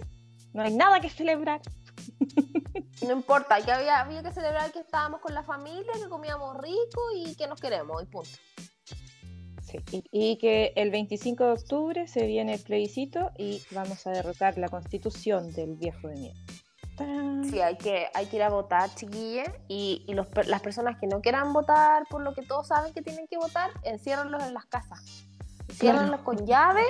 No 0.52 0.62
hay 0.62 0.74
nada 0.74 1.00
que 1.00 1.08
celebrar. 1.08 1.60
No 3.02 3.12
importa, 3.12 3.60
que 3.60 3.72
había, 3.72 3.98
había 3.98 4.22
que 4.22 4.32
celebrar 4.32 4.70
que 4.70 4.78
estábamos 4.78 5.20
con 5.20 5.34
la 5.34 5.42
familia, 5.42 5.92
que 5.92 6.08
comíamos 6.08 6.56
rico 6.58 7.00
y 7.16 7.34
que 7.34 7.48
nos 7.48 7.60
queremos, 7.60 8.00
y 8.00 8.06
punto. 8.06 8.30
Sí, 9.60 9.78
y, 9.90 10.04
y 10.12 10.38
que 10.38 10.72
el 10.76 10.92
25 10.92 11.44
de 11.44 11.50
octubre 11.50 12.06
se 12.06 12.26
viene 12.26 12.54
el 12.54 12.60
plebiscito 12.60 13.32
y 13.36 13.60
vamos 13.72 14.06
a 14.06 14.12
derrocar 14.12 14.56
la 14.56 14.68
constitución 14.68 15.52
del 15.52 15.74
viejo 15.74 16.06
de. 16.06 16.32
¡Tarán! 16.96 17.44
Sí, 17.50 17.60
hay 17.60 17.76
que, 17.76 18.06
hay 18.14 18.26
que 18.26 18.36
ir 18.36 18.42
a 18.44 18.50
votar, 18.50 18.94
chiquillas. 18.94 19.50
Y, 19.66 20.04
y 20.06 20.14
los 20.14 20.28
las 20.46 20.62
personas 20.62 20.96
que 21.00 21.08
no 21.08 21.20
quieran 21.20 21.52
votar 21.52 22.04
por 22.08 22.22
lo 22.22 22.34
que 22.34 22.42
todos 22.42 22.68
saben 22.68 22.94
que 22.94 23.02
tienen 23.02 23.26
que 23.26 23.36
votar, 23.36 23.70
enciérrenlos 23.82 24.44
en 24.44 24.54
las 24.54 24.66
casas. 24.66 25.26
Enciérrenlos 25.68 26.20
con 26.20 26.46
llave, 26.46 26.84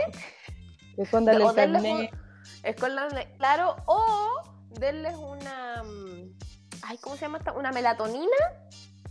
Escóndale 0.97 1.45
o 1.45 1.51
el 1.51 1.57
denles 1.57 1.83
carnet. 1.83 2.13
un- 2.13 2.65
escóndanle- 2.65 3.37
claro, 3.39 3.77
o 3.87 4.43
denles 4.79 5.15
una. 5.17 5.83
mm, 5.83 6.33
Ay, 6.85 6.99
¿cómo 6.99 7.15
se 7.17 7.23
llama 7.23 7.39
esta? 7.39 7.53
Una 7.53 7.71
melatonina, 7.71 8.37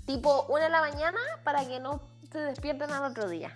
tipo 0.05 0.45
una 0.49 0.66
de 0.66 0.70
la 0.70 0.82
mañana, 0.82 1.20
para 1.43 1.66
que 1.66 1.80
no 1.80 2.01
se 2.32 2.39
despierten 2.39 2.91
al 2.91 3.05
otro 3.05 3.30
día. 3.30 3.53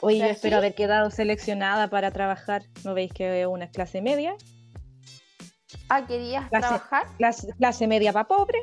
Oye, 0.00 0.18
yo 0.18 0.24
sea, 0.24 0.32
espero 0.32 0.54
sí. 0.54 0.58
haber 0.58 0.74
quedado 0.74 1.10
seleccionada 1.10 1.88
para 1.88 2.10
trabajar. 2.10 2.64
¿No 2.84 2.92
veis 2.94 3.12
que 3.12 3.46
una 3.46 3.66
es 3.66 3.70
clase 3.70 4.02
media? 4.02 4.34
Ah, 5.88 6.06
¿querías 6.06 6.50
Clase- 6.50 6.60
trabajar? 6.68 7.06
Clase, 7.18 7.52
clase 7.56 7.86
media 7.86 8.12
para 8.12 8.26
pobre. 8.28 8.58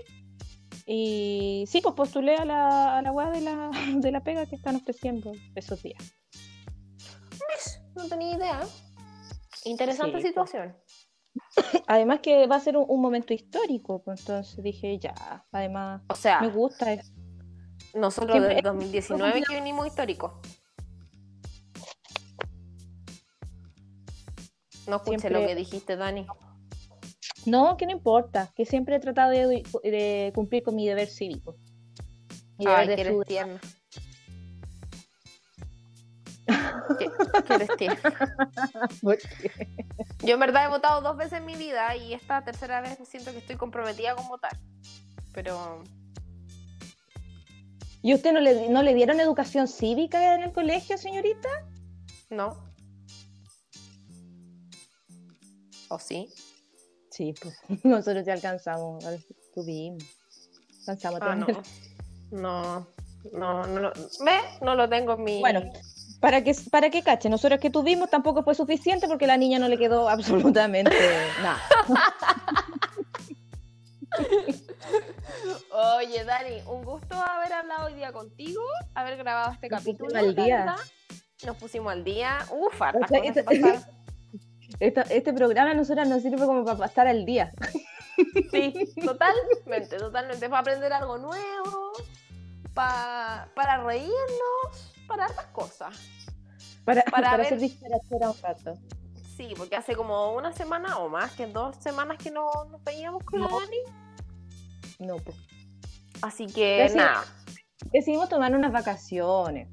Y 0.86 1.66
sí, 1.68 1.82
pues 1.82 1.96
postulé 1.96 2.36
a 2.36 2.46
la, 2.46 2.98
a 2.98 3.02
la 3.02 3.12
de 3.32 3.42
la, 3.42 3.70
de 3.96 4.12
la 4.12 4.20
pega 4.22 4.46
que 4.48 4.56
están 4.56 4.76
ofreciendo 4.76 5.32
esos 5.56 5.82
días. 5.82 6.04
¿Ves? 7.50 7.82
no 7.95 8.08
tenía 8.08 8.36
idea. 8.38 8.62
Interesante 9.66 10.18
Sí, 10.22 10.22
pues. 10.22 10.28
situación. 10.28 10.78
Además 11.88 12.20
que 12.22 12.47
va 12.47 12.56
a 12.56 12.60
ser 12.60 12.78
un, 12.78 12.86
un 12.88 13.02
momento 13.02 13.34
histórico, 13.34 14.02
pues 14.04 14.22
entonces 14.22 14.64
dije, 14.64 14.97
ya, 15.00 15.45
además 15.52 16.02
O 16.08 16.16
sea, 16.16 16.41
me 16.41 16.50
gusta 16.50 16.93
eso. 16.93 17.12
nosotros 17.93 18.32
siempre- 18.34 18.56
desde 18.56 18.62
2019 18.70 19.43
que 19.47 19.54
venimos 19.56 19.88
históricos. 19.88 20.32
No 24.88 24.95
escuché 24.97 25.20
Siempre- 25.20 25.41
lo 25.41 25.47
que 25.47 25.56
dijiste, 25.56 25.95
Dani. 25.95 26.26
No, 27.45 27.78
que 27.78 27.86
no 27.86 27.91
importa, 27.91 28.52
que 28.56 28.66
siempre 28.66 28.95
he 28.95 29.00
tratado 29.00 29.32
de, 29.32 29.64
de 29.84 30.32
cumplir 30.36 30.64
con 30.64 30.76
mi 30.76 30.88
deber 30.88 31.08
cívico. 31.08 31.56
Mi 32.58 32.66
deber 32.66 32.80
Ay, 32.82 32.88
de 32.88 32.95
que 32.95 33.02
eres 33.02 33.26
tierna. 33.28 33.62
Eres 37.50 37.70
tierna. 37.78 38.38
Yo 40.24 40.34
en 40.34 40.39
verdad 40.39 40.66
he 40.66 40.70
votado 40.70 41.02
dos 41.02 41.18
veces 41.18 41.34
en 41.39 41.45
mi 41.45 41.56
vida 41.56 41.95
y 41.95 42.14
esta 42.14 42.43
tercera 42.43 42.82
vez 42.82 42.97
siento 43.08 43.32
que 43.32 43.38
estoy 43.39 43.56
comprometida 43.58 44.16
con 44.16 44.28
votar. 44.28 44.56
Pero 45.34 45.84
¿Y 48.02 48.14
usted 48.14 48.32
no 48.34 48.39
le, 48.39 48.70
no 48.70 48.82
le 48.82 48.93
dieron 48.93 49.20
educación 49.20 49.68
cívica 49.68 50.36
en 50.36 50.43
el 50.43 50.52
colegio, 50.54 50.97
señorita? 50.97 51.50
no. 52.30 52.70
¿O 55.91 55.97
sí? 55.97 56.32
Sí, 57.10 57.34
pues 57.41 57.58
nosotros 57.84 58.26
ya 58.26 58.34
alcanzamos, 58.34 59.04
al- 59.06 59.26
tuvimos. 59.56 60.04
Alcanzamos 60.88 61.20
Ah, 61.24 61.36
no. 61.36 61.47
No, 62.32 62.88
no, 63.34 63.66
no, 63.68 63.80
lo- 63.80 63.93
¿Ve? 63.93 64.38
No 64.62 64.76
lo 64.76 64.88
tengo 64.88 65.14
en 65.14 65.24
mi... 65.24 65.39
Bueno, 65.39 65.62
para 66.20 66.43
que, 66.43 66.53
para 66.72 66.89
que 66.89 67.03
cache, 67.03 67.30
nosotros 67.30 67.59
que 67.59 67.70
tuvimos 67.70 68.09
tampoco 68.09 68.43
fue 68.43 68.55
suficiente 68.55 69.07
porque 69.07 69.28
la 69.28 69.38
niña 69.38 69.59
no 69.59 69.67
le 69.67 69.78
quedó 69.78 70.09
absolutamente 70.15 70.95
nada. 71.41 71.59
Oye, 75.97 76.24
Dani, 76.26 76.61
un 76.67 76.84
gusto 76.84 77.15
haber 77.15 77.53
hablado 77.53 77.88
hoy 77.88 77.93
día 77.93 78.11
contigo, 78.11 78.61
haber 78.95 79.17
grabado 79.17 79.53
este 79.53 79.70
Nos 79.70 79.80
capítulo. 79.80 80.17
al 80.17 80.36
día. 80.36 80.76
Nos 81.45 81.55
pusimos 81.57 81.93
al 81.93 82.03
día. 82.03 82.39
Uf, 82.51 82.82
O 82.82 83.07
sea, 83.07 83.20
este- 83.24 83.80
este 85.15 85.34
programa 85.34 85.72
a 85.72 85.74
nosotras 85.74 86.07
nos 86.07 86.22
sirve 86.22 86.45
como 86.45 86.63
para 86.65 86.78
pasar 86.78 87.07
al 87.07 87.26
día. 87.26 87.51
Sí, 88.51 88.74
totalmente, 89.05 89.97
totalmente. 89.97 90.49
Para 90.49 90.59
aprender 90.59 90.91
algo 90.91 91.17
nuevo, 91.17 91.91
pa- 92.74 93.47
para 93.55 93.82
reírnos, 93.84 94.93
para 95.10 95.26
hartas 95.26 95.47
cosas. 95.47 95.93
Para, 96.86 97.01
Para 97.03 97.12
para, 97.12 97.38
ver- 97.38 97.45
hacer 97.47 97.60
disparachera 97.60 98.30
un 98.32 98.41
rato. 98.41 98.74
Sí, 99.36 99.53
porque 99.57 99.76
hace 99.76 99.95
como 99.95 100.34
una 100.36 100.53
semana 100.53 100.97
o 100.99 101.10
más 101.10 101.32
que 101.34 101.47
dos 101.47 101.76
semanas 101.78 102.18
que 102.18 102.32
no 102.32 102.49
nos 102.72 102.84
veíamos 102.84 103.24
con 103.24 103.41
la 103.41 103.47
No. 103.47 103.60
Dani. 103.60 103.78
No, 104.99 105.16
pues. 105.18 105.36
Así 106.22 106.47
que 106.47 106.88
sí. 106.89 106.95
nada, 106.95 107.24
Decidimos 107.93 108.28
tomar 108.30 108.53
unas 108.55 108.72
vacaciones. 108.72 109.70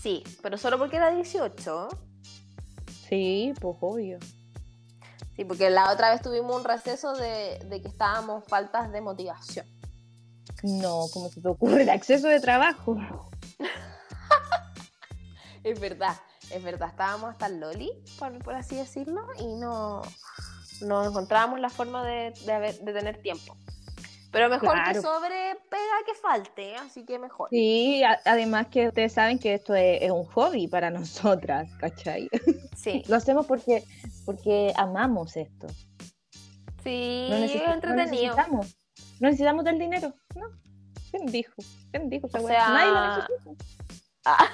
sí, 0.00 0.22
pero 0.42 0.56
solo 0.58 0.78
porque 0.78 0.96
era 0.96 1.10
18. 1.14 1.88
Sí, 3.08 3.52
pues 3.60 3.76
obvio. 3.80 4.18
Sí, 5.36 5.44
porque 5.44 5.70
la 5.70 5.92
otra 5.92 6.10
vez 6.10 6.22
tuvimos 6.22 6.54
un 6.56 6.64
receso 6.64 7.14
de, 7.14 7.58
de 7.66 7.82
que 7.82 7.88
estábamos 7.88 8.44
faltas 8.46 8.92
de 8.92 9.00
motivación. 9.00 9.66
No, 10.62 11.06
¿cómo 11.12 11.28
se 11.30 11.40
te 11.40 11.48
ocurre 11.48 11.82
el 11.82 11.90
acceso 11.90 12.28
de 12.28 12.38
trabajo? 12.40 12.96
Es 15.64 15.78
verdad, 15.78 16.16
es 16.50 16.62
verdad. 16.62 16.88
Estábamos 16.88 17.30
hasta 17.30 17.46
el 17.46 17.60
Loli, 17.60 17.90
por, 18.18 18.36
por 18.40 18.54
así 18.54 18.74
decirlo, 18.74 19.22
y 19.38 19.46
no, 19.54 20.02
no 20.80 21.06
encontrábamos 21.08 21.60
la 21.60 21.70
forma 21.70 22.04
de, 22.04 22.32
de 22.44 22.52
haber- 22.52 22.80
de 22.80 22.92
tener 22.92 23.22
tiempo. 23.22 23.56
Pero 24.32 24.48
mejor 24.48 24.76
que 24.88 25.00
sobre 25.00 25.54
pega 25.70 25.96
que 26.06 26.14
falte, 26.20 26.74
así 26.76 27.04
que 27.04 27.18
mejor. 27.18 27.48
Sí, 27.50 28.02
a- 28.02 28.18
además 28.24 28.68
que 28.68 28.88
ustedes 28.88 29.12
saben 29.12 29.38
que 29.38 29.54
esto 29.54 29.74
es, 29.74 30.02
es 30.02 30.10
un 30.10 30.24
hobby 30.24 30.66
para 30.66 30.90
nosotras, 30.90 31.70
¿cachai? 31.78 32.28
Sí, 32.76 33.04
Lo 33.08 33.16
hacemos 33.16 33.46
porque, 33.46 33.84
porque 34.24 34.72
amamos 34.76 35.36
esto. 35.36 35.68
sí, 36.82 37.26
No, 37.30 37.36
es 37.36 37.52
necesi- 37.52 37.66
no 37.66 37.72
entretenido. 37.74 38.06
necesitamos, 38.10 38.76
no 39.20 39.28
necesitamos 39.28 39.64
del 39.64 39.78
dinero, 39.78 40.12
¿no? 40.34 40.46
¿Quién 41.12 41.26
dijo? 41.26 41.52
¿Quién 41.92 42.08
dijo 42.08 42.26
esa 42.26 42.40
O 42.40 42.46
sea- 42.46 42.68
Nadie 42.68 42.90
lo. 42.90 43.56
Ah. 44.24 44.48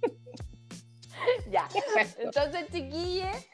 ya. 1.50 1.68
Entonces, 2.18 2.66
chiquilles, 2.72 3.46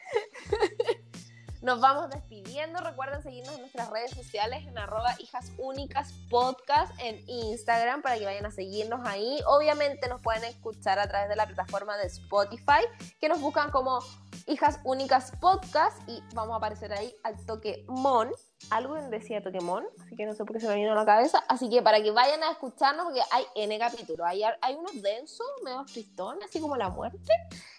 nos 1.61 1.81
vamos 1.81 2.09
despidiendo. 2.11 2.79
Recuerden 2.79 3.21
seguirnos 3.21 3.55
en 3.55 3.61
nuestras 3.61 3.89
redes 3.89 4.11
sociales 4.11 4.65
en 4.65 4.77
arroba 4.77 5.15
hijas 5.19 5.51
únicas 5.57 6.13
podcast 6.29 6.93
en 7.01 7.21
Instagram 7.27 8.01
para 8.01 8.17
que 8.17 8.25
vayan 8.25 8.45
a 8.45 8.51
seguirnos 8.51 9.05
ahí. 9.05 9.39
Obviamente 9.47 10.07
nos 10.07 10.21
pueden 10.21 10.43
escuchar 10.45 10.99
a 10.99 11.07
través 11.09 11.27
de 11.27 11.35
la 11.35 11.45
plataforma 11.45 11.97
de 11.97 12.05
Spotify, 12.07 12.85
que 13.19 13.27
nos 13.27 13.41
buscan 13.41 13.69
como 13.71 13.99
hijas 14.47 14.79
únicas 14.83 15.31
podcast 15.39 15.97
y 16.07 16.21
vamos 16.33 16.53
a 16.53 16.57
aparecer 16.57 16.93
ahí 16.93 17.13
al 17.23 17.37
toque 17.45 17.85
mon. 17.87 18.29
Algo 18.69 18.95
decía 19.09 19.41
toque 19.41 19.59
mon, 19.61 19.83
así 20.01 20.15
que 20.15 20.25
no 20.25 20.33
sé 20.33 20.45
por 20.45 20.55
qué 20.55 20.61
se 20.61 20.67
me 20.67 20.75
vino 20.75 20.91
a 20.91 20.95
la 20.95 21.05
cabeza. 21.05 21.43
Así 21.47 21.69
que 21.69 21.81
para 21.81 22.01
que 22.01 22.11
vayan 22.11 22.41
a 22.43 22.51
escucharnos, 22.51 23.05
porque 23.05 23.21
hay 23.31 23.45
N 23.55 23.77
capítulos. 23.79 24.25
Hay, 24.27 24.41
hay 24.43 24.75
unos 24.75 25.01
densos, 25.01 25.47
medio 25.63 25.85
tristones, 25.85 26.45
así 26.45 26.59
como 26.59 26.75
la 26.75 26.89
muerte. 26.89 27.33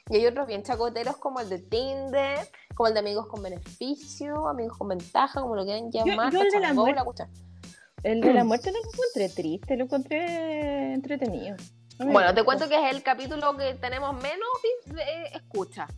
Y 0.08 0.16
hay 0.16 0.26
otros 0.26 0.46
bien 0.46 0.62
chacoteros 0.62 1.16
como 1.16 1.40
el 1.40 1.48
de 1.48 1.58
Tinder, 1.58 2.48
como 2.74 2.88
el 2.88 2.94
de 2.94 3.00
amigos 3.00 3.26
con 3.26 3.42
beneficio, 3.42 4.48
amigos 4.48 4.76
con 4.78 4.88
ventaja, 4.88 5.40
como 5.40 5.56
lo 5.56 5.64
quieran 5.64 5.90
llamar. 5.90 6.32
yo 6.32 6.42
el 6.42 6.50
de 6.50 6.60
la 6.60 6.74
muerte-. 6.74 7.26
El 8.02 8.20
de 8.20 8.32
la 8.32 8.44
muerte 8.44 8.70
no 8.70 8.78
lo 8.78 8.88
encontré 8.88 9.28
triste, 9.28 9.76
lo 9.76 9.84
encontré 9.84 10.92
entretenido. 10.94 11.56
Bueno, 11.98 12.34
te 12.34 12.44
cuento 12.44 12.68
que 12.68 12.76
es 12.76 12.94
el 12.94 13.02
capítulo 13.02 13.56
que 13.56 13.74
tenemos 13.74 14.14
menos 14.14 14.48
eh, 14.98 15.30
escucha. 15.32 15.88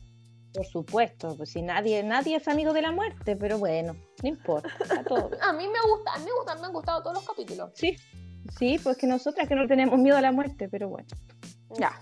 Por 0.53 0.65
supuesto, 0.67 1.37
pues 1.37 1.51
si 1.51 1.63
nadie, 1.63 2.03
nadie 2.03 2.37
es 2.37 2.49
amigo 2.49 2.73
de 2.73 2.83
la 2.83 2.91
muerte, 2.91 3.37
pero 3.37 3.59
bueno, 3.59 3.95
no 4.23 4.29
importa, 4.29 4.69
bien. 4.89 5.05
A 5.43 5.53
mí 5.53 5.69
me 5.69 5.81
gusta, 5.91 6.15
a 6.15 6.19
mí 6.19 6.25
me 6.25 6.33
gustan, 6.33 6.61
me 6.61 6.67
han 6.67 6.73
gustado 6.73 7.03
todos 7.03 7.17
los 7.17 7.25
capítulos. 7.27 7.71
Sí, 7.75 7.97
sí, 8.59 8.79
pues 8.83 8.97
que 8.97 9.07
nosotras 9.07 9.47
que 9.47 9.55
no 9.55 9.67
tenemos 9.69 9.99
miedo 9.99 10.17
a 10.17 10.21
la 10.21 10.33
muerte, 10.33 10.69
pero 10.69 10.89
bueno. 10.89 11.07
Ya. 11.79 11.99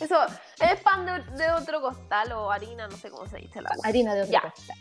Eso 0.00 0.16
es 0.60 0.80
pan 0.80 1.04
de, 1.04 1.36
de 1.36 1.50
otro 1.52 1.80
costal 1.82 2.32
o 2.32 2.50
harina, 2.50 2.88
no 2.88 2.96
sé 2.96 3.10
cómo 3.10 3.26
se 3.26 3.36
dice 3.36 3.60
la 3.60 3.70
Harina 3.84 4.14
de 4.14 4.22
otra 4.22 4.32
Ya. 4.32 4.50
cosa. 4.50 4.74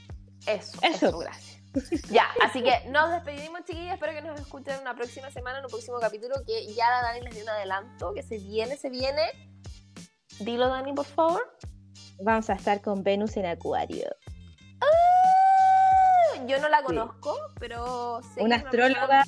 Eso, 0.48 0.78
Eso. 0.82 1.08
eso, 1.08 1.18
gracias. 1.20 1.60
Ya, 2.10 2.26
así 2.42 2.64
que 2.64 2.90
nos 2.90 3.12
despedimos, 3.12 3.62
chiquillas. 3.66 3.96
Espero 3.96 4.14
que 4.14 4.22
nos 4.22 4.40
escuchen 4.40 4.80
una 4.82 4.96
próxima 4.96 5.30
semana, 5.30 5.60
en 5.60 5.66
un 5.66 5.70
próximo 5.70 6.00
capítulo 6.00 6.36
que 6.48 6.66
ya 6.74 6.90
la 6.90 7.02
Dani 7.02 7.22
les 7.22 7.36
dio 7.36 7.44
un 7.44 7.50
adelanto, 7.50 8.14
que 8.14 8.24
se 8.24 8.38
viene, 8.40 8.76
se 8.78 8.90
viene. 8.90 9.22
Dilo, 10.40 10.70
Dani, 10.70 10.94
por 10.94 11.06
favor. 11.06 11.42
Vamos 12.22 12.50
a 12.50 12.54
estar 12.54 12.82
con 12.82 13.04
Venus 13.04 13.38
en 13.38 13.46
Acuario. 13.46 14.08
Yo 16.48 16.60
no 16.60 16.70
la 16.70 16.82
conozco, 16.84 17.38
pero 17.60 18.22
sé 18.24 18.36
que 18.38 18.44
Una 18.44 18.56
es 18.56 18.64
astróloga, 18.66 19.24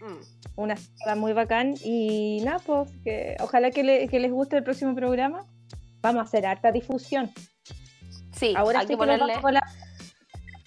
Mm. 0.00 0.16
una 0.56 0.74
astróloga 0.74 1.14
muy 1.20 1.32
bacán. 1.32 1.74
Y 1.84 2.40
nada, 2.44 2.58
pues 2.58 2.90
que 3.04 3.36
ojalá 3.40 3.70
que, 3.70 3.84
le- 3.84 4.08
que 4.08 4.18
les 4.18 4.32
guste 4.32 4.56
el 4.56 4.64
próximo 4.64 4.94
programa. 4.94 5.46
Vamos 6.00 6.20
a 6.20 6.24
hacer 6.24 6.46
harta 6.46 6.72
difusión. 6.72 7.32
Sí, 8.34 8.54
Ahora 8.56 8.80
hay 8.80 8.86
sí 8.86 8.88
que 8.88 8.94
que 8.94 8.98
ponerle, 8.98 9.34
la- 9.52 9.62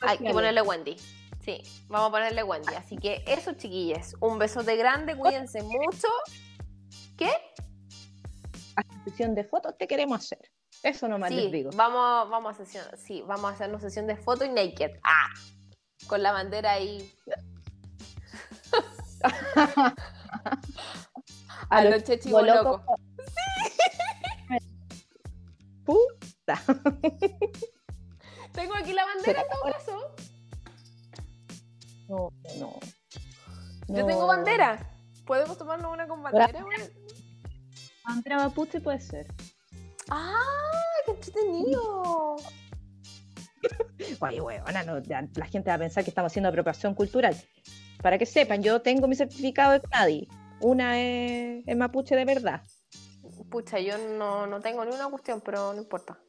hay 0.02 0.18
que 0.18 0.32
ponerle 0.32 0.62
Wendy. 0.62 0.96
Sí, 1.44 1.62
vamos 1.88 2.10
a 2.10 2.12
ponerle 2.12 2.44
Wendy. 2.44 2.74
Así 2.76 2.96
que 2.98 3.24
eso, 3.28 3.54
chiquilles. 3.54 4.16
Un 4.22 4.40
besote 4.40 4.76
grande, 4.78 5.16
cuídense 5.16 5.62
mucho. 5.64 6.08
¿Qué? 7.18 7.30
sesión 9.06 9.34
de 9.34 9.44
fotos 9.44 9.76
te 9.78 9.88
queremos 9.88 10.20
hacer. 10.20 10.40
Eso 10.88 11.08
nomás 11.10 11.32
les 11.32 11.46
Sí, 11.46 11.52
digo. 11.52 11.70
vamos, 11.76 12.30
vamos 12.30 12.56
a 12.56 12.58
sesión, 12.64 12.86
sí, 12.98 13.22
vamos 13.28 13.52
a 13.52 13.54
hacernos 13.54 13.82
sesión 13.82 14.08
de 14.08 14.16
foto 14.16 14.46
y 14.46 14.50
naked. 14.50 14.92
Ah, 15.04 15.28
con 16.08 16.24
la 16.24 16.32
bandera 16.32 16.72
ahí. 16.72 17.14
A 21.70 21.84
los 21.84 22.04
chechibos 22.06 22.42
bolocos. 22.42 22.82
locos. 22.86 23.02
Puta. 25.86 26.62
Tengo 28.54 28.76
aquí 28.76 28.94
la 28.94 29.06
bandera 29.06 29.42
en 29.42 29.48
todo 29.50 29.64
caso. 29.64 30.16
No, 32.08 32.30
no. 32.60 32.80
Yo 33.90 34.06
tengo 34.06 34.28
bandera. 34.28 34.90
¿Podemos 35.26 35.58
tomarnos 35.58 35.92
una 35.92 36.08
con 36.08 36.24
bandera? 36.24 36.64
Bandera 38.06 38.38
mapuche 38.38 38.80
puede 38.80 39.02
ser. 39.02 39.28
¡Ah! 40.10 40.67
¡Qué 41.34 41.40
entretenido! 41.40 42.36
Oye, 44.20 44.42
huevona, 44.42 44.84
no, 44.84 45.00
la 45.00 45.46
gente 45.46 45.70
va 45.70 45.76
a 45.76 45.80
pensar 45.80 46.04
que 46.04 46.10
estamos 46.10 46.32
haciendo 46.32 46.50
apropiación 46.50 46.94
cultural. 46.94 47.36
Para 48.02 48.18
que 48.18 48.26
sepan, 48.26 48.62
yo 48.62 48.82
tengo 48.82 49.08
mi 49.08 49.16
certificado 49.16 49.74
de 49.74 49.82
CNADI. 49.82 50.28
Una 50.62 51.00
es, 51.00 51.64
es 51.68 51.78
mapuche 51.78 52.16
de 52.16 52.26
verdad. 52.26 52.62
Pucha, 53.50 53.80
yo 53.80 53.98
no, 53.98 54.48
no 54.48 54.60
tengo 54.60 54.84
ni 54.86 54.94
una 54.94 55.10
cuestión, 55.10 55.42
pero 55.42 55.74
no 55.74 55.82
importa. 55.82 56.20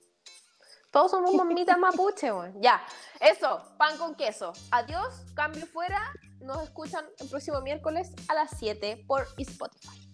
Todos 0.91 1.11
somos 1.11 1.35
mamitas 1.35 1.79
mapuche. 1.79 2.31
Ya, 2.61 2.83
eso, 3.21 3.63
pan 3.77 3.97
con 3.99 4.15
queso. 4.15 4.53
Adiós, 4.71 5.25
cambio 5.35 5.67
fuera. 5.67 6.01
Nos 6.41 6.63
escuchan 6.63 7.05
el 7.19 7.29
próximo 7.29 7.61
miércoles 7.61 8.13
a 8.29 8.35
las 8.35 8.51
7 8.59 9.05
por 9.07 9.27
Spotify. 9.37 10.11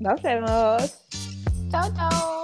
Nos 0.00 0.20
vemos. 0.22 1.06
Chao, 1.70 1.92
chao. 1.94 2.43